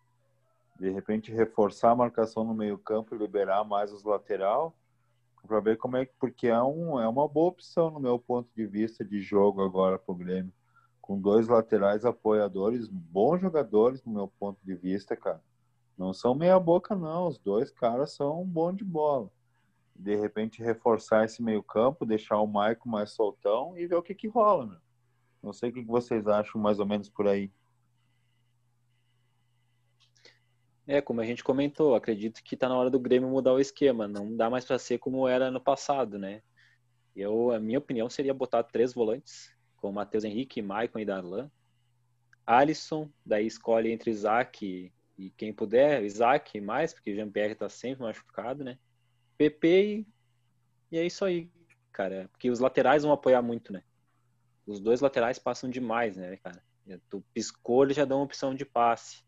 De 0.78 0.90
repente 0.90 1.32
reforçar 1.32 1.92
a 1.92 1.96
marcação 1.96 2.44
no 2.44 2.52
meio 2.52 2.76
campo 2.76 3.14
e 3.14 3.18
liberar 3.18 3.64
mais 3.64 3.92
os 3.92 4.04
lateral 4.04 4.74
para 5.46 5.60
ver 5.60 5.78
como 5.78 5.96
é 5.96 6.04
que 6.04 6.12
porque 6.18 6.48
é 6.48 6.62
um 6.62 7.00
é 7.00 7.08
uma 7.08 7.26
boa 7.26 7.48
opção 7.48 7.90
no 7.90 8.00
meu 8.00 8.18
ponto 8.18 8.50
de 8.54 8.66
vista 8.66 9.04
de 9.04 9.20
jogo 9.20 9.62
agora 9.62 9.98
para 9.98 10.12
o 10.12 10.16
Grêmio 10.16 10.52
com 11.00 11.18
dois 11.18 11.48
laterais 11.48 12.04
apoiadores, 12.04 12.86
bons 12.86 13.40
jogadores 13.40 14.04
no 14.04 14.12
meu 14.12 14.28
ponto 14.28 14.58
de 14.62 14.74
vista, 14.74 15.16
cara. 15.16 15.40
Não 15.98 16.14
são 16.14 16.34
meia 16.34 16.58
boca 16.58 16.94
não, 16.94 17.26
os 17.26 17.38
dois 17.38 17.70
caras 17.70 18.12
são 18.12 18.44
bom 18.44 18.72
de 18.72 18.84
bola 18.84 19.30
de 19.98 20.14
repente 20.14 20.62
reforçar 20.62 21.24
esse 21.24 21.42
meio 21.42 21.62
campo, 21.62 22.06
deixar 22.06 22.40
o 22.40 22.46
Maico 22.46 22.88
mais 22.88 23.10
soltão 23.10 23.76
e 23.76 23.86
ver 23.86 23.96
o 23.96 24.02
que 24.02 24.14
que 24.14 24.28
rola, 24.28 24.66
né? 24.66 24.76
Não 25.42 25.52
sei 25.52 25.70
o 25.70 25.72
que 25.72 25.82
vocês 25.82 26.26
acham 26.28 26.60
mais 26.60 26.78
ou 26.78 26.86
menos 26.86 27.08
por 27.08 27.26
aí. 27.26 27.50
É, 30.86 31.00
como 31.02 31.20
a 31.20 31.24
gente 31.24 31.44
comentou, 31.44 31.94
acredito 31.94 32.42
que 32.42 32.54
está 32.54 32.68
na 32.68 32.76
hora 32.76 32.88
do 32.88 32.98
Grêmio 32.98 33.28
mudar 33.28 33.52
o 33.52 33.60
esquema. 33.60 34.08
Não 34.08 34.36
dá 34.36 34.48
mais 34.48 34.64
para 34.64 34.78
ser 34.78 34.98
como 34.98 35.28
era 35.28 35.50
no 35.50 35.60
passado, 35.60 36.18
né? 36.18 36.42
Eu, 37.14 37.50
a 37.50 37.58
minha 37.58 37.78
opinião 37.78 38.08
seria 38.08 38.32
botar 38.32 38.62
três 38.62 38.94
volantes, 38.94 39.52
com 39.76 39.92
Matheus 39.92 40.24
Henrique, 40.24 40.62
Maicon 40.62 41.00
e 41.00 41.04
Darlan. 41.04 41.50
Alisson, 42.46 43.10
daí 43.26 43.46
escolhe 43.46 43.92
entre 43.92 44.10
Isaac 44.10 44.92
e, 45.18 45.30
quem 45.30 45.52
puder, 45.52 46.04
Isaac 46.04 46.60
mais, 46.60 46.94
porque 46.94 47.10
o 47.10 47.14
Jean-Pierre 47.14 47.52
está 47.52 47.68
sempre 47.68 48.04
machucado, 48.04 48.62
né? 48.62 48.78
PP 49.36 49.66
e, 49.68 50.06
e 50.92 50.98
é 50.98 51.04
isso 51.04 51.24
aí, 51.24 51.50
cara. 51.90 52.28
Porque 52.30 52.48
os 52.48 52.60
laterais 52.60 53.02
vão 53.02 53.12
apoiar 53.12 53.42
muito, 53.42 53.72
né? 53.72 53.82
Os 54.64 54.78
dois 54.78 55.00
laterais 55.00 55.38
passam 55.38 55.68
demais, 55.68 56.16
né, 56.16 56.36
cara? 56.36 56.62
Tu 57.10 57.22
piscou, 57.34 57.82
eles 57.82 57.96
já 57.96 58.04
dão 58.04 58.22
opção 58.22 58.54
de 58.54 58.64
passe. 58.64 59.24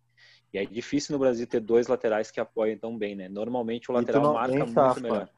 E 0.52 0.58
é 0.58 0.64
difícil 0.64 1.12
no 1.12 1.18
Brasil 1.18 1.46
ter 1.46 1.60
dois 1.60 1.88
laterais 1.88 2.30
que 2.30 2.40
apoiam 2.40 2.78
tão 2.78 2.96
bem, 2.96 3.16
né? 3.16 3.28
Normalmente 3.28 3.90
o 3.90 3.94
lateral 3.94 4.22
não, 4.22 4.34
marca 4.34 4.56
muito 4.56 4.74
tafa, 4.74 5.00
melhor. 5.00 5.28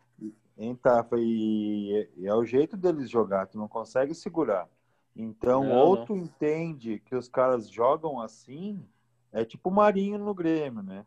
Em 0.57 0.75
tafa, 0.75 1.17
e, 1.19 2.09
e, 2.17 2.27
é 2.27 2.35
o 2.35 2.45
jeito 2.45 2.77
deles 2.77 3.09
jogar, 3.09 3.47
tu 3.47 3.57
não 3.59 3.69
consegue 3.69 4.15
segurar. 4.15 4.69
Então, 5.17 5.65
não, 5.65 5.77
ou 5.77 5.97
não. 5.97 6.05
tu 6.05 6.17
entende 6.17 6.99
que 7.01 7.15
os 7.15 7.29
caras 7.29 7.71
jogam 7.71 8.21
assim, 8.21 8.87
é 9.33 9.45
tipo 9.45 9.71
o 9.71 9.73
Marinho 9.73 10.19
no 10.19 10.35
Grêmio, 10.35 10.83
né? 10.83 11.07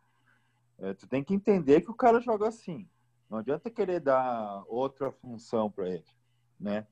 É, 0.78 0.92
tu 0.92 1.06
tem 1.06 1.22
que 1.22 1.34
entender 1.34 1.80
que 1.80 1.90
o 1.90 1.94
cara 1.94 2.20
joga 2.20 2.48
assim. 2.48 2.88
Não 3.30 3.38
adianta 3.38 3.70
querer 3.70 4.00
dar 4.00 4.62
outra 4.68 5.10
função 5.10 5.70
para 5.70 5.88
ele, 5.88 6.04
né? 6.58 6.86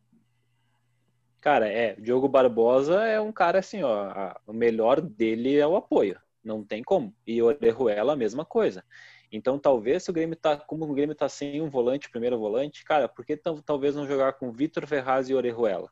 Cara, 1.41 1.68
é, 1.68 1.95
Diogo 1.97 2.26
Barbosa 2.26 3.05
é 3.05 3.20
um 3.20 3.30
cara 3.30 3.59
assim, 3.59 3.82
ó, 3.82 4.05
a, 4.05 4.41
o 4.47 4.53
melhor 4.53 5.01
dele 5.01 5.59
é 5.59 5.66
o 5.66 5.76
apoio, 5.76 6.18
não 6.43 6.64
tem 6.64 6.82
como. 6.82 7.14
E 7.26 7.43
o 7.43 7.47
Orejuela 7.47 8.14
a 8.14 8.16
mesma 8.16 8.45
coisa. 8.45 8.82
Então, 9.30 9.59
talvez 9.59 10.05
se 10.05 10.11
o 10.11 10.12
Grêmio 10.12 10.37
tá, 10.37 10.57
como 10.57 10.85
o 10.85 10.95
Grêmio 10.95 11.14
tá 11.14 11.28
sem 11.28 11.61
um 11.61 11.68
volante, 11.68 12.09
primeiro 12.09 12.39
volante, 12.39 12.85
cara, 12.85 13.09
por 13.09 13.24
que 13.24 13.37
talvez 13.37 13.95
não 13.95 14.07
jogar 14.07 14.35
com 14.35 14.53
Vitor 14.53 14.87
Ferraz 14.87 15.28
e 15.28 15.35
Orejuela? 15.35 15.91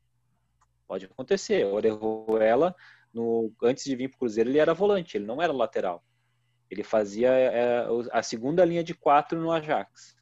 Pode 0.87 1.07
acontecer. 1.07 1.67
Orejuela, 1.67 2.75
no, 3.13 3.53
antes 3.63 3.85
de 3.85 3.95
vir 3.95 4.09
pro 4.09 4.21
Cruzeiro, 4.21 4.51
ele 4.51 4.59
era 4.59 4.75
volante, 4.75 5.17
ele 5.17 5.27
não 5.27 5.41
era 5.41 5.53
lateral. 5.53 6.03
Ele 6.71 6.83
fazia 6.83 7.29
é, 7.29 7.87
a 8.11 8.23
segunda 8.23 8.65
linha 8.65 8.83
de 8.83 8.95
quatro 8.95 9.39
no 9.39 9.53
Ajax. 9.53 10.17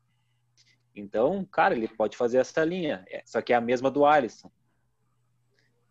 Então, 0.94 1.44
cara, 1.44 1.74
ele 1.74 1.86
pode 1.86 2.16
fazer 2.16 2.38
essa 2.38 2.64
linha, 2.64 3.04
é, 3.08 3.22
só 3.24 3.40
que 3.40 3.52
é 3.52 3.56
a 3.56 3.60
mesma 3.60 3.90
do 3.90 4.04
Alisson. 4.04 4.50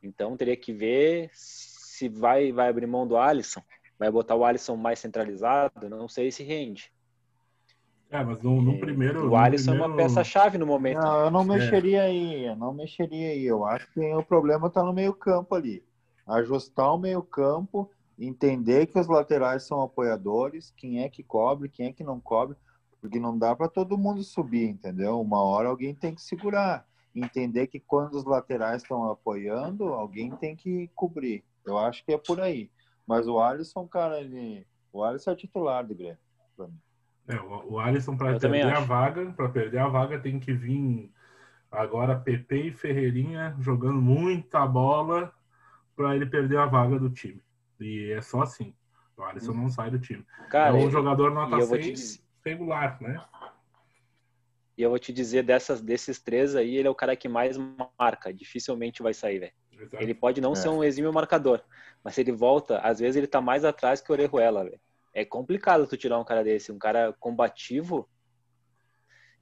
Então, 0.04 0.36
teria 0.36 0.58
que 0.58 0.74
ver 0.74 1.30
se 1.34 2.10
vai, 2.10 2.52
vai 2.52 2.70
abrir 2.70 2.88
mão 2.88 3.08
do 3.08 3.18
Alisson, 3.18 3.62
vai 3.98 4.12
botar 4.12 4.36
o 4.36 4.44
Alisson 4.44 4.76
mais 4.76 5.00
centralizado, 5.00 5.90
não 5.90 6.08
sei 6.08 6.32
se 6.32 6.44
rende. 6.44 6.92
É, 8.12 8.24
mas 8.24 8.42
no, 8.42 8.62
no 8.62 8.80
primeiro. 8.80 9.30
O 9.30 9.36
Alisson 9.36 9.72
primeiro... 9.72 9.92
é 9.92 9.96
uma 9.96 9.98
peça-chave 9.98 10.58
no 10.58 10.66
momento. 10.66 11.00
Não, 11.00 11.26
eu 11.26 11.32
não 11.32 11.44
mexeria 11.44 12.00
é. 12.00 12.08
aí, 12.08 12.46
eu 12.46 12.56
não 12.56 12.74
mexeria 12.74 13.30
aí. 13.30 13.46
Eu 13.46 13.66
acho 13.66 13.92
que 13.94 14.00
o 14.00 14.24
problema 14.24 14.68
está 14.68 14.84
no 14.84 14.92
meio-campo 14.92 15.54
ali. 15.54 15.84
Ajustar 16.30 16.94
o 16.94 16.98
meio-campo, 16.98 17.90
entender 18.18 18.86
que 18.86 19.00
os 19.00 19.08
laterais 19.08 19.64
são 19.64 19.82
apoiadores, 19.82 20.72
quem 20.78 21.04
é 21.04 21.10
que 21.10 21.24
cobre, 21.24 21.70
quem 21.70 21.88
é 21.88 21.94
que 21.94 22.04
não 22.04 22.20
cobre. 22.20 22.56
Porque 23.02 23.20
não 23.20 23.38
dá 23.38 23.56
para 23.56 23.70
todo 23.70 23.98
mundo 23.98 24.24
subir, 24.24 24.70
entendeu? 24.70 25.20
Uma 25.20 25.42
hora 25.42 25.70
alguém 25.70 25.96
tem 25.96 26.14
que 26.14 26.22
segurar. 26.22 26.86
Entender 27.16 27.68
que 27.68 27.80
quando 27.80 28.14
os 28.16 28.26
laterais 28.26 28.84
estão 28.84 29.10
apoiando, 29.10 29.86
alguém 29.86 30.32
tem 30.32 30.56
que 30.56 30.90
cobrir. 30.94 31.44
Eu 31.66 31.78
acho 31.78 32.04
que 32.06 32.12
é 32.12 32.18
por 32.18 32.40
aí. 32.40 32.70
Mas 33.08 33.28
o 33.28 33.40
Alisson, 33.40 33.88
cara, 33.88 34.20
ele... 34.20 34.68
o 34.92 35.04
Alisson 35.04 35.32
é 35.32 35.36
titular 35.36 35.86
do 35.86 35.96
Grêmio. 35.96 36.20
É, 37.28 37.40
o, 37.40 37.74
o 37.74 37.80
Alisson, 37.80 38.18
para 38.18 38.38
perder 38.38 38.76
a 38.76 38.80
vaga, 38.82 39.32
para 39.32 39.50
perder 39.50 39.80
a 39.80 39.88
vaga, 39.88 40.20
tem 40.20 40.40
que 40.40 40.52
vir 40.52 41.12
agora 41.72 42.20
PP 42.20 42.56
e 42.56 42.72
Ferreirinha 42.72 43.56
jogando 43.60 44.02
muita 44.02 44.66
bola 44.66 45.32
para 46.00 46.16
ele 46.16 46.26
perder 46.26 46.58
a 46.58 46.66
vaga 46.66 46.98
do 46.98 47.10
time. 47.10 47.44
E 47.78 48.14
é 48.14 48.22
só 48.22 48.44
assim. 48.44 48.74
O 49.18 49.22
Alisson 49.22 49.52
não 49.52 49.70
sai 49.70 49.92
do 49.92 50.00
time. 50.00 50.26
Cara, 50.50 50.78
é 50.78 50.82
um 50.82 50.90
jogador 50.90 51.30
nota 51.30 51.62
6 51.62 52.24
regular, 52.46 52.98
né? 53.02 53.22
E 54.78 54.82
eu 54.82 54.90
vou 54.90 54.98
te 54.98 55.12
dizer, 55.12 55.44
dessas, 55.44 55.82
desses 55.82 56.18
três 56.18 56.56
aí, 56.56 56.78
ele 56.78 56.88
é 56.88 56.90
o 56.90 56.96
cara 56.96 57.18
que 57.18 57.28
mais 57.28 57.58
marca. 58.00 58.34
Dificilmente 58.34 59.04
vai 59.04 59.14
sair, 59.14 59.40
velho. 59.40 59.52
Ele 60.00 60.14
pode 60.14 60.40
não 60.40 60.54
é. 60.54 60.56
ser 60.56 60.70
um 60.70 60.82
exímio 60.82 61.12
marcador, 61.12 61.62
mas 62.02 62.16
se 62.16 62.22
ele 62.22 62.32
volta, 62.32 62.80
às 62.80 63.00
vezes 63.00 63.18
ele 63.18 63.28
tá 63.28 63.42
mais 63.42 63.66
atrás 63.66 64.00
que 64.00 64.10
o 64.10 64.14
Orejuela, 64.14 64.64
velho. 64.64 64.80
É 65.14 65.26
complicado 65.26 65.86
tu 65.86 65.98
tirar 65.98 66.18
um 66.18 66.24
cara 66.24 66.46
desse, 66.46 66.72
um 66.72 66.80
cara 66.80 67.14
combativo. 67.20 68.10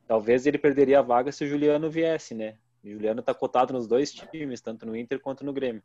Talvez 0.07 0.47
ele 0.47 0.57
perderia 0.57 0.99
a 0.99 1.03
vaga 1.03 1.31
se 1.31 1.43
o 1.43 1.47
Juliano 1.47 1.87
viesse, 1.87 2.33
né? 2.33 2.57
O 2.83 2.89
Juliano 2.89 3.21
tá 3.21 3.33
cotado 3.33 3.73
nos 3.73 3.87
dois 3.87 4.11
times, 4.11 4.59
tanto 4.59 4.87
no 4.87 4.95
Inter 4.95 5.19
quanto 5.19 5.45
no 5.45 5.53
Grêmio. 5.53 5.83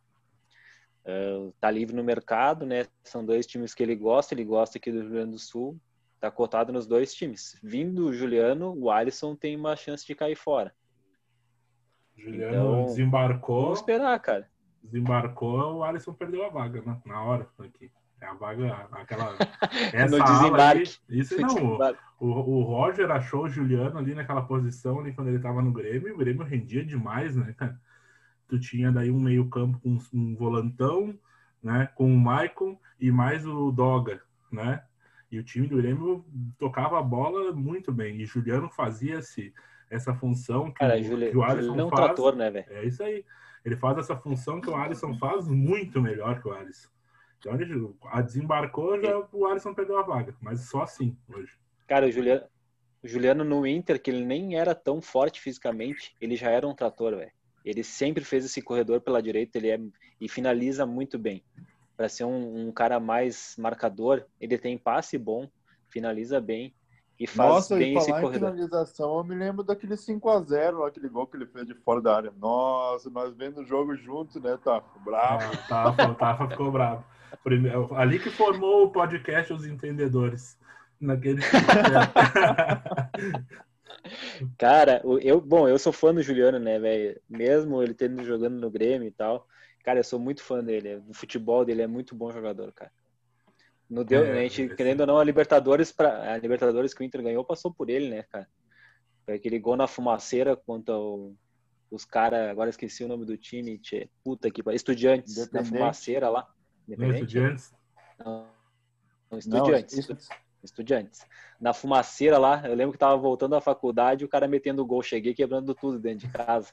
Uh, 1.04 1.52
tá 1.60 1.70
livre 1.70 1.96
no 1.96 2.04
mercado, 2.04 2.64
né? 2.64 2.86
São 3.02 3.24
dois 3.24 3.46
times 3.46 3.74
que 3.74 3.82
ele 3.82 3.96
gosta, 3.96 4.34
ele 4.34 4.44
gosta 4.44 4.78
aqui 4.78 4.92
do 4.92 5.00
Rio 5.00 5.10
Grande 5.10 5.32
do 5.32 5.38
Sul 5.38 5.80
tá 6.22 6.30
cotado 6.30 6.72
nos 6.72 6.86
dois 6.86 7.12
times. 7.12 7.58
Vindo 7.60 8.06
o 8.06 8.12
Juliano, 8.12 8.72
o 8.78 8.92
Alisson 8.92 9.34
tem 9.34 9.56
uma 9.56 9.74
chance 9.74 10.06
de 10.06 10.14
cair 10.14 10.36
fora. 10.36 10.72
Juliano 12.16 12.54
então, 12.54 12.84
desembarcou. 12.84 13.62
Vamos 13.62 13.80
esperar, 13.80 14.20
cara. 14.20 14.48
Desembarcou, 14.84 15.78
o 15.78 15.82
Alisson 15.82 16.12
perdeu 16.12 16.44
a 16.44 16.48
vaga 16.48 16.80
né? 16.80 16.96
na 17.04 17.22
hora 17.24 17.48
aqui. 17.58 17.90
É 18.20 18.26
a 18.26 18.34
vaga, 18.34 18.88
aquela. 18.92 19.34
Essa 19.92 20.16
no 20.16 20.24
desembarque. 20.24 21.00
Ali, 21.08 21.20
isso 21.20 21.36
não. 21.42 21.78
O, 22.20 22.28
o 22.28 22.62
Roger 22.62 23.10
achou 23.10 23.46
o 23.46 23.48
Juliano 23.48 23.98
ali 23.98 24.14
naquela 24.14 24.42
posição 24.42 25.00
ali 25.00 25.12
quando 25.12 25.26
ele 25.26 25.40
tava 25.40 25.60
no 25.60 25.72
Grêmio, 25.72 26.06
e 26.06 26.12
o 26.12 26.16
Grêmio 26.16 26.44
rendia 26.44 26.84
demais, 26.84 27.34
né, 27.34 27.52
cara? 27.58 27.76
Tu 28.52 28.60
tinha 28.60 28.92
daí 28.92 29.10
um 29.10 29.18
meio-campo 29.18 29.80
com 29.80 29.98
um 30.12 30.36
volantão, 30.36 31.18
né? 31.62 31.88
Com 31.94 32.12
o 32.12 32.20
Maicon 32.20 32.78
e 33.00 33.10
mais 33.10 33.46
o 33.46 33.72
Doga, 33.72 34.20
né? 34.50 34.84
E 35.30 35.38
o 35.38 35.42
time 35.42 35.66
do 35.66 35.78
Grêmio 35.78 36.22
tocava 36.58 36.98
a 36.98 37.02
bola 37.02 37.50
muito 37.54 37.90
bem. 37.90 38.20
E 38.20 38.26
Juliano 38.26 38.68
fazia 38.68 39.20
esse, 39.20 39.54
essa 39.88 40.12
função 40.12 40.66
que, 40.66 40.80
Cara, 40.80 40.98
o, 40.98 41.02
Juli, 41.02 41.30
que 41.30 41.36
o 41.38 41.42
Alisson 41.42 41.80
é 41.80 41.84
um 41.84 41.88
faz. 41.88 42.04
Trator, 42.04 42.36
né? 42.36 42.52
É 42.68 42.84
isso 42.84 43.02
aí. 43.02 43.24
Ele 43.64 43.74
faz 43.74 43.96
essa 43.96 44.14
função 44.14 44.60
que 44.60 44.68
o 44.68 44.76
Alisson 44.76 45.14
faz 45.14 45.48
muito 45.48 46.02
melhor 46.02 46.42
que 46.42 46.46
o 46.46 46.52
Alisson. 46.52 46.90
Então 47.38 47.58
ele 47.58 47.90
a 48.04 48.20
desembarcou, 48.20 49.00
já 49.00 49.18
o 49.32 49.46
Alisson 49.46 49.72
perdeu 49.72 49.96
a 49.96 50.02
vaga. 50.02 50.36
Mas 50.42 50.68
só 50.68 50.82
assim 50.82 51.16
hoje. 51.34 51.58
Cara, 51.86 52.06
o 52.06 52.12
Juliano, 52.12 52.44
o 53.02 53.08
Juliano 53.08 53.44
no 53.44 53.66
Inter, 53.66 53.98
que 53.98 54.10
ele 54.10 54.26
nem 54.26 54.58
era 54.58 54.74
tão 54.74 55.00
forte 55.00 55.40
fisicamente, 55.40 56.14
ele 56.20 56.36
já 56.36 56.50
era 56.50 56.68
um 56.68 56.74
trator, 56.74 57.16
velho. 57.16 57.32
Ele 57.64 57.82
sempre 57.82 58.24
fez 58.24 58.44
esse 58.44 58.60
corredor 58.60 59.00
pela 59.00 59.22
direita, 59.22 59.58
ele 59.58 59.70
é 59.70 59.80
e 60.20 60.28
finaliza 60.28 60.86
muito 60.86 61.18
bem. 61.18 61.42
Para 61.96 62.08
ser 62.08 62.24
um, 62.24 62.68
um, 62.68 62.72
cara 62.72 62.98
mais 62.98 63.54
marcador, 63.58 64.24
ele 64.40 64.58
tem 64.58 64.78
passe 64.78 65.18
bom, 65.18 65.48
finaliza 65.88 66.40
bem 66.40 66.74
e 67.18 67.26
faz 67.26 67.50
Nossa, 67.50 67.76
bem 67.76 67.94
e 67.94 67.98
esse 67.98 68.10
corredor. 68.10 68.52
finalização, 68.52 69.18
eu 69.18 69.24
me 69.24 69.34
lembro 69.34 69.62
daquele 69.62 69.96
5 69.96 70.28
a 70.30 70.40
0 70.40 70.84
aquele 70.84 71.08
gol 71.08 71.26
que 71.26 71.36
ele 71.36 71.46
fez 71.46 71.66
de 71.66 71.74
fora 71.74 72.00
da 72.00 72.16
área. 72.16 72.32
Nossa, 72.38 73.10
nós 73.10 73.34
vendo 73.34 73.60
o 73.60 73.66
jogo 73.66 73.94
junto, 73.96 74.40
né, 74.40 74.58
tá 74.64 74.82
bravo. 75.04 75.44
Ah, 75.44 75.68
Tafa, 75.68 76.10
o 76.10 76.14
Tafa 76.14 76.48
ficou 76.48 76.72
bravo. 76.72 77.04
Primeiro, 77.42 77.94
ali 77.94 78.18
que 78.18 78.30
formou 78.30 78.84
o 78.84 78.90
podcast 78.90 79.52
Os 79.52 79.66
Entendedores. 79.66 80.58
Naquele. 81.00 81.42
Cara, 84.58 85.02
eu, 85.20 85.40
bom, 85.40 85.68
eu 85.68 85.78
sou 85.78 85.92
fã 85.92 86.14
do 86.14 86.22
Juliano, 86.22 86.58
né, 86.58 86.78
velho? 86.78 87.20
Mesmo 87.28 87.82
ele 87.82 87.94
tendo 87.94 88.24
jogando 88.24 88.58
no 88.58 88.70
Grêmio 88.70 89.08
e 89.08 89.12
tal. 89.12 89.46
Cara, 89.84 90.00
eu 90.00 90.04
sou 90.04 90.18
muito 90.18 90.42
fã 90.42 90.62
dele. 90.62 91.02
O 91.08 91.14
futebol 91.14 91.64
dele 91.64 91.82
é 91.82 91.86
muito 91.86 92.14
bom 92.14 92.30
jogador, 92.30 92.72
cara. 92.72 92.92
No 93.88 94.04
deu, 94.04 94.24
é, 94.24 94.30
a 94.32 94.42
gente, 94.42 94.72
é 94.72 94.74
querendo 94.74 95.02
ou 95.02 95.06
não, 95.06 95.18
a 95.18 95.24
Libertadores, 95.24 95.92
pra, 95.92 96.32
a 96.32 96.38
Libertadores 96.38 96.94
que 96.94 97.02
o 97.02 97.04
Inter 97.04 97.22
ganhou 97.22 97.44
passou 97.44 97.72
por 97.72 97.90
ele, 97.90 98.08
né, 98.08 98.22
cara? 98.22 98.48
Foi 99.24 99.34
aquele 99.34 99.58
gol 99.58 99.76
na 99.76 99.86
fumaceira 99.86 100.56
contra 100.56 100.96
o, 100.96 101.36
os 101.90 102.04
caras, 102.04 102.48
agora 102.48 102.70
esqueci 102.70 103.04
o 103.04 103.08
nome 103.08 103.26
do 103.26 103.36
time, 103.36 103.78
tchê, 103.78 104.08
puta 104.24 104.50
que 104.50 104.62
pariu, 104.62 104.76
Estudiantes, 104.76 105.50
na 105.52 105.62
fumaceira 105.62 106.30
lá. 106.30 106.48
Não, 106.88 107.10
estudiantes? 107.12 107.74
Não, 108.18 108.46
não 109.30 109.38
Estudiantes. 109.38 110.08
Não, 110.08 110.16
estudiantes. 110.64 111.26
Na 111.60 111.72
fumaceira 111.72 112.38
lá, 112.38 112.62
eu 112.66 112.74
lembro 112.74 112.92
que 112.92 112.98
tava 112.98 113.16
voltando 113.16 113.52
da 113.52 113.60
faculdade 113.60 114.22
e 114.22 114.24
o 114.24 114.28
cara 114.28 114.48
metendo 114.48 114.86
gol. 114.86 115.02
Cheguei 115.02 115.34
quebrando 115.34 115.74
tudo 115.74 115.98
dentro 115.98 116.26
de 116.26 116.32
casa. 116.32 116.68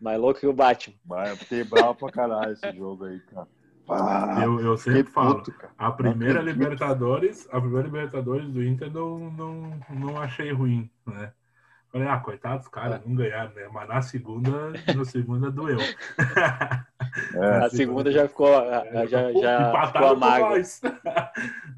Mais 0.00 0.20
louco 0.20 0.40
que 0.40 0.46
o 0.46 0.52
Batman. 0.52 0.96
Vai, 1.04 1.36
ter 1.36 1.64
bravo 1.64 1.94
pra 1.94 2.10
caralho 2.10 2.52
esse 2.52 2.72
jogo 2.72 3.04
aí, 3.04 3.20
cara. 3.20 3.46
Ah, 3.88 4.40
eu, 4.44 4.60
eu 4.60 4.76
sempre 4.76 5.04
falo, 5.04 5.42
puto, 5.42 5.52
a 5.76 5.90
primeira 5.90 6.40
Libertadores, 6.40 7.48
a 7.50 7.60
primeira 7.60 7.86
Libertadores 7.88 8.48
do 8.48 8.62
Inter 8.62 8.90
não, 8.90 9.30
não, 9.30 9.80
não 9.90 10.20
achei 10.20 10.52
ruim, 10.52 10.90
né? 11.06 11.32
Falei, 11.90 12.08
ah, 12.08 12.18
coitados, 12.18 12.68
cara, 12.68 13.02
não 13.04 13.14
ganharam, 13.14 13.52
né? 13.54 13.68
Mas 13.70 13.88
na 13.88 14.00
segunda, 14.00 14.72
na 14.94 15.04
segunda 15.04 15.50
doeu. 15.50 15.78
É, 17.34 17.56
a 17.58 17.68
segunda 17.68 18.10
já 18.10 18.26
ficou, 18.26 18.48
é, 18.48 19.06
já, 19.06 19.30
já 19.34 19.86
ficou 19.88 20.08
amarga. 20.08 20.62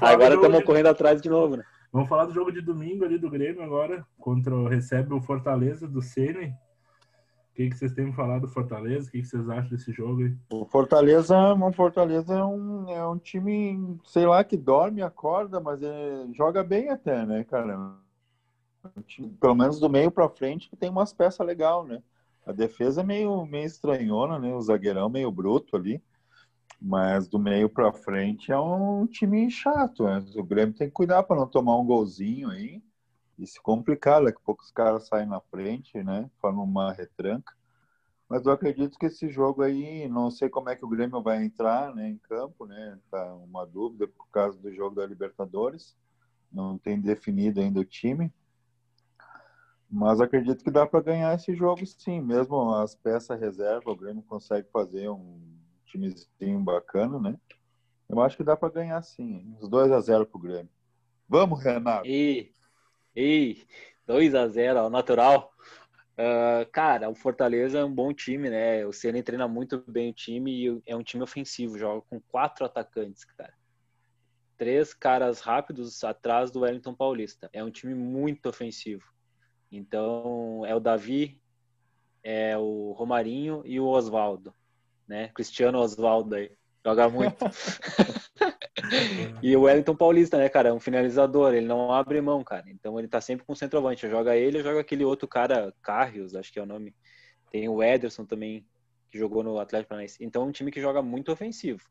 agora 0.00 0.34
estamos 0.34 0.58
de... 0.58 0.64
correndo 0.64 0.86
atrás 0.86 1.20
de 1.20 1.28
novo, 1.28 1.56
né? 1.56 1.64
Vamos 1.92 2.08
falar 2.08 2.24
do 2.24 2.34
jogo 2.34 2.50
de 2.50 2.60
domingo 2.60 3.04
ali 3.04 3.18
do 3.18 3.30
Grêmio 3.30 3.62
agora, 3.62 4.04
contra 4.18 4.68
recebe 4.68 5.14
o 5.14 5.20
Fortaleza 5.20 5.86
do 5.86 6.02
Ceni. 6.02 6.46
O 6.46 7.54
que, 7.54 7.70
que 7.70 7.76
vocês 7.76 7.92
têm 7.92 8.12
falado 8.12 8.42
do 8.42 8.48
Fortaleza? 8.48 9.08
O 9.08 9.12
que, 9.12 9.20
que 9.20 9.28
vocês 9.28 9.48
acham 9.48 9.70
desse 9.70 9.92
jogo 9.92 10.22
aí? 10.22 10.36
O 10.50 10.64
Fortaleza, 10.64 11.36
o 11.54 11.72
Fortaleza 11.72 12.34
é 12.34 12.44
um, 12.44 12.90
é 12.90 13.06
um 13.06 13.16
time, 13.16 13.96
sei 14.04 14.26
lá, 14.26 14.42
que 14.42 14.56
dorme, 14.56 15.02
acorda, 15.02 15.60
mas 15.60 15.80
é, 15.80 16.26
joga 16.32 16.64
bem 16.64 16.90
até, 16.90 17.24
né, 17.24 17.44
cara? 17.44 17.94
pelo 19.40 19.54
menos 19.54 19.78
do 19.78 19.88
meio 19.88 20.10
para 20.10 20.28
frente, 20.28 20.68
que 20.68 20.76
tem 20.76 20.90
umas 20.90 21.12
peças 21.12 21.46
legal, 21.46 21.86
né? 21.86 22.02
A 22.44 22.52
defesa 22.52 23.00
é 23.00 23.04
meio, 23.04 23.46
meio 23.46 23.64
estranhona, 23.64 24.38
né? 24.38 24.52
O 24.54 24.60
zagueirão 24.60 25.08
meio 25.08 25.30
bruto 25.30 25.76
ali. 25.76 26.02
Mas 26.86 27.26
do 27.26 27.38
meio 27.38 27.66
para 27.66 27.90
frente 27.94 28.52
é 28.52 28.58
um 28.60 29.06
time 29.06 29.50
chato. 29.50 30.04
Né? 30.04 30.22
O 30.36 30.44
Grêmio 30.44 30.74
tem 30.74 30.86
que 30.86 30.92
cuidar 30.92 31.22
para 31.22 31.36
não 31.36 31.46
tomar 31.46 31.78
um 31.78 31.86
golzinho 31.86 32.50
aí 32.50 32.82
e 33.38 33.46
se 33.46 33.58
complicar. 33.58 34.22
Daqui 34.22 34.36
a 34.36 34.44
pouco 34.44 34.62
os 34.62 34.70
caras 34.70 35.06
saem 35.08 35.26
na 35.26 35.40
frente, 35.40 36.04
né? 36.04 36.30
Formam 36.42 36.62
uma 36.62 36.92
retranca. 36.92 37.54
Mas 38.28 38.44
eu 38.44 38.52
acredito 38.52 38.98
que 38.98 39.06
esse 39.06 39.30
jogo 39.30 39.62
aí, 39.62 40.06
não 40.08 40.30
sei 40.30 40.50
como 40.50 40.68
é 40.68 40.76
que 40.76 40.84
o 40.84 40.88
Grêmio 40.88 41.22
vai 41.22 41.42
entrar 41.42 41.94
né, 41.94 42.06
em 42.06 42.18
campo, 42.18 42.66
né? 42.66 42.98
Tá 43.10 43.34
uma 43.34 43.64
dúvida 43.64 44.06
por 44.06 44.28
causa 44.28 44.58
do 44.58 44.70
jogo 44.70 44.94
da 44.94 45.06
Libertadores. 45.06 45.96
Não 46.52 46.76
tem 46.76 47.00
definido 47.00 47.60
ainda 47.60 47.80
o 47.80 47.84
time. 47.84 48.30
Mas 49.88 50.20
acredito 50.20 50.62
que 50.62 50.70
dá 50.70 50.86
para 50.86 51.00
ganhar 51.00 51.34
esse 51.34 51.54
jogo 51.54 51.86
sim, 51.86 52.20
mesmo 52.20 52.74
as 52.74 52.94
peças 52.94 53.40
reserva, 53.40 53.90
o 53.90 53.96
Grêmio 53.96 54.22
consegue 54.22 54.68
fazer 54.70 55.08
um 55.08 55.63
timezinho 55.94 56.60
bacana, 56.60 57.18
né? 57.18 57.36
Eu 58.08 58.20
acho 58.20 58.36
que 58.36 58.44
dá 58.44 58.56
para 58.56 58.72
ganhar 58.72 59.00
sim, 59.02 59.56
uns 59.58 59.68
2 59.68 59.92
a 59.92 60.00
0 60.00 60.26
pro 60.26 60.38
Grêmio. 60.38 60.68
Vamos, 61.28 61.62
Renato. 61.62 62.06
E 62.06 62.52
e 63.16 63.64
2 64.06 64.34
a 64.34 64.48
0 64.48 64.78
ao 64.80 64.90
natural. 64.90 65.52
Uh, 66.14 66.68
cara, 66.72 67.08
o 67.08 67.14
Fortaleza 67.14 67.78
é 67.78 67.84
um 67.84 67.92
bom 67.92 68.12
time, 68.12 68.50
né? 68.50 68.84
O 68.86 68.92
Ceni 68.92 69.22
treina 69.22 69.48
muito 69.48 69.82
bem 69.88 70.10
o 70.10 70.14
time 70.14 70.52
e 70.52 70.82
é 70.86 70.96
um 70.96 71.02
time 71.02 71.22
ofensivo, 71.22 71.78
joga 71.78 72.02
com 72.08 72.20
quatro 72.20 72.64
atacantes, 72.64 73.24
cara. 73.24 73.54
Três 74.56 74.94
caras 74.94 75.40
rápidos 75.40 76.04
atrás 76.04 76.50
do 76.50 76.60
Wellington 76.60 76.94
Paulista. 76.94 77.48
É 77.52 77.62
um 77.64 77.70
time 77.70 77.94
muito 77.94 78.48
ofensivo. 78.48 79.04
Então, 79.70 80.64
é 80.64 80.74
o 80.74 80.80
Davi, 80.80 81.40
é 82.22 82.56
o 82.56 82.92
Romarinho 82.92 83.62
e 83.64 83.80
o 83.80 83.86
Oswaldo, 83.86 84.54
né? 85.06 85.28
Cristiano 85.28 85.78
Oswaldo 85.78 86.34
aí. 86.34 86.50
Joga 86.84 87.08
muito. 87.08 87.44
e 89.42 89.56
o 89.56 89.62
Wellington 89.62 89.94
Paulista, 89.94 90.38
né, 90.38 90.48
cara? 90.48 90.68
É 90.68 90.72
um 90.72 90.80
finalizador, 90.80 91.54
ele 91.54 91.66
não 91.66 91.92
abre 91.92 92.20
mão, 92.20 92.42
cara. 92.42 92.64
Então 92.68 92.98
ele 92.98 93.08
tá 93.08 93.20
sempre 93.20 93.44
com 93.44 93.52
o 93.52 93.56
centroavante. 93.56 94.08
Joga 94.08 94.36
ele, 94.36 94.62
joga 94.62 94.80
aquele 94.80 95.04
outro 95.04 95.28
cara, 95.28 95.72
Carrios, 95.82 96.34
acho 96.34 96.52
que 96.52 96.58
é 96.58 96.62
o 96.62 96.66
nome. 96.66 96.94
Tem 97.50 97.68
o 97.68 97.82
Ederson 97.82 98.24
também, 98.24 98.66
que 99.10 99.18
jogou 99.18 99.42
no 99.42 99.58
Atlético 99.58 99.90
Paranaense. 99.90 100.22
Então 100.24 100.42
é 100.42 100.46
um 100.46 100.52
time 100.52 100.70
que 100.70 100.80
joga 100.80 101.02
muito 101.02 101.30
ofensivo. 101.30 101.82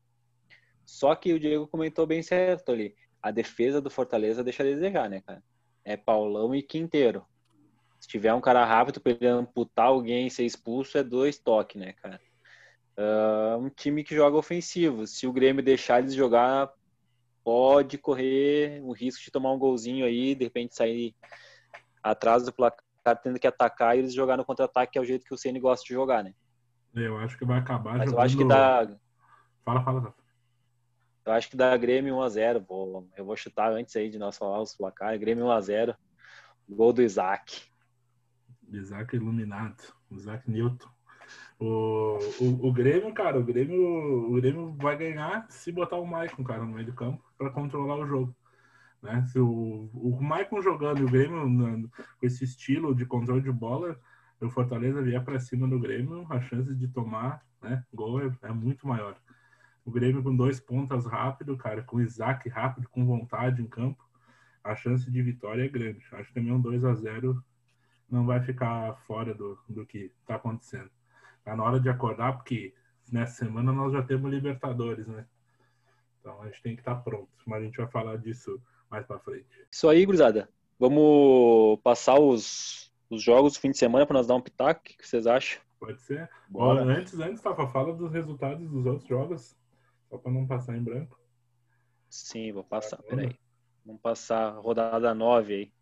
Só 0.84 1.14
que 1.14 1.32
o 1.32 1.40
Diego 1.40 1.66
comentou 1.66 2.06
bem 2.06 2.22
certo 2.22 2.72
ali. 2.72 2.94
A 3.22 3.30
defesa 3.30 3.80
do 3.80 3.90
Fortaleza 3.90 4.44
deixa 4.44 4.62
a 4.62 4.66
desejar, 4.66 5.08
né, 5.08 5.22
cara? 5.22 5.42
É 5.84 5.96
Paulão 5.96 6.54
e 6.54 6.62
Quinteiro. 6.62 7.24
Se 7.98 8.06
tiver 8.06 8.34
um 8.34 8.40
cara 8.40 8.64
rápido 8.66 9.00
para 9.00 9.12
ele 9.12 9.26
amputar 9.26 9.86
alguém 9.86 10.26
e 10.26 10.30
ser 10.30 10.44
expulso, 10.44 10.98
é 10.98 11.02
dois 11.02 11.38
toques, 11.38 11.80
né, 11.80 11.94
cara? 11.94 12.20
Uh, 12.96 13.58
um 13.58 13.68
time 13.68 14.04
que 14.04 14.14
joga 14.14 14.36
ofensivo. 14.36 15.06
Se 15.06 15.26
o 15.26 15.32
Grêmio 15.32 15.64
deixar 15.64 16.00
eles 16.00 16.14
jogar, 16.14 16.70
pode 17.42 17.98
correr 17.98 18.80
o 18.82 18.92
risco 18.92 19.22
de 19.22 19.30
tomar 19.30 19.52
um 19.52 19.58
golzinho 19.58 20.06
aí, 20.06 20.34
de 20.34 20.44
repente 20.44 20.74
sair 20.74 21.14
atrás 22.02 22.44
do 22.44 22.52
placar, 22.52 23.20
tendo 23.22 23.38
que 23.38 23.46
atacar 23.46 23.96
e 23.96 24.00
eles 24.00 24.14
jogar 24.14 24.36
no 24.36 24.44
contra-ataque, 24.44 24.92
que 24.92 24.98
é 24.98 25.02
o 25.02 25.04
jeito 25.04 25.26
que 25.26 25.34
o 25.34 25.36
Ceni 25.36 25.60
gosta 25.60 25.84
de 25.84 25.92
jogar, 25.92 26.22
né? 26.22 26.34
Eu 26.94 27.18
acho 27.18 27.36
que 27.36 27.44
vai 27.44 27.58
acabar 27.58 27.98
Mas 27.98 28.10
jogando... 28.10 28.18
eu 28.18 28.24
acho 28.24 28.36
que 28.36 28.44
dá... 28.44 28.96
Fala, 29.64 29.82
fala, 29.82 30.14
Eu 31.24 31.32
acho 31.32 31.50
que 31.50 31.56
dá 31.56 31.76
Grêmio 31.76 32.14
1x0. 32.16 32.64
Eu 33.16 33.24
vou 33.24 33.36
chutar 33.36 33.72
antes 33.72 33.96
aí 33.96 34.08
de 34.08 34.18
nós 34.18 34.38
falar 34.38 34.60
os 34.60 34.76
placares. 34.76 35.20
Grêmio 35.20 35.46
1x0. 35.46 35.96
Gol 36.68 36.92
do 36.92 37.02
Isaac. 37.02 37.62
Isaac 38.70 39.16
iluminado, 39.16 39.82
Isaac 40.10 40.50
Newton. 40.50 40.93
O, 41.58 42.18
o, 42.40 42.68
o, 42.68 42.72
Grêmio, 42.72 43.12
cara, 43.14 43.38
o 43.38 43.44
Grêmio, 43.44 44.28
o 44.28 44.34
Grêmio 44.34 44.72
vai 44.72 44.96
ganhar 44.96 45.46
se 45.48 45.70
botar 45.70 45.96
o 45.96 46.06
Maicon, 46.06 46.42
cara, 46.42 46.64
no 46.64 46.72
meio 46.72 46.86
do 46.86 46.92
campo 46.92 47.22
para 47.38 47.50
controlar 47.50 47.96
o 47.96 48.06
jogo. 48.06 48.36
Né? 49.00 49.24
Se 49.26 49.38
o, 49.38 49.90
o 49.92 50.18
Maicon 50.20 50.60
jogando 50.62 51.00
e 51.00 51.04
o 51.04 51.10
Grêmio 51.10 51.48
no, 51.48 51.88
com 51.88 52.26
esse 52.26 52.44
estilo 52.44 52.94
de 52.94 53.06
controle 53.06 53.42
de 53.42 53.52
bola, 53.52 53.98
o 54.40 54.50
Fortaleza 54.50 55.02
vier 55.02 55.22
para 55.24 55.38
cima 55.38 55.68
do 55.68 55.78
Grêmio, 55.78 56.26
a 56.30 56.40
chance 56.40 56.74
de 56.74 56.88
tomar 56.88 57.42
né, 57.62 57.84
gol 57.92 58.20
é, 58.20 58.32
é, 58.42 58.52
muito 58.52 58.86
maior. 58.86 59.16
O 59.84 59.90
Grêmio 59.90 60.22
com 60.22 60.34
dois 60.34 60.58
pontas 60.58 61.06
rápido, 61.06 61.56
cara, 61.56 61.82
com 61.82 61.98
o 61.98 62.02
Isaac 62.02 62.48
rápido, 62.48 62.88
com 62.88 63.06
vontade 63.06 63.62
em 63.62 63.66
campo, 63.66 64.02
a 64.62 64.74
chance 64.74 65.10
de 65.10 65.22
vitória 65.22 65.64
é 65.64 65.68
grande. 65.68 66.04
Acho 66.12 66.28
que 66.28 66.34
também 66.34 66.52
um 66.52 66.60
2 66.60 66.84
a 66.84 66.94
0 66.94 67.42
não 68.10 68.24
vai 68.24 68.40
ficar 68.40 68.94
fora 69.06 69.34
do, 69.34 69.58
do 69.68 69.84
que 69.84 70.12
está 70.20 70.36
acontecendo. 70.36 70.90
Tá 71.44 71.54
na 71.54 71.62
hora 71.62 71.78
de 71.78 71.88
acordar, 71.88 72.32
porque 72.34 72.74
nessa 73.12 73.44
semana 73.44 73.72
nós 73.72 73.92
já 73.92 74.02
temos 74.02 74.32
Libertadores, 74.32 75.06
né? 75.06 75.26
Então 76.20 76.40
a 76.40 76.46
gente 76.46 76.62
tem 76.62 76.74
que 76.74 76.80
estar 76.80 76.94
tá 76.94 77.00
pronto, 77.02 77.28
mas 77.46 77.62
a 77.62 77.64
gente 77.66 77.76
vai 77.76 77.86
falar 77.88 78.16
disso 78.16 78.60
mais 78.90 79.06
para 79.06 79.18
frente. 79.18 79.46
Isso 79.70 79.88
aí, 79.88 80.06
gurizada. 80.06 80.48
Vamos 80.78 81.78
passar 81.82 82.18
os, 82.18 82.90
os 83.10 83.22
jogos 83.22 83.52
do 83.52 83.60
fim 83.60 83.70
de 83.70 83.78
semana 83.78 84.06
para 84.06 84.16
nós 84.16 84.26
dar 84.26 84.34
um 84.34 84.40
pitaco. 84.40 84.80
O 84.80 84.84
que 84.84 85.06
vocês 85.06 85.26
acham? 85.26 85.60
Pode 85.78 86.00
ser. 86.00 86.30
Bora. 86.48 86.82
Antes, 86.82 87.18
antes, 87.20 87.42
Tafa, 87.42 87.66
fala 87.68 87.92
dos 87.94 88.10
resultados 88.10 88.68
dos 88.70 88.86
outros 88.86 89.06
jogos, 89.06 89.56
só 90.08 90.16
para 90.16 90.32
não 90.32 90.46
passar 90.46 90.76
em 90.76 90.82
branco. 90.82 91.20
Sim, 92.08 92.52
vou 92.52 92.64
passar. 92.64 92.96
Tá 92.96 93.02
Peraí. 93.02 93.38
Vamos 93.84 94.00
passar 94.00 94.54
a 94.54 94.58
rodada 94.58 95.14
9 95.14 95.54
aí. 95.54 95.72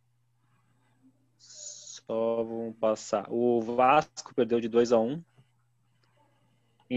Só 1.38 2.42
vamos 2.42 2.76
passar. 2.78 3.26
O 3.30 3.60
Vasco 3.60 4.34
perdeu 4.34 4.60
de 4.60 4.68
2 4.68 4.92
a 4.92 4.98
1 4.98 5.22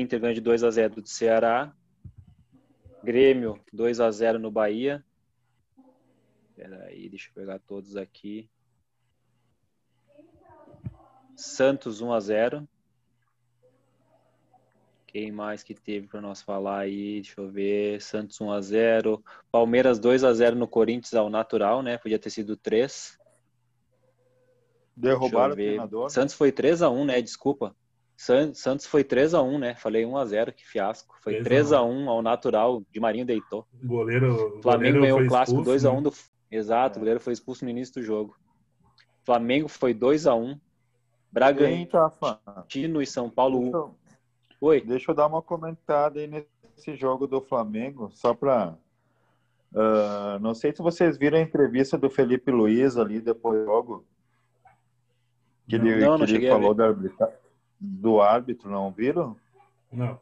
Inter 0.01 0.19
ganhou 0.19 0.33
de 0.33 0.41
2 0.41 0.63
a 0.63 0.69
0 0.69 1.01
do 1.01 1.07
Ceará. 1.07 1.73
Grêmio 3.01 3.59
2 3.71 3.99
a 3.99 4.11
0 4.11 4.39
no 4.39 4.51
Bahia. 4.51 5.03
Espera 6.49 6.85
aí, 6.85 7.07
deixa 7.07 7.29
eu 7.29 7.33
pegar 7.33 7.59
todos 7.59 7.95
aqui. 7.95 8.49
Santos 11.35 12.01
1 12.01 12.11
a 12.11 12.19
0. 12.19 12.67
Quem 15.07 15.31
mais 15.31 15.63
que 15.63 15.73
teve 15.73 16.07
para 16.07 16.19
nós 16.19 16.41
falar 16.41 16.79
aí? 16.79 17.21
Deixa 17.21 17.39
eu 17.39 17.49
ver. 17.49 18.01
Santos 18.01 18.41
1 18.41 18.51
a 18.51 18.59
0. 18.59 19.23
Palmeiras 19.49 19.97
2 19.97 20.25
a 20.25 20.33
0 20.33 20.57
no 20.57 20.67
Corinthians 20.67 21.13
ao 21.13 21.29
natural, 21.29 21.81
né? 21.81 21.97
Podia 21.97 22.19
ter 22.19 22.29
sido 22.29 22.57
3. 22.57 23.17
Derrubaram 24.93 25.53
o 25.53 25.55
treinador. 25.55 26.09
Santos 26.09 26.35
foi 26.35 26.51
3 26.51 26.81
a 26.81 26.89
1, 26.89 27.05
né? 27.05 27.21
Desculpa. 27.21 27.73
Santos 28.18 28.86
foi 28.86 29.03
3 29.03 29.34
a 29.34 29.41
1, 29.41 29.59
né? 29.59 29.76
Falei 29.76 30.05
1 30.05 30.18
a 30.18 30.26
0, 30.26 30.53
que 30.53 30.66
fiasco. 30.66 31.16
Foi 31.22 31.41
3 31.41 31.74
a 31.74 31.84
1 31.84 32.09
ao 32.09 32.22
natural, 32.22 32.82
de 32.91 32.99
Marinho 32.99 33.26
deitou. 33.26 33.68
Goleiro, 33.84 34.59
Flamengo 34.61 35.01
ganhou 35.01 35.22
o 35.22 35.28
clássico 35.28 35.61
2 35.61 35.86
a 35.86 35.91
1 35.91 35.95
né? 35.95 36.01
do 36.01 36.13
Exato, 36.49 36.95
é. 36.95 36.97
o 36.97 36.99
goleiro 36.99 37.20
foi 37.20 37.34
expulso 37.34 37.66
no 37.66 37.72
início 37.72 37.95
do 37.95 38.03
jogo. 38.03 38.36
Flamengo 39.24 39.68
foi 39.68 39.93
2 39.93 40.28
a 40.28 40.36
1. 40.36 40.59
Bragantino 41.32 43.01
e 43.01 43.05
São 43.05 43.30
Paulo 43.30 43.93
Oi. 44.61 44.82
Deixa 44.82 45.11
eu 45.11 45.16
dar 45.16 45.28
uma 45.28 45.41
comentada 45.41 46.20
aí 46.20 46.28
nesse 46.28 46.95
jogo 46.95 47.28
do 47.28 47.41
Flamengo, 47.41 48.09
só 48.11 48.34
para. 48.34 48.78
Uh, 49.74 49.78
ah, 49.78 50.39
não 50.41 50.53
sei 50.53 50.74
se 50.74 50.82
vocês 50.82 51.18
viram 51.18 51.38
a 51.38 51.41
entrevista 51.41 51.97
do 51.97 52.09
Felipe 52.09 52.49
Luiz 52.51 52.95
ali 52.95 53.20
depois 53.20 53.59
do 53.59 53.66
jogo. 53.66 54.05
Que 55.68 55.76
ele, 55.76 55.95
não, 55.97 56.18
não 56.18 56.26
que 56.26 56.36
ele 56.36 56.49
falou 56.49 56.74
do 57.80 58.21
árbitro, 58.21 58.69
não 58.69 58.91
viram? 58.91 59.36
Não. 59.91 60.19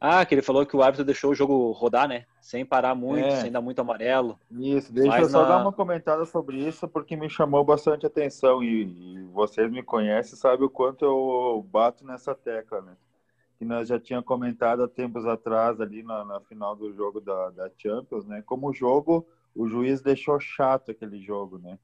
Ah, 0.00 0.24
que 0.24 0.34
ele 0.34 0.42
falou 0.42 0.64
que 0.64 0.76
o 0.76 0.82
árbitro 0.82 1.04
deixou 1.04 1.30
o 1.30 1.34
jogo 1.34 1.70
rodar, 1.72 2.08
né? 2.08 2.24
Sem 2.40 2.64
parar 2.64 2.94
muito, 2.94 3.26
é. 3.26 3.36
sem 3.36 3.52
dar 3.52 3.60
muito 3.60 3.80
amarelo. 3.80 4.38
Isso, 4.50 4.92
deixa 4.92 5.10
Mas 5.10 5.22
eu 5.24 5.28
só 5.28 5.42
na... 5.42 5.48
dar 5.48 5.62
uma 5.62 5.72
comentada 5.72 6.24
sobre 6.24 6.56
isso, 6.56 6.88
porque 6.88 7.16
me 7.16 7.28
chamou 7.28 7.62
bastante 7.62 8.06
atenção 8.06 8.62
e, 8.62 8.84
e 8.84 9.22
vocês 9.24 9.70
me 9.70 9.82
conhecem, 9.82 10.38
sabem 10.38 10.64
o 10.64 10.70
quanto 10.70 11.04
eu 11.04 11.66
bato 11.70 12.04
nessa 12.04 12.34
tecla, 12.34 12.80
né? 12.80 12.96
que 13.60 13.64
nós 13.66 13.88
já 13.88 14.00
tinha 14.00 14.22
comentado 14.22 14.82
há 14.82 14.88
tempos 14.88 15.26
atrás 15.26 15.82
ali 15.82 16.02
na, 16.02 16.24
na 16.24 16.40
final 16.40 16.74
do 16.74 16.94
jogo 16.94 17.20
da, 17.20 17.50
da, 17.50 17.70
Champions, 17.76 18.24
né? 18.24 18.42
Como 18.46 18.70
o 18.70 18.72
jogo, 18.72 19.28
o 19.54 19.68
juiz 19.68 20.00
deixou 20.00 20.40
chato 20.40 20.90
aquele 20.90 21.20
jogo, 21.20 21.58
né? 21.58 21.78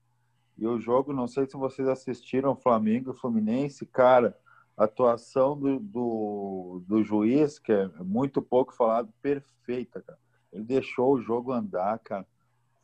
E 0.56 0.66
o 0.66 0.80
jogo, 0.80 1.12
não 1.12 1.28
sei 1.28 1.44
se 1.44 1.54
vocês 1.54 1.86
assistiram 1.86 2.56
Flamengo 2.56 3.10
e 3.10 3.20
Fluminense, 3.20 3.84
cara, 3.84 4.34
atuação 4.76 5.58
do, 5.58 5.78
do, 5.78 6.82
do, 6.86 7.02
juiz, 7.02 7.58
que 7.58 7.72
é 7.72 7.88
muito 7.98 8.42
pouco 8.42 8.74
falado, 8.74 9.12
perfeita, 9.22 10.02
cara. 10.02 10.18
Ele 10.52 10.64
deixou 10.64 11.14
o 11.14 11.20
jogo 11.20 11.52
andar, 11.52 11.98
cara. 12.00 12.26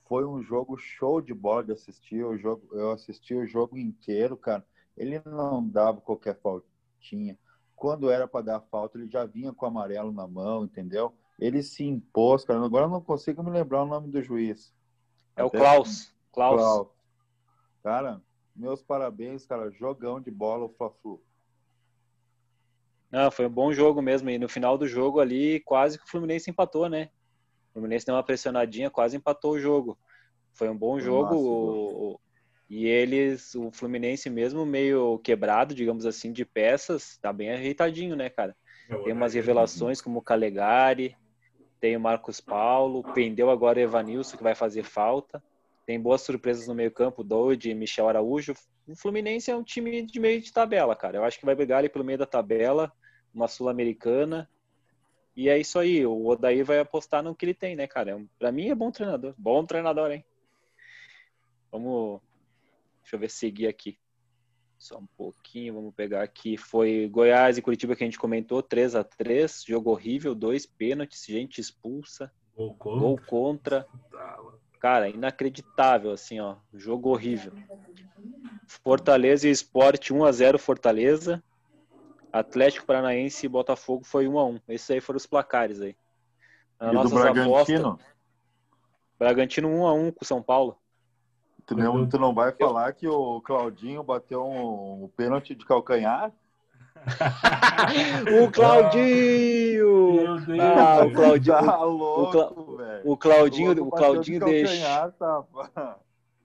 Foi 0.07 0.27
um 0.27 0.43
jogo 0.43 0.77
show 0.77 1.21
de 1.21 1.33
bola 1.33 1.65
de 1.65 1.73
assistir. 1.73 2.25
O 2.25 2.37
jogo, 2.37 2.69
eu 2.73 2.91
assisti 2.91 3.35
o 3.35 3.47
jogo 3.47 3.79
inteiro, 3.79 4.37
cara. 4.37 4.65
Ele 4.97 5.21
não 5.25 5.67
dava 5.67 6.01
qualquer 6.01 6.39
faltinha 6.41 7.39
quando 7.83 8.13
era 8.13 8.29
para 8.29 8.45
dar 8.45 8.61
falta, 8.61 8.97
ele 8.97 9.09
já 9.09 9.25
vinha 9.25 9.53
com 9.53 9.67
o 9.67 9.69
amarelo 9.69 10.13
na 10.13 10.25
mão, 10.25 10.65
entendeu? 10.65 11.13
Ele 11.37 11.65
se 11.65 11.83
impôs, 11.83 12.45
cara. 12.45 12.65
Agora 12.65 12.85
eu 12.85 12.89
não 12.89 13.01
consigo 13.01 13.43
me 13.43 13.51
lembrar 13.51 13.83
o 13.83 13.87
nome 13.89 14.07
do 14.07 14.23
juiz. 14.23 14.73
É 15.35 15.43
Até 15.43 15.59
o 15.59 15.61
Klaus. 15.61 16.15
Klaus. 16.33 16.61
Klaus. 16.61 16.89
Cara, 17.83 18.23
meus 18.55 18.81
parabéns, 18.85 19.45
cara. 19.45 19.69
Jogão 19.73 20.21
de 20.21 20.31
bola 20.31 20.67
o 20.67 20.69
Fla-Flu. 20.69 21.21
Não, 23.13 23.31
foi 23.31 23.47
um 23.47 23.51
bom 23.51 23.73
jogo 23.73 24.01
mesmo. 24.01 24.31
E 24.31 24.39
no 24.39 24.49
final 24.49 24.79
do 24.79 24.89
jogo 24.89 25.21
ali, 25.21 25.61
quase 25.61 25.99
que 25.99 26.05
o 26.05 26.09
Fluminense 26.09 26.51
empatou, 26.51 26.89
né? 26.89 27.11
O 27.69 27.75
Fluminense 27.75 28.07
deu 28.07 28.15
uma 28.15 28.23
pressionadinha, 28.23 28.91
quase 28.91 29.19
empatou 29.19 29.53
o 29.53 29.61
jogo. 29.61 29.99
Foi 30.55 30.71
um 30.71 30.77
bom 30.77 30.95
foi 30.95 31.03
jogo. 31.03 31.37
O, 31.37 32.21
e 32.71 32.87
eles, 32.87 33.55
o 33.55 33.71
Fluminense 33.71 34.31
mesmo 34.31 34.65
meio 34.65 35.19
quebrado, 35.19 35.75
digamos 35.75 36.07
assim, 36.07 36.33
de 36.33 36.43
peças, 36.43 37.19
tá 37.19 37.31
bem 37.31 37.51
ajeitadinho, 37.51 38.17
né, 38.17 38.31
cara? 38.31 38.57
Tem 39.05 39.13
umas 39.13 39.35
revelações 39.35 40.01
como 40.01 40.19
o 40.19 40.23
Calegari, 40.23 41.15
tem 41.79 41.97
o 41.97 42.01
Marcos 42.01 42.41
Paulo, 42.41 43.03
pendeu 43.13 43.51
agora 43.51 43.79
o 43.79 43.83
Evanilson, 43.83 44.39
que 44.39 44.43
vai 44.43 44.55
fazer 44.55 44.85
falta. 44.85 45.43
Tem 45.85 46.01
boas 46.01 46.23
surpresas 46.23 46.67
no 46.67 46.75
meio-campo, 46.75 47.23
Doide 47.23 47.71
e 47.71 47.75
Michel 47.75 48.09
Araújo. 48.09 48.55
O 48.87 48.97
Fluminense 48.97 49.51
é 49.51 49.57
um 49.57 49.63
time 49.63 50.03
de 50.03 50.19
meio 50.19 50.41
de 50.41 50.53
tabela, 50.53 50.97
cara. 50.97 51.19
Eu 51.19 51.25
acho 51.25 51.39
que 51.39 51.45
vai 51.45 51.55
brigar 51.55 51.81
ali 51.81 51.89
pelo 51.89 52.05
meio 52.05 52.19
da 52.19 52.27
tabela, 52.27 52.93
uma 53.35 53.49
Sul-Americana. 53.49 54.49
E 55.35 55.49
é 55.49 55.59
isso 55.59 55.79
aí. 55.79 56.05
O 56.05 56.27
Odair 56.27 56.65
vai 56.65 56.79
apostar 56.79 57.23
no 57.23 57.35
que 57.35 57.45
ele 57.45 57.55
tem, 57.55 57.75
né, 57.75 57.87
cara? 57.87 58.23
Pra 58.39 58.53
mim 58.53 58.69
é 58.69 58.75
bom 58.75 58.91
treinador. 58.91 59.35
Bom 59.39 59.65
treinador, 59.65 60.11
hein? 60.11 60.25
Vamos 61.71 62.21
Deixa 63.03 63.17
eu 63.17 63.21
ver 63.21 63.31
seguir 63.31 63.67
aqui. 63.67 63.99
Só 64.79 64.99
um 64.99 65.07
pouquinho, 65.07 65.75
vamos 65.75 65.95
pegar 65.95 66.23
aqui. 66.23 66.57
Foi 66.57 67.09
Goiás 67.09 67.59
e 67.59 67.63
Curitiba 67.63 67.95
que 67.95 68.03
a 68.03 68.07
gente 68.07 68.19
comentou, 68.19 68.63
3 68.63 68.97
a 68.97 69.05
3 69.05 69.65
jogo 69.67 69.91
horrível, 69.91 70.35
dois 70.35 70.67
pênaltis, 70.67 71.25
gente 71.27 71.61
expulsa, 71.61 72.33
gol 72.57 72.75
contra. 72.75 73.01
Gol 73.01 73.21
contra. 73.27 73.89
Cara, 74.81 75.09
inacreditável, 75.09 76.11
assim, 76.11 76.41
ó. 76.41 76.57
Jogo 76.75 77.11
horrível. 77.11 77.53
Fortaleza 78.67 79.47
e 79.47 79.53
Esporte 79.53 80.13
1 80.13 80.25
a 80.25 80.33
0 80.33 80.59
Fortaleza. 80.59 81.43
Atlético 82.33 82.87
Paranaense 82.87 83.45
e 83.45 83.49
Botafogo 83.49 84.05
foi 84.05 84.27
1 84.27 84.39
a 84.39 84.45
1 84.47 84.61
Esses 84.69 84.91
aí 84.91 85.01
foram 85.01 85.19
os 85.19 85.27
placares 85.27 85.81
aí. 85.81 85.95
e 86.81 87.03
do 87.03 87.09
Bragantino? 87.11 87.89
Apostas, 87.89 88.13
Bragantino 89.19 89.69
1 89.69 89.87
a 89.87 89.95
1 89.95 90.13
com 90.13 90.25
São 90.25 90.43
Paulo. 90.43 90.79
Tu 91.67 91.77
não, 91.77 92.09
tu 92.09 92.19
não 92.19 92.35
vai 92.35 92.51
falar 92.53 92.93
que 92.93 93.07
o 93.07 93.41
Claudinho 93.41 94.03
bateu 94.03 94.45
um, 94.45 95.05
um 95.05 95.09
pênalti 95.09 95.55
de 95.55 95.65
calcanhar? 95.65 96.33
o 98.43 98.51
Claudinho! 98.51 100.27
Ah, 100.61 101.05
o 101.05 101.13
Claudinho! 101.13 101.55
Tá 101.55 101.85
louco, 101.85 102.23
o, 102.23 102.31
Cla 102.31 103.01
o 103.05 103.17
Claudinho, 103.17 103.83
o, 103.83 103.89
o 103.89 103.91
Claudinho 103.91 104.41
de 104.41 104.47
deixou. 104.47 105.13
Tá, 105.13 105.97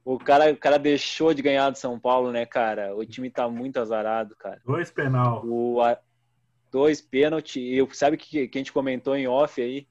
o 0.07 0.17
cara, 0.17 0.53
o 0.53 0.55
cara 0.55 0.79
deixou 0.79 1.33
de 1.33 1.41
ganhar 1.41 1.69
do 1.69 1.77
São 1.77 1.99
Paulo, 1.99 2.31
né, 2.31 2.45
cara? 2.45 2.95
O 2.95 3.05
time 3.05 3.29
tá 3.29 3.49
muito 3.49 3.77
azarado, 3.77 4.37
cara. 4.37 4.61
Dois 4.65 4.89
penal. 4.89 5.45
O, 5.45 5.81
a, 5.81 5.99
dois 6.71 7.01
pênalti. 7.01 7.59
E 7.59 7.85
sabe 7.93 8.15
que, 8.15 8.47
que 8.47 8.57
a 8.57 8.61
gente 8.61 8.71
comentou 8.71 9.17
em 9.17 9.27
off 9.27 9.61
aí? 9.61 9.85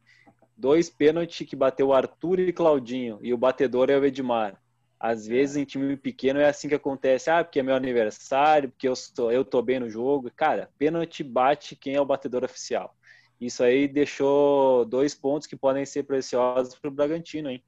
Dois 0.57 0.89
pênalti 0.89 1.45
que 1.45 1.55
bateu 1.55 1.89
o 1.89 1.93
Arthur 1.93 2.41
e 2.41 2.51
Claudinho. 2.51 3.19
E 3.21 3.35
o 3.35 3.37
batedor 3.37 3.91
é 3.91 3.99
o 3.99 4.05
Edmar. 4.07 4.59
Às 4.99 5.27
vezes 5.27 5.57
em 5.57 5.67
time 5.67 5.95
pequeno 5.99 6.41
é 6.41 6.49
assim 6.49 6.67
que 6.67 6.75
acontece. 6.75 7.29
Ah, 7.29 7.45
porque 7.45 7.61
é 7.61 7.63
meu 7.63 7.75
aniversário, 7.75 8.71
porque 8.71 8.89
eu, 8.89 8.95
estou, 8.95 9.31
eu 9.31 9.45
tô 9.45 9.61
bem 9.61 9.81
no 9.81 9.91
jogo. 9.91 10.31
Cara, 10.35 10.71
pênalti 10.79 11.23
bate 11.23 11.77
quem 11.77 11.95
é 11.95 12.01
o 12.01 12.07
batedor 12.07 12.43
oficial. 12.43 12.97
Isso 13.39 13.63
aí 13.63 13.87
deixou 13.87 14.87
dois 14.87 15.15
pontos 15.15 15.47
que 15.47 15.57
podem 15.57 15.85
ser 15.85 16.05
preciosos 16.05 16.75
para 16.75 16.89
o 16.89 16.95
Bragantino, 16.95 17.51
hein? 17.51 17.63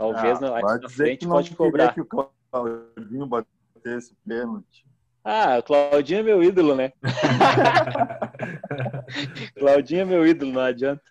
Talvez 0.00 0.42
ah, 0.42 0.62
na, 0.62 0.78
na 0.78 0.88
frente 0.88 1.28
pode 1.28 1.54
cobrar. 1.54 1.92
que 1.92 2.00
o 2.00 2.06
Claudinho 2.06 3.26
batesse 3.26 4.16
pênalti. 4.26 4.86
Ah, 5.22 5.58
o 5.58 5.62
Claudinho 5.62 6.20
é 6.20 6.22
meu 6.22 6.42
ídolo, 6.42 6.74
né? 6.74 6.90
Claudinho 9.58 10.00
é 10.00 10.04
meu 10.06 10.26
ídolo, 10.26 10.52
não 10.52 10.62
adianta. 10.62 11.02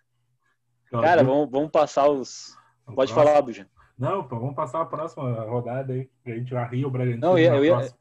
Claudinho. 0.90 1.08
Cara, 1.08 1.24
vamos, 1.24 1.52
vamos 1.52 1.70
passar 1.70 2.10
os. 2.10 2.58
Pode 2.96 3.14
falar, 3.14 3.40
Bujan. 3.44 3.68
Não, 3.96 4.24
pô, 4.24 4.40
vamos 4.40 4.56
passar 4.56 4.82
a 4.82 4.86
próxima 4.86 5.40
rodada 5.44 5.94
aí, 5.94 6.10
a 6.26 6.32
gente 6.32 6.52
vai 6.52 6.68
rir 6.68 6.86
o 6.86 6.90
Bragantino. 6.90 7.22
Não, 7.22 7.38
eu, 7.38 7.64
ia, 7.64 7.94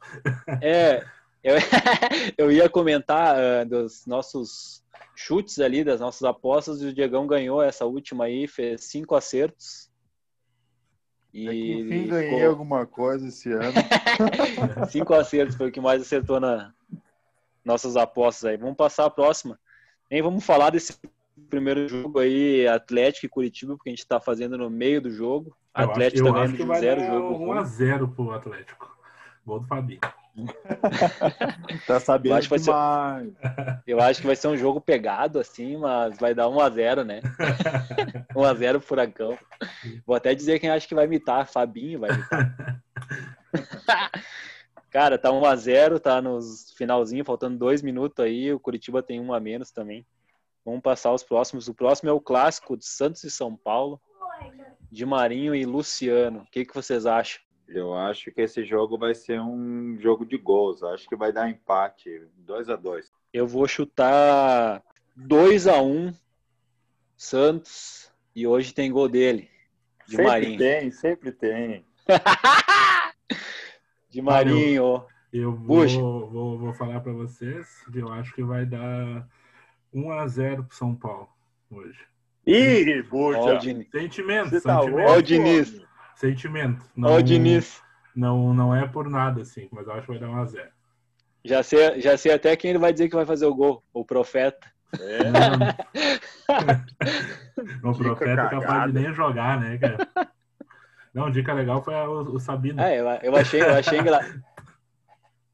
é, 0.63 1.05
eu, 1.45 1.57
eu 2.39 2.51
ia 2.51 2.71
comentar 2.71 3.37
uh, 3.37 3.69
dos 3.69 4.07
nossos 4.07 4.83
chutes 5.15 5.59
ali, 5.59 5.85
das 5.85 6.01
nossas 6.01 6.23
apostas, 6.23 6.81
e 6.81 6.87
o 6.87 6.95
Diegão 6.95 7.27
ganhou 7.27 7.61
essa 7.61 7.85
última 7.85 8.25
aí, 8.25 8.49
fez 8.49 8.85
cinco 8.85 9.15
acertos. 9.15 9.91
E 11.33 11.49
é 11.49 11.51
que, 11.51 11.73
enfim, 11.73 12.07
ganhei 12.09 12.31
ficou... 12.31 12.49
alguma 12.49 12.87
coisa 12.87 13.29
esse 13.29 13.53
ano. 13.53 13.73
cinco 14.91 15.15
acertos 15.15 15.57
foi 15.57 15.69
o 15.69 15.73
que 15.73 15.81
mais 15.81 16.03
acertou 16.03 16.41
na 16.41 16.73
nossas 17.65 17.97
apostas 17.97 18.47
aí. 18.47 18.57
Vamos 18.57 18.77
passar 18.77 19.05
a 19.05 19.11
próxima. 19.11 19.59
Nem 20.11 20.23
vamos 20.23 20.45
falar 20.45 20.71
desse 20.71 20.99
primeiro 21.51 21.87
jogo 21.87 22.19
aí, 22.19 22.67
Atlético 22.67 23.27
e 23.27 23.29
Curitiba, 23.29 23.77
porque 23.77 23.91
a 23.91 23.93
gente 23.93 24.01
está 24.01 24.19
fazendo 24.19 24.57
no 24.57 24.71
meio 24.71 25.03
do 25.03 25.11
jogo. 25.11 25.55
Eu 25.77 25.85
Atlético 25.85 26.29
acho, 26.29 26.35
também 26.35 26.49
acho 26.49 26.57
que 26.57 26.65
vai 26.65 26.81
zero 26.81 27.05
jogo. 27.05 27.45
1x0 27.45 28.15
pro 28.15 28.33
Atlético. 28.33 28.99
Gol 29.45 29.61
do 29.61 29.67
Fabinho. 29.67 30.01
Tá 31.87 31.99
sabendo 32.01 32.35
Acho 32.37 32.49
que 32.49 32.51
vai 32.51 32.59
ser- 32.59 32.71
demais. 32.71 33.33
Eu 33.87 34.01
acho 34.01 34.21
que 34.21 34.27
vai 34.27 34.37
ser 34.37 34.49
um 34.49 34.57
jogo 34.57 34.81
pegado, 34.81 35.39
assim, 35.39 35.77
mas 35.77 36.19
vai 36.19 36.35
dar 36.35 36.47
1x0, 36.47 37.05
né? 37.05 37.21
1x0 38.35 38.81
Furacão. 38.81 39.39
Vou 40.07 40.15
até 40.17 40.35
dizer 40.35 40.59
quem 40.59 40.71
acha 40.71 40.87
que 40.87 40.95
vai 40.95 41.05
imitar. 41.07 41.47
Fabinho 41.47 42.01
vai 42.01 42.11
imitar. 42.11 42.83
Cara, 44.91 45.19
tá 45.19 45.31
1x0, 45.31 45.99
tá 45.99 46.21
nos 46.23 46.73
finalzinho, 46.77 47.25
faltando 47.25 47.59
dois 47.59 47.83
minutos 47.83 48.25
aí. 48.25 48.53
O 48.53 48.61
Curitiba 48.61 49.03
tem 49.03 49.21
um 49.21 49.33
a 49.33 49.41
menos 49.41 49.71
também. 49.71 50.07
Vamos 50.65 50.81
passar 50.83 51.13
os 51.13 51.23
próximos. 51.23 51.69
O 51.69 51.75
próximo 51.75 52.11
é 52.11 52.13
o 52.13 52.21
clássico 52.21 52.77
de 52.77 52.87
Santos 52.87 53.25
e 53.25 53.31
São 53.31 53.57
Paulo, 53.57 54.01
de 54.91 55.05
Marinho 55.07 55.55
e 55.55 55.65
Luciano. 55.65 56.41
O 56.41 56.51
que, 56.51 56.65
que 56.65 56.75
vocês 56.75 57.07
acham? 57.07 57.41
Eu 57.69 57.95
acho 57.95 58.33
que 58.33 58.41
esse 58.41 58.65
jogo 58.65 58.97
vai 58.97 59.15
ser 59.15 59.41
um 59.41 59.97
jogo 60.01 60.25
de 60.25 60.39
gols. 60.39 60.83
Acho 60.83 61.07
que 61.09 61.15
vai 61.15 61.33
dar 61.33 61.51
empate, 61.51 62.23
2 62.39 62.71
a 62.71 62.77
2 62.77 63.13
Eu 63.33 63.47
vou 63.47 63.69
chutar 63.69 64.83
2x1 65.19 66.15
Santos 67.17 68.11
e 68.35 68.47
hoje 68.47 68.73
tem 68.73 68.91
gol 68.91 69.09
dele. 69.09 69.51
De 70.07 70.17
Sempre 70.17 70.27
Marinho. 70.27 70.59
tem, 70.59 70.91
sempre 70.91 71.33
tem. 71.33 71.85
De 74.09 74.23
Marinho. 74.23 75.05
Eu 75.31 75.55
vou, 75.55 75.83
Puxa. 75.83 75.99
vou, 75.99 76.59
vou 76.59 76.73
falar 76.73 77.01
pra 77.01 77.13
vocês 77.13 77.69
que 77.93 77.99
eu 77.99 78.11
acho 78.11 78.35
que 78.35 78.43
vai 78.43 78.65
dar 78.65 79.29
1x0 79.95 80.67
pro 80.67 80.77
São 80.77 80.95
Paulo 80.95 81.29
hoje. 81.71 81.99
Ih! 82.47 83.03
Diniz. 83.61 83.91
Sentimento, 83.91 84.49
Você 84.49 84.63
tá 84.63 84.81
sentimento. 84.81 85.09
Ó 85.11 85.19
o 85.19 85.23
Diniz. 85.23 85.83
Sentimento. 86.19 86.85
Ó 87.01 87.17
o 87.17 87.23
Diniz. 87.23 87.81
Não, 88.15 88.53
não 88.53 88.75
é 88.75 88.87
por 88.89 89.09
nada, 89.09 89.41
assim, 89.43 89.69
mas 89.71 89.87
eu 89.87 89.93
acho 89.93 90.07
que 90.07 90.19
vai 90.19 90.21
dar 90.21 90.27
1x0. 90.27 90.67
Já 91.45 91.63
sei, 91.63 92.01
já 92.01 92.17
sei 92.17 92.33
até 92.33 92.57
quem 92.57 92.71
ele 92.71 92.81
vai 92.81 92.93
dizer 92.93 93.09
que 93.09 93.15
vai 93.15 93.25
fazer 93.25 93.47
o 93.47 93.55
gol. 93.55 93.85
O 93.95 94.05
Profeta. 94.05 94.67
É, 94.99 95.29
o 97.85 97.95
profeta 97.95 98.41
é 98.41 98.49
capaz 98.49 98.93
de 98.93 99.01
nem 99.01 99.13
jogar, 99.13 99.61
né, 99.61 99.79
cara? 99.79 100.09
Não, 101.15 101.31
dica 101.31 101.53
legal 101.53 101.85
foi 101.85 101.95
o, 101.95 102.35
o 102.35 102.41
Sabino. 102.41 102.81
É, 102.81 102.99
eu, 102.99 103.07
eu 103.23 103.37
achei, 103.37 103.61
eu 103.61 103.75
achei 103.75 104.01
engra... 104.01 104.43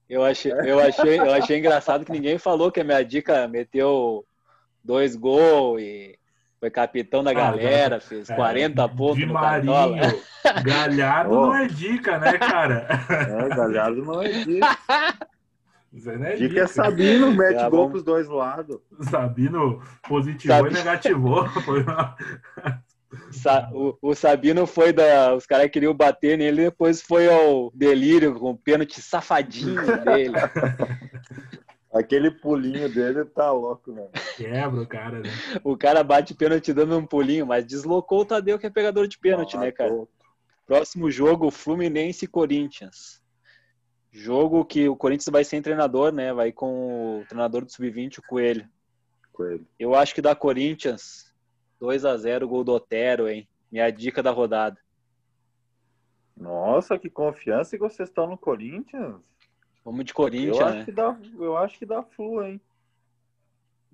eu 0.09 0.25
achei, 0.25 0.53
eu 0.53 0.79
achei, 0.79 1.19
eu 1.19 1.35
achei 1.35 1.59
engraçado 1.59 2.05
que 2.05 2.13
ninguém 2.13 2.39
falou 2.39 2.71
que 2.73 2.81
a 2.81 2.85
minha 2.85 3.05
dica 3.05 3.47
meteu 3.49 4.25
dois 4.83 5.15
gols 5.17 5.83
e 5.83 6.19
foi 6.65 6.71
capitão 6.71 7.23
da 7.23 7.31
Ah, 7.31 7.35
galera, 7.35 8.01
fez 8.01 8.31
É, 8.31 8.35
40 8.35 8.89
pontos 8.89 9.17
de 9.19 9.27
no 9.27 9.35
Marinho. 9.35 9.73
Cartola. 9.75 10.63
Galhardo 10.65 11.35
Oh. 11.37 11.47
não 11.49 11.55
é 11.57 11.67
dica, 11.67 12.19
né, 12.19 12.39
cara? 12.39 12.87
é, 13.11 13.49
Galhardo 13.55 14.03
não 14.03 14.23
é 14.23 14.29
dica. 14.31 14.79
Isso 15.93 16.11
aí 16.11 16.19
não 16.19 16.27
é 16.27 16.35
Dica 16.37 16.61
é 16.61 16.67
Sabino, 16.67 17.31
mete 17.33 17.57
Tá 17.57 17.69
gol 17.69 17.91
pros 17.91 18.03
dois 18.03 18.27
lados. 18.29 18.79
Sabino 19.11 19.81
positivou 20.09 20.57
Sabi- 20.57 20.71
e 20.71 20.73
negativou. 20.73 21.47
Foi 21.61 21.83
uma- 21.83 22.17
Sa- 23.31 23.69
o, 23.73 23.97
o 24.03 24.15
Sabino 24.15 24.67
foi 24.67 24.93
da. 24.93 25.35
Os 25.37 25.47
caras 25.47 25.71
queriam 25.71 25.95
bater 25.95 26.37
nele, 26.37 26.65
depois 26.65 27.01
foi 27.01 27.29
ao 27.33 27.71
delírio 27.73 28.35
com 28.35 28.51
o 28.51 28.57
pênalti 28.59 29.01
safadinho 29.01 29.81
dele. 30.05 30.35
Aquele 31.95 32.29
pulinho 32.29 32.93
dele 32.93 33.25
tá 33.25 33.53
louco, 33.53 33.93
né? 33.93 34.09
Quebra 34.37 34.81
o 34.81 34.87
cara, 34.87 35.21
né? 35.21 35.31
O 35.63 35.77
cara 35.77 36.03
bate 36.03 36.35
pênalti 36.35 36.73
dando 36.73 36.99
um 36.99 37.07
pulinho, 37.07 37.47
mas 37.47 37.65
deslocou 37.65 38.23
o 38.23 38.25
Tadeu, 38.25 38.59
que 38.59 38.67
é 38.67 38.71
pegador 38.71 39.07
de 39.07 39.17
pênalti, 39.17 39.57
né, 39.57 39.71
cara? 39.71 40.05
Próximo 40.67 41.09
jogo, 41.09 41.53
Fluminense 41.53 42.25
e 42.25 42.29
Corinthians. 42.29 43.23
Jogo 44.11 44.65
que 44.65 44.89
o 44.89 44.97
Corinthians 44.97 45.31
vai 45.31 45.45
sem 45.45 45.63
treinador, 45.63 46.13
né? 46.13 46.33
Vai 46.33 46.51
com 46.51 47.21
o 47.21 47.25
treinador 47.27 47.65
do 47.65 47.71
Sub-20, 47.71 48.19
o 48.19 48.23
Coelho. 48.23 48.69
Coelho. 49.33 49.65
Eu 49.79 49.95
acho 49.95 50.15
que 50.17 50.23
dá 50.23 50.35
Corinthians 50.35 51.33
2 51.79 52.05
a 52.05 52.17
0 52.17 52.49
gol 52.49 52.65
do 52.65 52.73
Otero, 52.73 53.29
hein? 53.29 53.49
Minha 53.71 53.91
dica 53.91 54.21
da 54.21 54.33
rodada. 54.33 54.79
Nossa, 56.37 56.99
que 56.99 57.09
confiança 57.09 57.77
que 57.77 57.83
vocês 57.83 58.09
estão 58.09 58.27
no 58.27 58.37
Corinthians. 58.37 59.15
Vamos 59.85 60.05
de 60.05 60.13
Eu 60.13 60.15
Corinthians, 60.15 60.61
acho, 60.61 60.79
né? 60.79 60.85
que 60.85 60.93
dá, 60.93 61.17
eu 61.39 61.57
acho 61.57 61.79
que 61.79 61.87
dá 61.87 62.03
flu, 62.03 62.43
hein? 62.43 62.61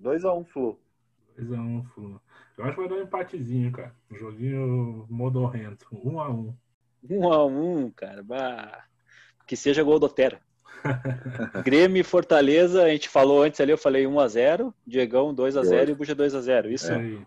2x1 0.01 0.39
um, 0.39 0.45
flu. 0.45 0.79
2x1 1.39 1.85
Flu. 1.93 2.21
Eu 2.57 2.65
acho 2.65 2.75
que 2.75 2.79
vai 2.81 2.89
dar 2.89 2.95
um 2.95 3.03
empatezinho, 3.03 3.71
cara. 3.71 3.95
Um 4.11 4.15
joguinho 4.15 5.05
modorrento. 5.09 5.87
1x1. 5.91 6.53
1 7.09 7.33
a 7.33 7.45
1 7.45 7.91
cara. 7.91 8.23
Bah. 8.23 8.83
Que 9.47 9.55
seja 9.55 9.83
gol 9.83 9.99
do 9.99 10.05
Otero. 10.05 10.37
Grêmio 11.63 12.01
e 12.01 12.03
Fortaleza, 12.03 12.83
a 12.83 12.89
gente 12.89 13.07
falou 13.07 13.43
antes 13.43 13.59
ali, 13.61 13.71
eu 13.71 13.77
falei 13.77 14.07
1 14.07 14.19
a 14.19 14.27
0 14.27 14.73
Diegão 14.85 15.31
2 15.31 15.55
a 15.55 15.63
0 15.63 15.91
e 15.91 15.93
Buja 15.93 16.15
2 16.15 16.33
a 16.33 16.41
0 16.41 16.71
Isso? 16.71 16.91
É 16.91 16.95
aí. 16.95 17.21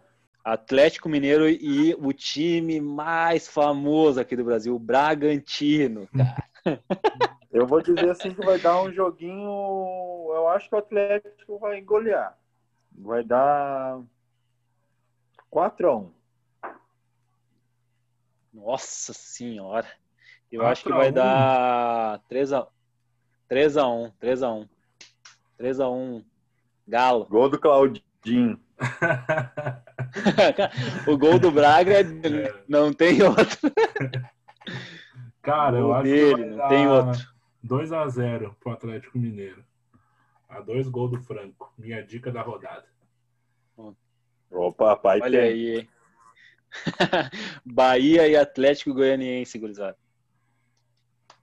Atlético 0.45 1.09
Mineiro 1.09 1.49
e 1.49 1.95
o 1.95 2.13
time 2.13 2.81
mais 2.81 3.49
famoso 3.49 4.21
aqui 4.21 4.37
do 4.37 4.45
Brasil, 4.45 4.75
o 4.75 4.79
Bragantino. 4.79 6.09
Cara. 6.09 6.45
Eu 7.55 7.67
vou 7.69 7.81
dizer 7.81 8.11
assim 8.11 8.35
que 8.35 8.45
vai 8.45 8.59
dar 8.59 8.83
um 8.83 8.93
joguinho. 8.93 9.49
Eu 10.35 10.49
acho 10.49 10.69
que 10.69 10.75
o 10.75 10.79
Atlético 10.79 11.57
vai 11.57 11.81
golear. 11.81 12.37
Vai 12.91 13.23
dar 13.23 14.01
4x1. 15.53 16.11
Nossa 18.53 19.13
senhora. 19.13 19.87
Eu 20.51 20.63
4 20.63 20.73
acho 20.73 20.83
que 20.83 20.93
a 20.93 20.97
vai 20.97 21.11
1. 21.11 21.13
dar 21.13 22.19
3 22.29 22.53
a 22.55 22.67
3 23.47 23.77
a 23.77 23.87
1, 23.87 24.11
3 24.19 24.43
a 24.43 24.51
1. 24.51 24.69
3 25.57 25.81
a 25.81 25.89
1. 25.89 26.25
Galo. 26.89 27.25
Gol 27.31 27.51
do 27.51 27.61
Claudinho. 27.61 28.61
o 31.07 31.17
gol 31.17 31.39
do 31.39 31.53
Braga 31.53 32.01
é 32.01 32.05
não 32.69 32.93
tem 32.93 33.23
outro. 33.23 33.73
Cara, 35.41 35.79
eu 35.79 35.95
acho 35.95 36.03
dele, 36.03 36.35
que 36.35 36.41
vai 36.41 36.51
não 36.51 36.57
dar 36.57 36.69
tem 36.69 36.89
outro. 36.89 37.34
2x0 37.65 38.55
pro 38.61 38.73
Atlético 38.73 39.19
Mineiro. 39.19 39.65
A 40.49 40.61
dois 40.61 40.87
gols 40.89 41.13
do 41.13 41.21
Franco. 41.21 41.73
Minha 41.79 42.03
dica 42.03 42.31
da 42.31 42.43
rodada. 42.43 42.87
Opa, 44.51 44.97
pai 44.97 45.21
Olha 45.21 45.41
tem. 45.41 45.51
aí? 45.51 45.89
Bahia 47.65 48.29
e 48.29 48.37
Atlético 48.37 48.95
Goianiense, 48.95 49.59
gurizada. 49.59 49.97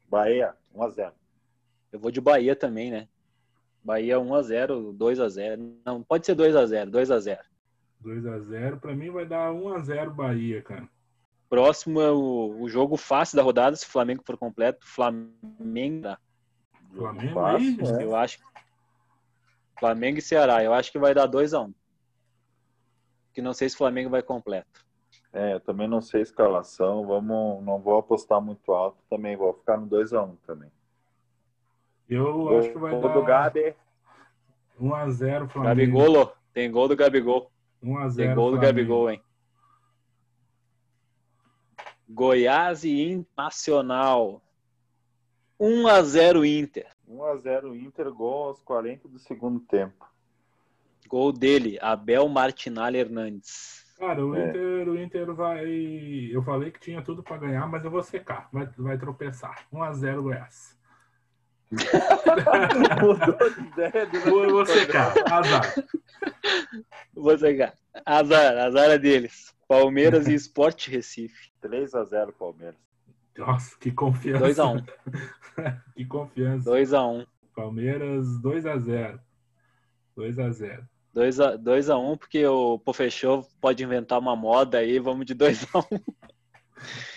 Bahia, 0.07 0.55
1x0. 0.75 1.13
Eu 1.91 1.99
vou 1.99 2.11
de 2.11 2.21
Bahia 2.21 2.55
também, 2.55 2.91
né? 2.91 3.07
Bahia 3.83 4.17
1x0, 4.17 4.95
2x0. 4.95 5.75
Não, 5.85 6.03
pode 6.03 6.25
ser 6.25 6.35
2x0, 6.35 6.89
2x0. 6.89 7.39
2x0. 8.03 8.79
Pra 8.79 8.95
mim 8.95 9.09
vai 9.09 9.25
dar 9.25 9.51
1x0 9.51 10.09
Bahia, 10.11 10.61
cara. 10.61 10.87
Próximo 11.51 11.99
é 11.99 12.09
o, 12.09 12.61
o 12.61 12.69
jogo 12.69 12.95
fácil 12.95 13.35
da 13.35 13.43
rodada, 13.43 13.75
se 13.75 13.85
o 13.85 13.89
Flamengo 13.89 14.23
for 14.25 14.37
completo. 14.37 14.87
Flamengo, 14.87 16.01
dá. 16.01 16.17
Flamengo 16.95 17.33
Fácil, 17.33 17.97
né? 17.97 18.03
eu 18.05 18.15
acho. 18.15 18.39
Flamengo 19.77 20.19
e 20.19 20.21
Ceará, 20.21 20.63
eu 20.63 20.73
acho 20.73 20.89
que 20.93 20.97
vai 20.97 21.13
dar 21.13 21.27
2x1. 21.27 21.73
Que 23.33 23.41
não 23.41 23.51
sei 23.51 23.67
se 23.67 23.75
o 23.75 23.79
Flamengo 23.79 24.09
vai 24.09 24.23
completo. 24.23 24.85
É, 25.33 25.55
eu 25.55 25.59
também 25.59 25.89
não 25.89 26.01
sei 26.01 26.21
a 26.21 26.23
escalação. 26.23 27.05
Vamos, 27.05 27.61
não 27.65 27.79
vou 27.79 27.97
apostar 27.97 28.39
muito 28.39 28.71
alto 28.71 28.99
também. 29.09 29.35
Vou 29.35 29.53
ficar 29.53 29.75
no 29.75 29.89
2x1 29.89 30.37
também. 30.47 30.71
Eu 32.07 32.59
acho 32.59 32.69
que 32.69 32.77
vai 32.77 32.91
Gol 32.93 33.01
dar 33.01 33.13
do 33.13 33.23
Gabi. 33.23 33.75
1x0 34.79 35.49
Flamengo. 35.49 35.99
Gabigol, 35.99 36.33
tem 36.53 36.71
gol 36.71 36.87
do 36.87 36.95
Gabigol. 36.95 37.51
1x0 37.83 38.15
Tem 38.15 38.33
gol 38.33 38.51
do 38.51 38.57
Flamengo. 38.57 38.61
Gabigol, 38.61 39.11
hein? 39.11 39.21
Goiás 42.13 42.83
e 42.83 43.01
Internacional. 43.09 44.41
1x0 45.59 46.45
Inter. 46.45 46.87
1x0 47.09 47.75
Inter, 47.79 48.11
gol 48.11 48.45
aos 48.49 48.61
40 48.61 49.07
do 49.07 49.19
segundo 49.19 49.59
tempo. 49.59 50.05
Gol 51.07 51.31
dele, 51.31 51.77
Abel 51.81 52.27
Martinalha 52.29 52.97
Hernandes. 52.97 53.85
Cara, 53.97 54.25
o 54.25 54.35
É. 54.35 54.49
Inter, 54.49 54.89
o 54.89 54.99
Inter 54.99 55.33
vai. 55.33 55.65
Eu 56.31 56.41
falei 56.43 56.71
que 56.71 56.79
tinha 56.79 57.01
tudo 57.03 57.21
pra 57.21 57.37
ganhar, 57.37 57.67
mas 57.67 57.83
eu 57.85 57.91
vou 57.91 58.01
secar. 58.01 58.49
Vai, 58.51 58.67
vai 58.77 58.97
tropeçar. 58.97 59.65
1x0 59.71 60.21
Goiás. 60.21 60.77
Mudou 63.01 63.49
de 63.53 63.61
ideia. 63.67 64.05
do- 64.07 64.43
Eu 64.43 64.49
vou 64.51 64.65
secar. 64.65 65.13
Azar. 65.31 65.73
Você, 67.13 67.55
cara. 67.57 67.73
Azar, 68.05 68.57
azar 68.57 68.89
é 68.89 68.97
deles. 68.97 69.53
Palmeiras 69.71 70.27
e 70.27 70.33
Sport 70.35 70.89
Recife. 70.89 71.49
3x0 71.63 72.33
Palmeiras. 72.33 72.75
Nossa, 73.37 73.77
que 73.79 73.89
confiança. 73.89 74.45
2x1. 74.45 75.81
que 75.95 76.05
confiança. 76.05 76.69
2x1. 76.69 77.27
Palmeiras 77.55 78.27
2x0. 78.41 79.19
2x0. 80.17 80.83
2x1, 81.15 81.57
dois 81.57 81.89
a 81.89 81.97
um, 81.97 82.17
porque 82.17 82.45
o 82.45 82.79
Pofechou 82.79 83.47
pode 83.59 83.83
inventar 83.83 84.19
uma 84.19 84.35
moda 84.35 84.77
aí, 84.77 84.99
vamos 84.99 85.25
de 85.25 85.35
2x1. 85.35 85.85
Um. 85.91 85.99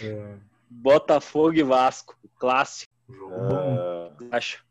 É. 0.07 0.37
Botafogo 0.71 1.55
e 1.55 1.63
Vasco, 1.63 2.17
clássico. 2.39 2.93
Uh, 3.09 4.29
acho. 4.31 4.65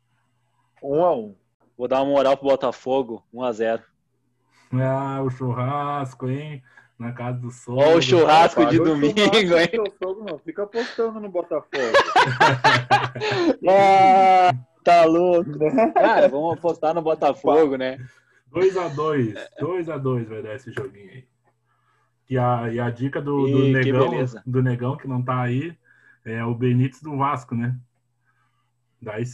1x1. 0.82 1.34
Vou 1.76 1.88
dar 1.88 2.02
uma 2.02 2.12
moral 2.12 2.36
pro 2.36 2.48
Botafogo, 2.48 3.22
1x0. 3.34 3.82
Ah, 4.72 5.22
o 5.22 5.30
churrasco, 5.30 6.28
hein? 6.28 6.62
Na 6.98 7.12
casa 7.12 7.38
do 7.38 7.50
sogro. 7.50 7.82
Olha 7.82 7.96
o 7.96 8.02
churrasco 8.02 8.66
de 8.66 8.78
domingo, 8.78 9.18
churrasco 9.18 9.76
hein? 9.76 9.92
Sogro, 10.02 10.24
não. 10.24 10.38
Fica 10.38 10.62
apostando 10.62 11.18
no 11.20 11.28
Botafogo. 11.28 11.68
ah, 13.68 14.54
tá 14.84 15.04
louco. 15.04 15.50
Cara, 15.94 16.28
vamos 16.28 16.56
apostar 16.56 16.94
no 16.94 17.02
Botafogo, 17.02 17.76
né? 17.76 17.98
2x2. 18.52 19.34
2x2 19.60 20.24
vai 20.28 20.42
dar 20.42 20.54
esse 20.54 20.70
joguinho 20.72 21.10
aí. 21.10 21.26
E 22.30 22.38
a, 22.38 22.72
e 22.72 22.80
a 22.80 22.88
dica 22.90 23.20
do, 23.20 23.46
do, 23.46 23.58
negão, 23.68 24.10
do 24.46 24.62
negão 24.62 24.96
que 24.96 25.08
não 25.08 25.22
tá 25.22 25.42
aí 25.42 25.76
é 26.24 26.42
o 26.44 26.54
Benítez 26.54 27.02
do 27.02 27.16
Vasco, 27.16 27.54
né? 27.54 27.76
Daí 29.02 29.24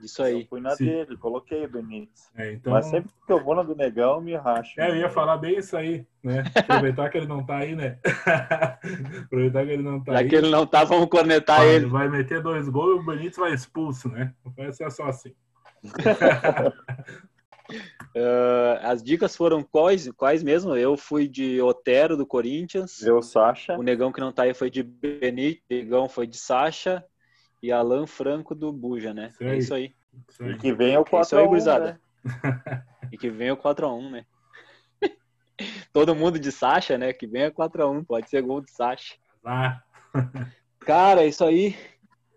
isso 0.00 0.22
aí. 0.22 0.42
Eu 0.42 0.46
fui 0.46 0.60
na 0.60 0.70
Sim. 0.70 0.86
dele, 0.86 1.16
coloquei 1.16 1.64
o 1.64 1.68
Benítez. 1.68 2.30
É, 2.36 2.52
então... 2.52 2.72
Mas 2.72 2.86
sempre 2.86 3.10
que 3.26 3.32
eu 3.32 3.42
vou 3.42 3.54
na 3.54 3.62
do 3.62 3.74
Negão, 3.74 4.20
me 4.20 4.34
racho. 4.36 4.80
É, 4.80 4.90
eu 4.90 4.96
ia 4.96 5.08
falar 5.08 5.36
bem 5.36 5.58
isso 5.58 5.76
aí, 5.76 6.06
né? 6.22 6.44
Aproveitar 6.54 7.08
que 7.10 7.18
ele 7.18 7.26
não 7.26 7.44
tá 7.44 7.58
aí, 7.58 7.74
né? 7.74 7.98
Aproveitar 9.26 9.64
que 9.64 9.72
ele 9.72 9.82
não 9.82 10.02
tá 10.02 10.12
Já 10.12 10.18
aí. 10.18 10.24
Já 10.24 10.30
que 10.30 10.36
ele 10.36 10.50
não 10.50 10.66
tá, 10.66 10.84
vamos 10.84 11.08
cornetar 11.08 11.58
vai, 11.58 11.74
ele. 11.74 11.86
Vai 11.86 12.08
meter 12.08 12.42
dois 12.42 12.68
gols 12.68 12.96
e 12.96 13.00
o 13.00 13.06
Benítez 13.06 13.36
vai 13.36 13.52
expulso, 13.54 14.08
né? 14.08 14.34
Vai 14.56 14.72
ser 14.72 14.90
só 14.90 15.04
assim. 15.04 15.34
Uh, 18.14 18.76
as 18.82 19.02
dicas 19.02 19.36
foram 19.36 19.62
quais, 19.62 20.10
quais 20.12 20.42
mesmo? 20.42 20.76
Eu 20.76 20.96
fui 20.96 21.28
de 21.28 21.60
Otero, 21.62 22.16
do 22.16 22.26
Corinthians. 22.26 23.02
Eu, 23.02 23.22
Sacha. 23.22 23.78
O 23.78 23.82
Negão 23.82 24.12
que 24.12 24.20
não 24.20 24.32
tá 24.32 24.42
aí 24.42 24.54
foi 24.54 24.70
de 24.70 24.82
Benítez. 24.82 25.62
O 25.70 25.74
Negão 25.74 26.08
foi 26.08 26.26
de 26.26 26.36
Sacha 26.36 27.04
e 27.64 27.72
Alan 27.72 28.06
Franco 28.06 28.54
do 28.54 28.70
Buja, 28.70 29.14
né? 29.14 29.32
É 29.40 29.56
isso 29.56 29.72
aí. 29.72 29.94
E 30.38 30.54
que 30.58 30.70
vem 30.70 30.98
o 30.98 31.02
4x1, 31.02 31.16
é 31.16 31.20
isso 31.22 31.36
aí, 31.38 31.46
gurizada. 31.46 32.00
Né? 32.22 32.84
e 33.10 33.16
que 33.16 33.30
vem 33.30 33.50
o 33.50 33.56
4x1, 33.56 34.10
né? 34.10 34.26
Todo 35.90 36.14
mundo 36.14 36.38
de 36.38 36.52
Sacha, 36.52 36.98
né? 36.98 37.14
Que 37.14 37.26
vem 37.26 37.46
o 37.46 37.52
4x1, 37.52 38.04
pode 38.04 38.28
ser 38.28 38.42
gol 38.42 38.60
de 38.60 38.70
Sacha. 38.70 39.14
Ah. 39.42 39.80
Cara, 40.80 41.22
é 41.22 41.26
isso 41.26 41.42
aí. 41.42 41.74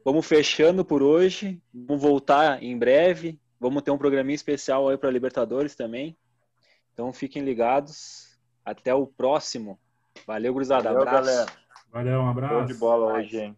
Vamos 0.05 0.25
fechando 0.25 0.85
por 0.85 1.03
hoje. 1.03 1.61
Vamos 1.73 2.01
voltar 2.01 2.63
em 2.63 2.77
breve. 2.77 3.37
Vamos 3.59 3.83
ter 3.83 3.91
um 3.91 3.97
programinha 3.97 4.35
especial 4.35 4.87
aí 4.87 4.97
para 4.97 5.11
Libertadores 5.11 5.75
também. 5.75 6.17
Então 6.93 7.11
fiquem 7.11 7.43
ligados. 7.43 8.39
Até 8.63 8.95
o 8.95 9.05
próximo. 9.05 9.77
Valeu, 10.25 10.53
gurizada. 10.53 10.83
Valeu, 10.85 11.01
abraço. 11.01 11.25
Galera. 11.25 11.51
Valeu, 11.91 12.21
um 12.21 12.29
abraço. 12.29 12.53
Show 12.53 12.65
de 12.65 12.73
bola 12.75 13.13
hoje, 13.13 13.37
hein? 13.37 13.57